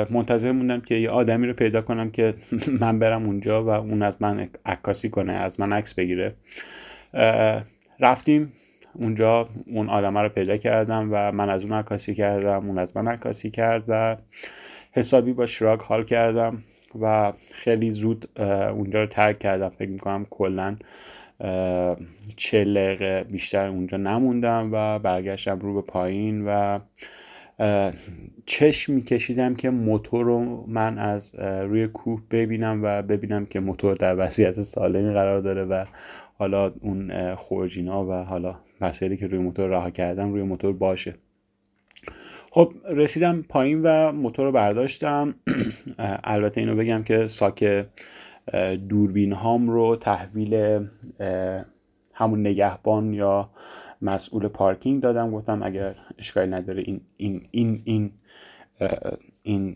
منتظر 0.09 0.51
موندم 0.51 0.81
که 0.81 0.95
یه 0.95 1.09
آدمی 1.09 1.47
رو 1.47 1.53
پیدا 1.53 1.81
کنم 1.81 2.09
که 2.09 2.33
من 2.81 2.99
برم 2.99 3.25
اونجا 3.25 3.63
و 3.63 3.69
اون 3.69 4.01
از 4.01 4.15
من 4.19 4.47
عکاسی 4.65 5.09
کنه 5.09 5.33
از 5.33 5.59
من 5.59 5.73
عکس 5.73 5.93
بگیره. 5.93 6.33
رفتیم 7.99 8.53
اونجا 8.93 9.49
اون 9.65 9.89
آدم 9.89 10.17
رو 10.17 10.29
پیدا 10.29 10.57
کردم 10.57 11.09
و 11.11 11.31
من 11.31 11.49
از 11.49 11.63
اون 11.63 11.73
عکاسی 11.73 12.15
کردم 12.15 12.67
اون 12.67 12.77
از 12.77 12.97
من 12.97 13.07
عکاسی 13.07 13.49
کرد 13.49 13.83
و 13.87 14.17
حسابی 14.91 15.33
با 15.33 15.45
شراک 15.45 15.81
حال 15.81 16.03
کردم 16.03 16.63
و 17.01 17.33
خیلی 17.51 17.91
زود 17.91 18.39
اونجا 18.71 19.01
رو 19.01 19.07
ترک 19.07 19.39
کردم. 19.39 19.69
فکر 19.69 19.89
می‌کنم 19.89 20.25
کلا 20.29 20.75
چه 22.35 22.65
دقیقه 22.65 23.23
بیشتر 23.23 23.67
اونجا 23.67 23.97
نموندم 23.97 24.69
و 24.71 24.99
برگشتم 24.99 25.59
رو 25.59 25.73
به 25.73 25.81
پایین 25.81 26.45
و 26.47 26.79
چشم 28.45 28.93
میکشیدم 28.93 29.55
که 29.55 29.69
موتور 29.69 30.25
رو 30.25 30.65
من 30.67 30.97
از 30.97 31.35
روی 31.39 31.87
کوه 31.87 32.21
ببینم 32.31 32.79
و 32.83 33.01
ببینم 33.01 33.45
که 33.45 33.59
موتور 33.59 33.95
در 33.95 34.25
وضعیت 34.25 34.61
سالمی 34.61 35.13
قرار 35.13 35.41
داره 35.41 35.65
و 35.65 35.85
حالا 36.37 36.73
اون 36.81 37.35
خورجینا 37.35 38.05
و 38.05 38.11
حالا 38.11 38.55
مسئله 38.81 39.17
که 39.17 39.27
روی 39.27 39.39
موتور 39.39 39.69
رها 39.69 39.89
کردم 39.89 40.33
روی 40.33 40.43
موتور 40.43 40.73
باشه. 40.73 41.15
خب 42.51 42.73
رسیدم 42.89 43.41
پایین 43.49 43.81
و 43.83 44.11
موتور 44.11 44.45
رو 44.45 44.51
برداشتم. 44.51 45.35
البته 46.23 46.61
اینو 46.61 46.75
بگم 46.75 47.03
که 47.03 47.27
ساک 47.27 47.85
دوربین 48.89 49.33
هام 49.33 49.69
رو 49.69 49.95
تحویل 49.95 50.85
همون 52.13 52.39
نگهبان 52.39 53.13
یا 53.13 53.49
مسئول 54.01 54.47
پارکینگ 54.47 55.01
دادم 55.01 55.31
گفتم 55.31 55.63
اگر 55.63 55.95
اشکالی 56.19 56.51
نداره 56.51 56.83
این 56.85 57.01
این 57.17 57.47
این 57.51 57.81
این 57.85 58.11
این 59.43 59.75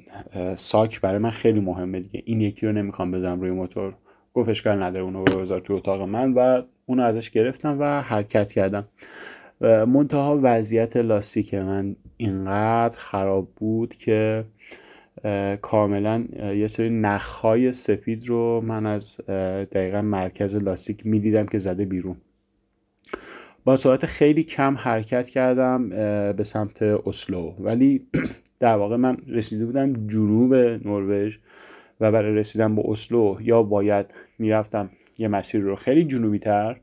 ساک 0.56 1.02
برای 1.02 1.18
من 1.18 1.30
خیلی 1.30 1.60
مهمه 1.60 2.00
دیگه. 2.00 2.24
این 2.26 2.42
یکی 2.42 2.66
رو 2.66 2.72
نمی‌خوام 2.72 3.12
بزنم 3.12 3.42
روی 3.42 3.52
موتور. 3.52 3.94
گفت 4.34 4.50
اشکال 4.50 4.84
نداره 4.84 5.04
اونو 5.04 5.24
بذار 5.24 5.60
تو 5.60 5.74
اتاق 5.74 6.02
من. 6.02 6.34
و 6.34 6.62
اونو 6.86 7.04
ازش 7.04 7.30
گرفتم 7.30 7.80
و 7.80 8.02
حرکت 8.02 8.52
کردم. 8.52 8.88
منتها 9.62 10.40
وضعیت 10.44 10.98
لاستیک 10.98 11.54
من 11.54 11.96
اینقدر 12.18 13.00
خراب 13.00 13.50
بود 13.56 13.96
که 13.96 14.46
کاملا 15.62 16.26
یه 16.56 16.68
سری 16.68 16.90
نخهای 16.90 17.72
سفید 17.72 18.28
رو 18.28 18.62
من 18.62 18.86
از 18.86 19.18
دقیقا 19.72 20.02
مرکز 20.02 20.56
لاستیک 20.56 21.06
می‌دیدم 21.06 21.46
که 21.46 21.58
زده 21.58 21.86
بیرون. 21.86 22.16
با 23.66 23.76
سرعت 23.76 24.06
خیلی 24.06 24.44
کم 24.44 24.76
حرکت 24.78 25.30
کردم 25.30 25.90
به 26.34 26.44
سمت 26.44 26.82
اسلو. 26.82 27.54
ولی 27.60 28.08
در 28.60 28.76
واقع 28.76 28.96
من 28.96 29.18
رسیده 29.28 29.66
بودم 29.66 30.08
جنوب 30.08 30.54
نروژ 30.54 31.38
و 32.00 32.12
برای 32.12 32.36
رسیدن 32.36 32.76
به 32.76 32.82
اسلو 32.86 33.38
یا 33.42 33.64
باید 33.64 34.14
می‌رفتم 34.40 34.90
یه 35.18 35.28
مسیر 35.28 35.62
رو 35.62 35.76
خیلی 35.76 36.04
جنوبی 36.04 36.40
تر 36.40 36.80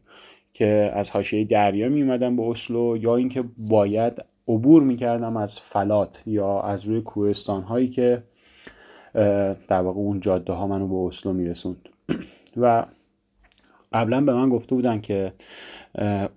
که 0.53 0.93
از 0.95 1.11
حاشیه 1.11 1.45
دریا 1.45 1.89
می 1.89 2.03
اومدم 2.03 2.37
به 2.37 2.43
اسلو 2.43 2.97
یا 3.01 3.17
اینکه 3.17 3.45
باید 3.57 4.25
عبور 4.49 4.83
می‌کردم 4.83 5.37
از 5.37 5.61
فلات 5.61 6.23
یا 6.27 6.61
از 6.61 6.85
روی 6.85 7.01
کوهستان 7.01 7.63
هایی 7.63 7.89
که 7.89 8.23
در 9.69 9.81
واقع 9.81 9.99
اون 9.99 10.21
جاده 10.21 10.53
ها 10.53 10.67
منو 10.67 10.89
به 10.89 11.09
اسلو 11.09 11.33
میرسوند. 11.33 11.89
و 12.63 12.87
قبلا 13.93 14.21
به 14.21 14.35
من 14.35 14.49
گفته 14.49 14.75
بودن 14.75 15.01
که 15.01 15.33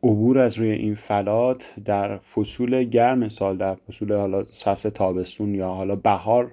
عبور 0.04 0.40
از 0.40 0.58
روی 0.58 0.72
این 0.72 0.96
فلات 0.96 1.74
در 1.86 2.18
فصول 2.18 2.84
گرم 2.84 3.30
سال 3.30 3.58
در 3.58 3.76
فصول 3.76 4.14
حالا 4.14 4.44
فصل 4.44 4.90
تابستون 4.90 5.56
یا 5.56 5.68
حالا 5.68 5.96
بهار 5.96 6.52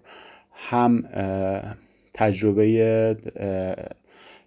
هم 0.53 1.05
تجربه 2.15 3.17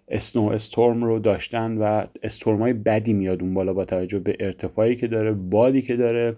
اسنو 0.08 0.48
استورم 0.48 1.04
رو 1.04 1.18
داشتن 1.18 1.78
و 1.78 2.04
استورم 2.22 2.58
های 2.58 2.72
بدی 2.72 3.12
میاد 3.12 3.42
اون 3.42 3.54
بالا 3.54 3.72
با 3.72 3.84
توجه 3.84 4.18
به 4.18 4.36
ارتفاعی 4.40 4.96
که 4.96 5.06
داره 5.06 5.32
بادی 5.32 5.82
که 5.82 5.96
داره 5.96 6.36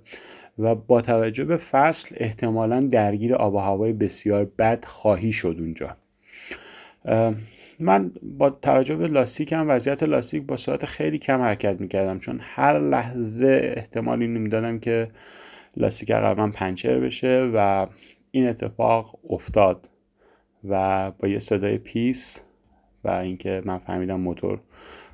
و 0.58 0.74
با 0.74 1.00
توجه 1.00 1.44
به 1.44 1.56
فصل 1.56 2.14
احتمالا 2.18 2.80
درگیر 2.80 3.34
آب 3.34 3.54
و 3.54 3.58
هوای 3.58 3.92
بسیار 3.92 4.44
بد 4.58 4.84
خواهی 4.84 5.32
شد 5.32 5.56
اونجا. 5.58 5.96
من 7.84 8.10
با 8.22 8.50
توجه 8.50 8.96
به 8.96 9.06
لاستیک 9.06 9.52
هم 9.52 9.70
وضعیت 9.70 10.02
لاستیک 10.02 10.42
با 10.42 10.56
سرعت 10.56 10.86
خیلی 10.86 11.18
کم 11.18 11.42
حرکت 11.42 11.80
می‌کردم. 11.80 12.18
چون 12.18 12.40
هر 12.42 12.78
لحظه 12.78 13.74
احتمال 13.76 14.22
اینو 14.22 14.40
می‌دادم 14.40 14.78
که 14.78 15.10
لاستیک 15.76 16.10
من 16.10 16.50
پنچر 16.50 17.00
بشه 17.00 17.50
و 17.54 17.86
این 18.30 18.48
اتفاق 18.48 19.18
افتاد 19.30 19.88
و 20.68 21.10
با 21.10 21.28
یه 21.28 21.38
صدای 21.38 21.78
پیس 21.78 22.40
و 23.04 23.10
اینکه 23.10 23.62
من 23.64 23.78
فهمیدم 23.78 24.20
موتور 24.20 24.60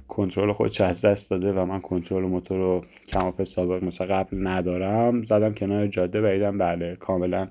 کنترل 0.08 0.52
خودش 0.52 0.80
از 0.80 1.04
دست 1.04 1.30
داده 1.30 1.52
و 1.52 1.64
من 1.64 1.80
کنترل 1.80 2.24
موتور 2.24 2.58
رو 2.58 2.84
کمافی‌السابق 3.08 3.84
مثل 3.84 4.04
قبل 4.04 4.46
ندارم 4.48 5.22
زدم 5.22 5.54
کنار 5.54 5.86
جاده 5.86 6.20
و 6.20 6.52
بله 6.52 6.96
کاملا 6.96 7.48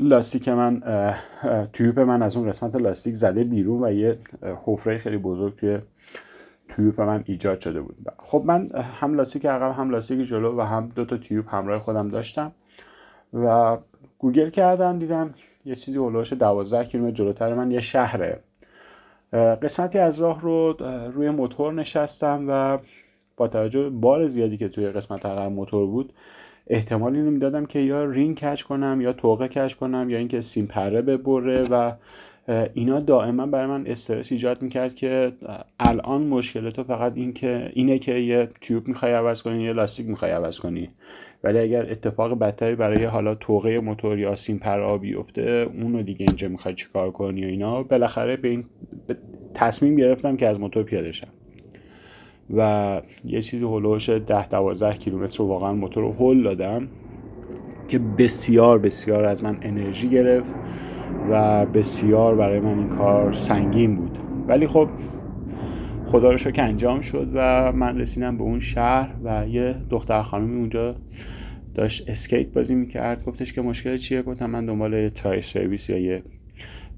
لاستیک 0.00 0.48
من 0.48 0.82
تیوب 1.72 2.00
من 2.00 2.22
از 2.22 2.36
اون 2.36 2.48
قسمت 2.48 2.76
لاستیک 2.76 3.14
زده 3.14 3.44
بیرون 3.44 3.84
و 3.84 3.92
یه 3.92 4.18
حفره 4.64 4.98
خیلی 4.98 5.16
بزرگ 5.16 5.56
توی 5.56 5.78
تیوب 6.68 7.00
من 7.00 7.22
ایجاد 7.26 7.60
شده 7.60 7.80
بود. 7.80 7.96
خب 8.18 8.42
من 8.46 8.68
هم 9.00 9.14
لاستیک 9.14 9.46
عقب 9.46 9.72
هم 9.72 9.90
لاستیک 9.90 10.28
جلو 10.28 10.58
و 10.58 10.60
هم 10.60 10.88
دو 10.94 11.04
تا 11.04 11.16
تیوب 11.16 11.46
همراه 11.48 11.78
خودم 11.78 12.08
داشتم 12.08 12.52
و 13.34 13.76
گوگل 14.18 14.50
کردم 14.50 14.98
دیدم 14.98 15.34
یه 15.64 15.74
چیزی 15.74 15.98
هلوش 15.98 16.32
12 16.32 16.84
کیلومتر 16.84 17.14
جلوتر 17.14 17.54
من 17.54 17.70
یه 17.70 17.80
شهره. 17.80 18.40
قسمتی 19.32 19.98
از 19.98 20.18
راه 20.18 20.40
رو 20.40 20.72
روی 21.14 21.30
موتور 21.30 21.72
نشستم 21.72 22.44
و 22.48 22.78
با 23.36 23.48
توجه 23.48 23.90
بار 23.90 24.26
زیادی 24.26 24.56
که 24.56 24.68
توی 24.68 24.90
قسمت 24.90 25.26
عقب 25.26 25.52
موتور 25.52 25.86
بود 25.86 26.12
احتمال 26.66 27.16
اینو 27.16 27.30
می‌دادم 27.30 27.66
که 27.66 27.78
یا 27.78 28.04
رینگ 28.04 28.36
کج 28.36 28.64
کنم 28.64 29.00
یا 29.00 29.12
طوقه 29.12 29.48
کج 29.48 29.76
کنم 29.76 30.10
یا 30.10 30.18
اینکه 30.18 30.40
سیم 30.40 30.66
پره 30.66 31.02
ببره 31.02 31.62
و 31.62 31.92
اینا 32.74 33.00
دائما 33.00 33.46
برای 33.46 33.66
من 33.66 33.86
استرس 33.86 34.32
ایجاد 34.32 34.62
می‌کرد 34.62 34.94
که 34.94 35.32
الان 35.80 36.22
مشکل 36.22 36.70
تو 36.70 36.84
فقط 36.84 37.12
این 37.16 37.32
که 37.32 37.70
اینه 37.74 37.98
که 37.98 38.14
یه 38.14 38.48
تیوب 38.60 38.88
می‌خوای 38.88 39.12
عوض 39.12 39.42
کنی 39.42 39.62
یه 39.62 39.72
لاستیک 39.72 40.06
می‌خوای 40.06 40.30
عوض 40.30 40.58
کنی. 40.58 40.90
ولی 41.44 41.58
اگر 41.58 41.90
اتفاق 41.90 42.38
بدتری 42.38 42.74
برای 42.74 43.04
حالا 43.04 43.34
توقه 43.34 43.80
موتور 43.80 44.18
یا 44.18 44.34
سیم 44.34 44.58
پر 44.58 44.80
آبی 44.80 45.14
افته 45.14 45.68
اونو 45.82 46.02
دیگه 46.02 46.26
اینجا 46.28 46.48
می‌خوای 46.48 46.74
چیکار 46.74 47.10
کنی 47.10 47.44
و 47.44 47.48
اینا 47.48 47.82
بالاخره 47.82 48.36
به 48.36 48.48
این 48.48 48.64
تصمیم 49.54 49.96
گرفتم 49.96 50.36
که 50.36 50.46
از 50.46 50.60
موتور 50.60 50.82
پیاده 50.82 51.12
شم. 51.12 51.28
و 52.54 53.00
یه 53.24 53.42
چیزی 53.42 53.64
هلوش 53.64 54.08
ده 54.08 54.48
دوازده 54.48 54.92
کیلومتر 54.92 55.38
رو 55.38 55.46
واقعا 55.46 55.72
موتور 55.72 56.04
رو 56.04 56.12
هل 56.12 56.42
دادم 56.42 56.88
که 57.88 57.98
بسیار 57.98 58.78
بسیار 58.78 59.24
از 59.24 59.44
من 59.44 59.58
انرژی 59.62 60.08
گرفت 60.08 60.54
و 61.30 61.66
بسیار 61.66 62.34
برای 62.34 62.60
من 62.60 62.78
این 62.78 62.88
کار 62.88 63.32
سنگین 63.32 63.96
بود. 63.96 64.18
ولی 64.48 64.66
خب 64.66 64.88
خدا 66.06 66.30
رو 66.30 66.36
شکر 66.36 66.62
انجام 66.62 67.00
شد 67.00 67.30
و 67.34 67.72
من 67.72 67.98
رسیدم 67.98 68.36
به 68.36 68.42
اون 68.42 68.60
شهر 68.60 69.14
و 69.24 69.48
یه 69.48 69.74
دختر 69.90 70.22
خانمی 70.22 70.56
اونجا 70.56 70.94
داشت 71.74 72.10
اسکیت 72.10 72.52
بازی 72.52 72.74
می‌کرد. 72.74 73.24
گفتش 73.24 73.52
که 73.52 73.62
مشکل 73.62 73.96
چیه؟ 73.96 74.22
گفتم 74.22 74.50
من 74.50 74.66
دنبال 74.66 75.08
تای 75.08 75.42
سرویس 75.42 75.90
یا 75.90 75.98
یه 75.98 76.22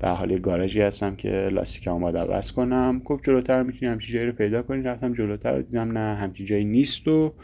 به 0.01 0.09
حال 0.09 0.39
گاراژی 0.39 0.81
هستم 0.81 1.17
که 1.17 1.31
لاستیک 1.31 1.89
اومد 1.89 2.17
عوض 2.17 2.53
کنم. 2.53 3.03
گفت 3.05 3.25
جلوتر 3.25 3.63
می‌تونی 3.63 3.93
همچین 3.93 4.15
جایی 4.15 4.27
رو 4.27 4.33
پیدا 4.33 4.63
کنی. 4.63 4.83
رفتم 4.83 5.13
جلوتر 5.13 5.53
رو 5.53 5.63
دیدم 5.63 5.99
نه 5.99 6.17
همچین 6.17 6.47
جایی 6.47 6.65
نیست 6.65 7.09
و 7.09 7.35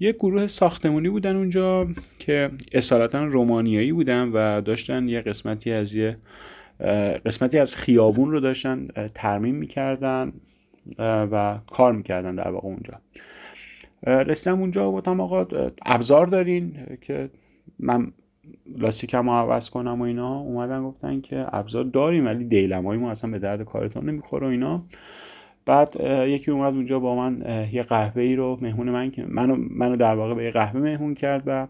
یه 0.00 0.12
گروه 0.12 0.46
ساختمونی 0.46 1.08
بودن 1.08 1.36
اونجا 1.36 1.88
که 2.18 2.50
اصالتا 2.72 3.24
رومانیایی 3.24 3.92
بودن 3.92 4.28
و 4.28 4.60
داشتن 4.60 5.08
یه 5.08 5.20
قسمتی 5.20 5.72
از 5.72 5.94
یه 5.94 6.16
قسمتی 7.26 7.58
از 7.58 7.76
خیابون 7.76 8.30
رو 8.30 8.40
داشتن 8.40 8.88
ترمیم 9.14 9.54
می‌کردن 9.54 10.32
و 10.98 11.58
کار 11.70 11.92
می‌کردن 11.92 12.34
در 12.34 12.50
واقع 12.50 12.68
اونجا. 12.68 13.00
رسیدم 14.06 14.60
اونجا 14.60 14.92
گفتم 14.92 15.20
آقا 15.20 15.46
ابزار 15.86 16.26
دارین 16.26 16.86
که 17.00 17.30
من 17.78 18.12
لاستیکم 18.78 19.30
رو 19.30 19.36
عوض 19.36 19.70
کنم 19.70 20.00
و 20.00 20.04
اینا 20.04 20.38
اومدن 20.38 20.82
گفتن 20.82 21.20
که 21.20 21.46
ابزار 21.52 21.84
داریم 21.84 22.26
ولی 22.26 22.44
دیلمای 22.44 22.98
ما 22.98 23.10
اصلا 23.10 23.30
به 23.30 23.38
درد 23.38 23.62
کارتون 23.62 24.10
نمی‌خوره 24.10 24.46
و 24.46 24.50
اینا. 24.50 24.82
بعد 25.66 25.96
یکی 26.26 26.50
اومد 26.50 26.74
اونجا 26.74 26.98
با 26.98 27.14
من 27.14 27.44
یه 27.72 27.82
قهوه 27.82 28.22
ای 28.22 28.36
رو 28.36 28.58
مهمون 28.60 28.90
من 28.90 29.12
منو 29.28 29.56
منو 29.70 29.96
در 29.96 30.14
واقع 30.14 30.34
به 30.34 30.44
یه 30.44 30.50
قهوه 30.50 30.80
مهمون 30.80 31.14
کرد 31.14 31.42
و 31.46 31.66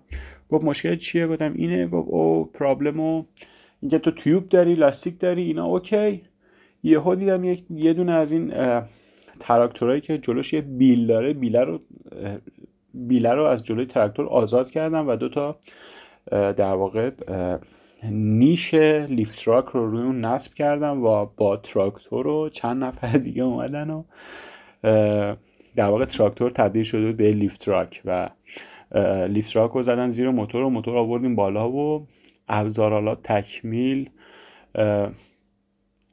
گفت 0.50 0.64
مشکل 0.64 0.96
چیه؟ 0.96 1.26
گفتم 1.26 1.52
اینه. 1.54 1.86
گفت 1.86 2.08
no 2.08 2.50
problem 2.54 3.16
و 3.16 3.24
اینکه 3.80 3.98
تو 3.98 4.10
تیوب 4.10 4.48
داری 4.48 4.74
لاستیک 4.74 5.18
داری 5.18 5.42
اینا. 5.42 5.64
اوکی. 5.66 6.22
یهو 6.82 7.14
دیدم 7.14 7.44
یک 7.44 7.64
یه 7.70 7.92
دونه 7.92 8.12
از 8.12 8.32
این 8.32 8.52
تراکتورایی 9.40 10.00
که 10.00 10.18
جلوش 10.18 10.52
یه 10.52 10.60
بیل 10.60 11.06
داره 11.06 11.32
بیله 11.32 11.60
رو 11.60 11.80
بیله 12.94 13.34
رو 13.34 13.44
از 13.44 13.64
جلوی 13.64 13.86
تراکتور 13.86 14.26
آزاد 14.26 14.70
کردم 14.70 15.08
و 15.08 15.16
دو 15.16 15.28
تا 15.28 15.58
در 16.30 16.74
واقع 16.74 17.10
نیش 18.10 18.74
لیفت 18.74 19.44
تراک 19.44 19.64
رو 19.64 19.90
روی 19.90 20.02
اون 20.02 20.24
نصب 20.24 20.54
کردم 20.54 21.04
و 21.04 21.26
با 21.36 21.56
تراکتور 21.56 22.24
رو 22.24 22.48
چند 22.48 22.84
نفر 22.84 23.18
دیگه 23.28 23.42
اومدن 23.42 23.90
و 23.90 24.02
در 25.76 25.86
واقع 25.88 26.04
تراکتور 26.04 26.50
تبدیل 26.50 26.84
شده 26.84 27.12
به 27.12 27.32
لیفت 27.32 27.60
تراک 27.60 28.02
و 28.04 28.28
لیفت 29.28 29.52
تراک 29.52 29.70
رو 29.70 29.82
زدن 29.82 30.08
زیر 30.08 30.30
موتور 30.30 30.62
و 30.62 30.70
موتور 30.70 30.96
آوردیم 30.96 31.36
بالا 31.36 31.70
و 31.70 32.06
ابزار 32.48 33.14
تکمیل 33.14 34.10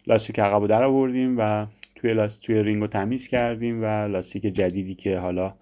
لاستیک 0.07 0.39
عقب 0.39 0.67
در 0.67 0.83
آوردیم 0.83 1.35
و 1.39 1.65
توی 1.95 2.13
لاست 2.13 2.41
توی 2.41 2.63
رینگ 2.63 2.81
رو 2.81 2.87
تمیز 2.87 3.27
کردیم 3.27 3.83
و 3.83 3.85
لاستیک 3.85 4.43
جدیدی 4.43 4.95
که 4.95 5.19
حالا 5.19 5.53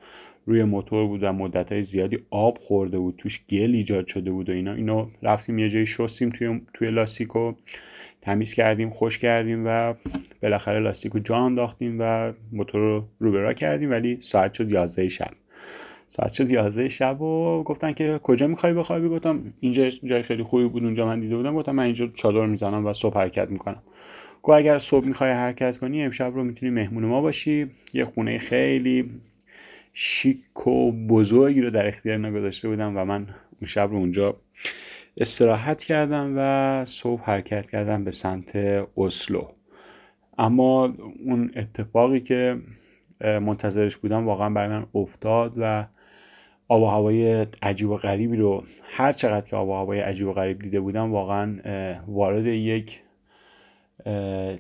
روی 0.46 0.64
موتور 0.64 1.08
بود 1.08 1.24
و 1.24 1.34
مدت 1.34 1.82
زیادی 1.82 2.20
آب 2.30 2.58
خورده 2.58 3.00
بود 3.00 3.16
توش 3.18 3.42
گل 3.50 3.76
ایجاد 3.76 4.08
شده 4.08 4.32
بود 4.32 4.50
و 4.50 4.54
اینا. 4.54 4.74
اینو 4.74 5.08
رفتیم 5.24 5.60
یه 5.60 5.70
جایی 5.70 5.86
شستیم 5.86 6.30
توی 6.30 6.62
توی 6.74 6.92
لاستیک 6.92 7.28
رو 7.28 7.56
تمیز 8.22 8.54
کردیم 8.54 8.90
خشک 8.90 9.20
کردیم 9.20 9.64
و 9.68 9.94
بالاخره 10.42 10.80
لاستیک 10.80 11.12
رو 11.12 11.20
جا 11.20 11.36
انداختیم 11.36 11.98
و 12.00 12.34
موتور 12.52 12.82
رو 12.82 13.04
روبرا 13.20 13.54
کردیم 13.54 13.92
ولی 13.92 14.18
ساعت 14.22 14.54
شد 14.54 14.72
11 14.72 15.08
شب. 15.08 15.32
ساعت 16.08 16.32
شد 16.32 16.52
11 16.52 16.90
شب 16.90 17.22
و 17.22 17.64
گفتن 17.64 17.94
که 17.94 18.20
کجا 18.24 18.48
می‌خوای 18.48 18.74
بخوابی؟ 18.74 19.10
گفتم 19.10 19.54
اینجا 19.60 19.90
جای 19.90 20.24
خیلی 20.24 20.44
خوبی 20.44 20.66
بود 20.66 20.84
اونجا 20.84 21.06
من 21.06 21.20
دیده 21.20 21.36
بودم. 21.36 21.56
گفتم 21.56 21.72
من 21.72 21.84
اینجا 21.84 22.08
چادر 22.08 22.46
می‌زنم 22.46 22.86
و 22.86 22.94
صبح 22.94 23.18
حرکت 23.18 23.50
می‌کنم. 23.50 23.82
گفت 24.44 24.58
اگر 24.58 24.80
صبح 24.80 25.08
می‌خوای 25.08 25.32
حرکت 25.32 25.78
کنی 25.78 26.04
امشب 26.04 26.32
رو 26.36 26.44
می‌تونی 26.44 26.72
مهمون 26.72 27.06
ما 27.06 27.22
باشی. 27.22 27.68
یه 27.94 28.06
خونه 28.06 28.38
خیلی 28.38 29.10
شیک 29.94 30.68
و 30.68 30.92
بزرگی 30.92 31.62
رو 31.62 31.70
در 31.70 31.88
اختیار 31.88 32.18
نگذاشته 32.18 32.70
بودم 32.70 32.98
و 32.98 33.06
من 33.06 33.28
اون 33.60 33.68
شب 33.68 33.90
رو 33.92 33.98
اونجا 33.98 34.36
استراحت 35.18 35.84
کردم 35.84 36.34
و 36.38 36.86
صبح 36.86 37.24
حرکت 37.24 37.70
کردم 37.70 38.04
به 38.04 38.12
سمت 38.12 38.56
اسلو. 38.98 39.48
اما 40.38 40.94
اون 41.26 41.52
اتفاقی 41.56 42.20
که 42.20 42.58
منتظرش 43.22 43.98
بودم 43.98 44.26
واقعا 44.26 44.50
برای 44.50 44.70
من 44.70 44.86
افتاد 44.96 45.54
و 45.58 45.86
آب 46.68 46.82
و 46.82 46.86
هوای 46.86 47.48
عجیب 47.62 47.90
و 47.90 47.98
غریبی 47.98 48.38
رو 48.38 48.64
هر 48.84 49.14
چقدر 49.14 49.50
که 49.50 49.56
آب 49.56 49.70
و 49.70 49.74
هوای 49.74 50.00
عجیب 50.00 50.28
و 50.28 50.34
غریب 50.34 50.60
دیده 50.60 50.80
بودم 50.80 51.12
واقعا 51.12 51.56
وارد 52.08 52.46
یک 52.46 53.02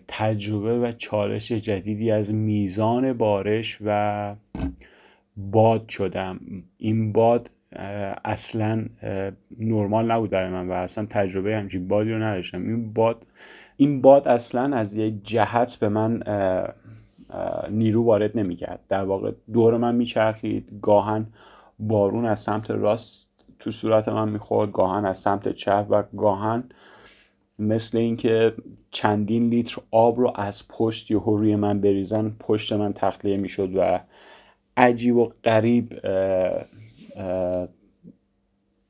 تجربه 0.07 0.79
و 0.79 0.91
چالش 0.91 1.51
جدیدی 1.51 2.11
از 2.11 2.33
میزان 2.33 3.13
بارش 3.13 3.77
و 3.85 4.35
باد 5.37 5.89
شدم. 5.89 6.39
این 6.77 7.11
باد 7.11 7.49
اصلا 8.25 8.85
نرمال 9.59 10.11
نبود 10.11 10.29
برای 10.29 10.49
من 10.49 10.67
و 10.67 10.71
اصلا 10.71 11.05
تجربه 11.05 11.55
همچین 11.55 11.87
بادی 11.87 12.11
رو 12.11 12.23
نداشتم. 12.23 12.61
این 12.61 12.93
باد 12.93 13.25
این 13.77 14.01
باد 14.01 14.27
اصلا 14.27 14.77
از 14.77 14.93
یک 14.93 15.13
جهت 15.23 15.75
به 15.75 15.89
من 15.89 16.23
نیرو 17.69 18.03
وارد 18.03 18.37
نمی‌کرد. 18.37 18.79
در 18.89 19.03
واقع 19.03 19.31
دور 19.53 19.77
من 19.77 19.95
میچرخید 19.95 20.79
گاهن 20.81 21.25
بارون 21.79 22.25
از 22.25 22.39
سمت 22.39 22.71
راست 22.71 23.29
تو 23.59 23.71
صورت 23.71 24.09
من 24.09 24.29
می‌خورد 24.29 24.71
گاهن 24.71 25.05
از 25.05 25.17
سمت 25.17 25.49
چپ 25.49 25.85
و 25.89 26.03
گاهن 26.17 26.63
مثل 27.59 27.97
اینکه 27.97 28.53
چندین 28.91 29.49
لیتر 29.49 29.81
آب 29.91 30.19
رو 30.19 30.31
از 30.35 30.67
پشت 30.67 31.11
یه 31.11 31.21
روی 31.25 31.55
من 31.55 31.81
بریزن 31.81 32.31
پشت 32.39 32.73
من 32.73 32.93
تخلیه 32.93 33.37
می‌شد 33.37 33.75
و 33.75 33.99
عجیب 34.81 35.15
و 35.15 35.31
غریب 35.43 35.93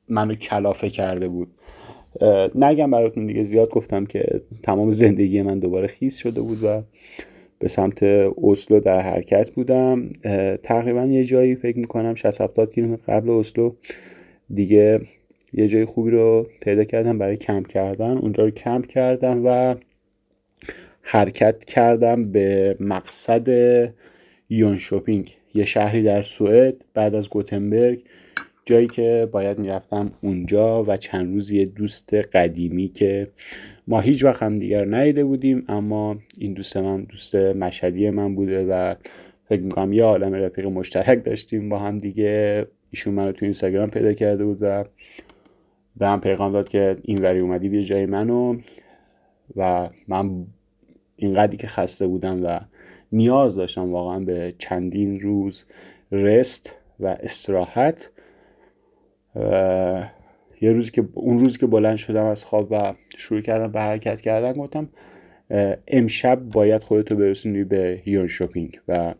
منو 0.08 0.34
کلافه 0.34 0.90
کرده 0.90 1.28
بود. 1.28 1.48
نگم 2.54 2.90
براتون 2.90 3.26
دیگه 3.26 3.42
زیاد 3.42 3.70
گفتم 3.70 4.06
که 4.06 4.40
تمام 4.62 4.90
زندگی 4.90 5.42
من 5.42 5.58
دوباره 5.58 5.86
خیس 5.86 6.16
شده 6.16 6.40
بود 6.40 6.64
و 6.64 6.82
به 7.58 7.68
سمت 7.68 8.02
اسلو 8.42 8.80
در 8.80 9.00
حرکت 9.00 9.50
بودم. 9.50 10.08
تقریبا 10.62 11.04
یه 11.04 11.24
جایی 11.24 11.54
فکر 11.54 11.78
می‌کنم 11.78 12.14
60 12.14 12.40
70 12.40 12.72
کیلومتر 12.72 13.02
قبل 13.12 13.30
اسلو 13.30 13.74
دیگه 14.54 15.00
یه 15.52 15.68
جای 15.68 15.84
خوبی 15.84 16.10
رو 16.10 16.46
پیدا 16.60 16.84
کردم 16.84 17.18
برای 17.18 17.36
کمپ 17.36 17.66
کردن. 17.66 18.18
اونجا 18.18 18.44
رو 18.44 18.50
کمپ 18.50 18.86
کردم 18.86 19.46
و 19.46 19.74
حرکت 21.02 21.64
کردم 21.64 22.32
به 22.32 22.76
مقصد 22.80 23.48
یون 24.50 24.76
شوپینگ 24.76 25.36
یه 25.54 25.64
شهری 25.64 26.02
در 26.02 26.22
سوئد 26.22 26.74
بعد 26.94 27.14
از 27.14 27.28
گوتنبرگ 27.28 28.02
جایی 28.64 28.86
که 28.86 29.28
باید 29.32 29.58
می‌رفتم 29.58 30.12
اونجا 30.20 30.84
و 30.84 30.96
چند 30.96 31.34
روز 31.34 31.50
یه 31.50 31.64
دوست 31.64 32.14
قدیمی 32.14 32.88
که 32.88 33.28
ما 33.86 34.00
هیچ 34.00 34.24
وقت 34.24 34.42
هم 34.42 34.58
دیگر 34.58 34.96
ندیده 34.96 35.24
بودیم 35.24 35.64
اما 35.68 36.16
این 36.38 36.52
دوست 36.52 36.76
من 36.76 37.02
دوست 37.02 37.34
مشهدی 37.34 38.10
من 38.10 38.34
بوده 38.34 38.64
و 38.64 38.94
فکر 39.48 39.62
می‌کنم 39.62 39.92
یه 39.92 40.04
عالم 40.04 40.34
رفیق 40.34 40.66
مشترک 40.66 41.24
داشتیم 41.24 41.68
با 41.68 41.78
هم 41.78 41.98
دیگه. 41.98 42.66
ایشون 42.92 43.14
منو 43.14 43.32
تو 43.32 43.44
اینستاگرام 43.44 43.90
پیدا 43.90 44.12
کرده 44.12 44.44
بود 44.44 44.58
و 44.60 44.84
به 45.96 46.06
هم 46.06 46.20
پیغام 46.20 46.52
داد 46.52 46.68
که 46.68 46.96
این 47.02 47.22
وری 47.22 47.38
اومدی 47.38 47.68
بیا 47.68 47.82
جای 47.82 48.06
منو 48.06 48.58
و 49.56 49.88
من 50.08 50.46
اینقدری 51.16 51.56
که 51.56 51.66
خسته 51.66 52.06
بودم 52.06 52.44
و 52.44 52.60
نیاز 53.12 53.54
داشتم 53.54 53.92
واقعا 53.92 54.20
به 54.20 54.54
چندین 54.58 55.20
روز 55.20 55.64
رست 56.12 56.74
و 57.00 57.06
استراحت. 57.06 58.10
یه 60.60 60.72
روزی 60.72 60.90
که 60.90 61.04
اون 61.14 61.38
روزی 61.38 61.58
که 61.58 61.66
بلند 61.66 61.96
شدم 61.96 62.24
از 62.24 62.44
خواب 62.44 62.68
و 62.70 62.94
شروع 63.16 63.40
کردم 63.40 63.72
به 63.72 63.80
حرکت 63.80 64.20
کردن 64.20 64.52
گفتم 64.52 64.88
امشب 65.88 66.40
باید 66.40 66.82
خودتو 66.82 67.16
برسونی 67.16 67.64
به 67.64 68.00
هیون 68.04 68.26
شوپینگ 68.26 68.80
و 68.88 69.14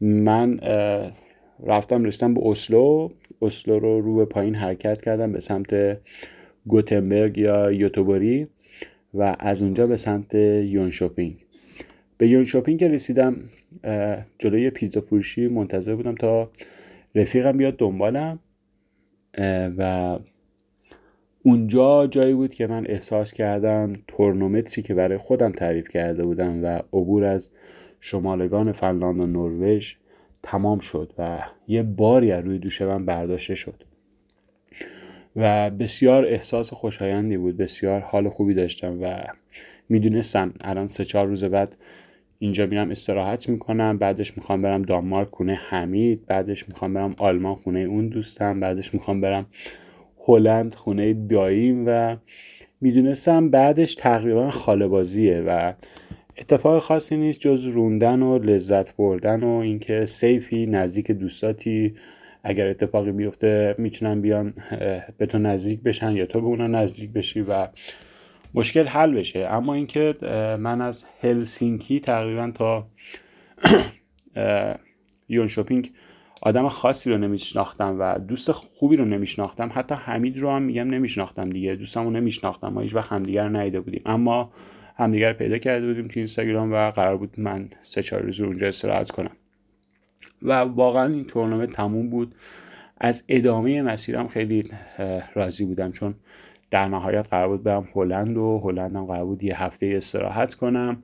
من 0.00 0.60
رفتم 1.66 2.04
رسیدم 2.04 2.34
به 2.34 2.40
اسلو. 2.44 3.08
اسلو 3.42 3.78
رو 3.78 4.00
رو 4.00 4.16
به 4.16 4.24
پایین 4.24 4.54
حرکت 4.54 5.02
کردم 5.02 5.32
به 5.32 5.40
سمت 5.40 5.98
گوتنبرگ 6.66 7.38
یا 7.38 7.72
یوتوبوری 7.72 8.48
و 9.14 9.36
از 9.38 9.62
اونجا 9.62 9.86
به 9.86 9.96
سمت 9.96 10.34
یون 10.34 10.90
شوپینگ 10.90 11.47
به 12.18 12.28
یون 12.28 12.44
شاپینگ 12.44 12.78
که 12.78 12.88
رسیدم 12.88 13.36
جلوی 14.38 14.70
پیزا 14.70 15.00
فروشی 15.00 15.48
منتظر 15.48 15.94
بودم 15.94 16.14
تا 16.14 16.50
رفیقم 17.14 17.56
بیاد 17.56 17.76
دنبالم. 17.76 18.38
و 19.78 20.18
اونجا 21.42 22.06
جایی 22.06 22.34
بود 22.34 22.54
که 22.54 22.66
من 22.66 22.86
احساس 22.86 23.32
کردم 23.32 23.92
تورنومتری 24.08 24.82
که 24.82 24.94
برای 24.94 25.18
خودم 25.18 25.52
تعریف 25.52 25.88
کرده 25.88 26.24
بودم 26.24 26.64
و 26.64 26.66
عبور 26.92 27.24
از 27.24 27.50
شمالگان 28.00 28.72
فنلاند 28.72 29.20
و 29.20 29.26
نروژ 29.26 29.94
تمام 30.42 30.78
شد 30.78 31.12
و 31.18 31.38
یه 31.68 31.82
باری 31.82 32.32
از 32.32 32.44
روی 32.44 32.58
دوش 32.58 32.82
من 32.82 33.06
برداشته 33.06 33.54
شد. 33.54 33.84
و 35.36 35.70
بسیار 35.70 36.24
احساس 36.24 36.72
خوشایندی 36.72 37.36
بود 37.36 37.56
بسیار 37.56 38.00
حال 38.00 38.28
خوبی 38.28 38.54
داشتم 38.54 38.98
و 39.02 39.24
می‌دونستم 39.88 40.54
الان 40.60 40.86
سه 40.86 41.04
چهار 41.04 41.26
روز 41.26 41.44
بعد 41.44 41.76
اینجا 42.38 42.66
میرم 42.66 42.90
استراحت 42.90 43.48
می‌کنم 43.48 43.98
بعدش 43.98 44.36
می‌خوام 44.36 44.62
برم 44.62 44.82
دانمارک 44.82 45.28
خونه 45.28 45.54
حمید 45.54 46.26
بعدش 46.26 46.68
می‌خوام 46.68 46.94
برم 46.94 47.14
آلمان 47.18 47.54
خونه 47.54 47.78
اون 47.78 48.08
دوستم 48.08 48.60
بعدش 48.60 48.94
می‌خوام 48.94 49.20
برم 49.20 49.46
هلند 50.26 50.74
خونه 50.74 51.14
داییم 51.14 51.84
و 51.86 52.16
می‌دونستم 52.80 53.50
بعدش 53.50 53.94
تقریبا 53.94 54.50
خاله 54.50 54.86
بازیه 54.86 55.40
و 55.40 55.72
اتفاق 56.38 56.82
خاصی 56.82 57.16
نیست 57.16 57.40
جز 57.40 57.64
روندن 57.64 58.22
و 58.22 58.38
لذت 58.38 58.96
بردن 58.96 59.44
و 59.44 59.48
اینکه 59.48 60.06
سیفی 60.06 60.66
نزدیک 60.66 61.10
دوستاتی 61.10 61.94
اگر 62.42 62.68
اتفاقی 62.68 63.12
بیفته 63.12 63.74
می‌تونن 63.78 64.20
بیان 64.20 64.54
به 65.18 65.26
تو 65.26 65.38
نزدیک 65.38 65.82
بشن 65.82 66.12
یا 66.12 66.26
تو 66.26 66.40
به 66.40 66.46
اونا 66.46 66.66
نزدیک 66.66 67.10
بشی 67.10 67.40
و 67.40 67.68
مشکل 68.54 68.86
حل 68.86 69.14
بشه. 69.14 69.48
اما 69.50 69.74
اینکه 69.74 70.14
من 70.60 70.80
از 70.80 71.04
هلسینکی 71.20 72.00
تقریبا 72.00 72.50
تا 72.54 72.86
یون 75.28 75.48
شوپینگ 75.48 75.92
آدم 76.42 76.68
خاصی 76.68 77.10
رو 77.10 77.18
نمیشناختم 77.18 77.96
و 77.98 78.18
دوست 78.18 78.52
خوبی 78.52 78.96
رو 78.96 79.04
نمیشناختم. 79.04 79.70
حتی 79.74 79.94
حمید 79.94 80.38
رو 80.38 80.50
هم 80.50 80.62
میگم 80.62 80.90
نمیشناختم 80.90 81.50
دیگه. 81.50 81.74
دوستم 81.74 82.04
رو 82.04 82.10
نمیشناختم. 82.10 82.68
ما 82.68 82.80
هیچ 82.80 82.94
وقت 82.94 83.12
همدیگر 83.12 83.44
رو 83.44 83.56
ندیده 83.56 83.80
بودیم. 83.80 84.02
اما 84.06 84.52
همدیگر 84.96 85.32
پیدا 85.32 85.58
کرده 85.58 85.86
بودیم 85.86 86.08
تو 86.08 86.20
اینستاگرام 86.20 86.72
و 86.72 86.90
قرار 86.90 87.16
بود 87.16 87.40
من 87.40 87.68
سه 87.82 88.02
چهار 88.02 88.22
روز 88.22 88.40
اونجا 88.40 88.68
استراحت 88.68 89.10
کنم. 89.10 89.36
و 90.42 90.52
واقعا 90.52 91.12
این 91.12 91.24
تورنمنت 91.24 91.72
تموم 91.72 92.10
بود. 92.10 92.34
از 93.00 93.24
ادامه 93.28 93.82
مسیرم 93.82 94.28
خیلی 94.28 94.70
راضی 95.34 95.64
بودم. 95.64 95.92
چون 95.92 96.14
در 96.70 96.88
نهایت 96.88 97.28
قرار 97.28 97.48
بود 97.48 97.62
برم 97.62 97.88
هلند 97.94 98.36
و 98.36 98.60
هلندم 98.64 99.06
قرار 99.06 99.24
بود 99.24 99.42
یه 99.42 99.62
هفته 99.62 99.92
استراحت 99.96 100.54
کنم. 100.54 101.02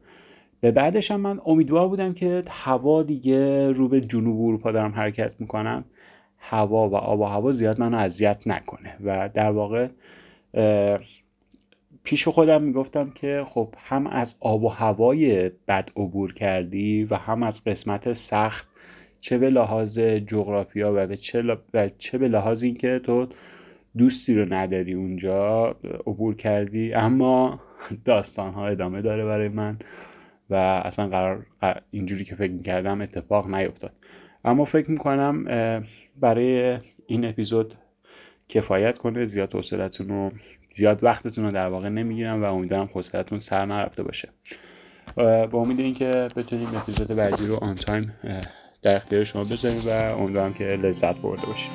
به 0.61 0.71
بعدش 0.71 1.11
هم 1.11 1.21
من 1.21 1.41
امیدوار 1.47 1.89
بودم 1.89 2.13
که 2.13 2.43
هوا 2.49 3.03
دیگه 3.03 3.73
رو 3.73 3.89
به 3.89 4.01
جنوب 4.01 4.41
اروپا 4.41 4.73
دارم 4.73 4.93
حرکت 4.93 5.33
می‌کنم. 5.39 5.85
هوا 6.39 6.89
و 6.89 6.97
آب 6.97 7.21
و 7.21 7.25
هوا 7.25 7.53
زیاد 7.53 7.81
منو 7.81 7.97
اذیت 7.97 8.47
نکنه 8.47 8.97
و 9.05 9.29
در 9.35 9.51
واقع 9.51 9.89
پیش 12.05 12.29
خودم 12.29 12.63
می‌گفتم 12.63 13.11
که 13.11 13.45
خب 13.49 13.69
هم 13.79 14.07
از 14.07 14.37
آب 14.41 14.65
و 14.65 14.69
هوای 14.69 15.51
بد 15.69 15.91
عبور 15.97 16.33
کردی 16.33 17.05
و 17.05 17.15
هم 17.15 17.43
از 17.43 17.65
قسمت 17.65 18.13
سخت 18.13 18.69
چه 19.21 19.39
به 19.39 19.51
لحاظ 19.51 19.99
جغرافیا 19.99 20.93
و 20.97 21.17
چه, 21.17 21.59
چه 21.99 22.19
به 22.19 22.29
لحاظ 22.29 22.63
اینکه 22.63 23.01
تو 23.05 23.27
دوستی 23.99 24.35
رو 24.35 24.55
نداری 24.55 24.95
اونجا 24.95 25.67
عبور 26.07 26.35
کردی. 26.35 26.95
اما 26.95 27.61
داستان 28.05 28.53
ها 28.53 28.69
ادامه 28.69 29.03
داره 29.03 29.25
برای 29.25 29.49
من 29.49 29.79
و 30.51 30.55
اصلا 30.55 31.09
قرار 31.09 31.47
اینجوری 31.91 32.25
که 32.25 32.35
فکر 32.35 32.53
می‌کردم 32.53 33.01
اتفاق 33.01 33.55
نیفتاد. 33.55 33.93
اما 34.45 34.65
فکر 34.65 34.91
می‌کنم 34.91 35.45
برای 36.21 36.79
این 37.07 37.25
اپیزود 37.25 37.75
کفایت 38.49 38.99
کنه 38.99 39.27
زیاد 39.27 39.55
حوصلتون 39.55 40.09
رو 40.09 40.31
زیاد 40.75 41.05
وقتتون 41.05 41.45
رو 41.45 41.51
در 41.51 41.69
واقع 41.69 41.89
نمی‌گیرم 41.89 42.43
و 42.43 42.45
امیدوارم 42.45 42.91
حوصلتون 42.93 43.39
سر 43.39 43.67
نرفته 43.67 44.03
باشه. 44.03 44.29
با 45.17 45.59
امید 45.61 45.81
اینکه 45.81 46.11
بتونیم 46.37 46.69
اپیزود 46.77 47.17
بعدی 47.17 47.47
رو 47.47 47.59
آن 47.63 47.75
تایم 47.75 48.13
در 48.83 48.97
اختیار 48.97 49.25
شما 49.25 49.45
بذاریم 49.45 49.81
و 49.87 49.91
امیدوارم 50.21 50.55
که 50.55 50.65
لذت 50.65 51.19
برده 51.19 51.47
باشیم. 51.47 51.73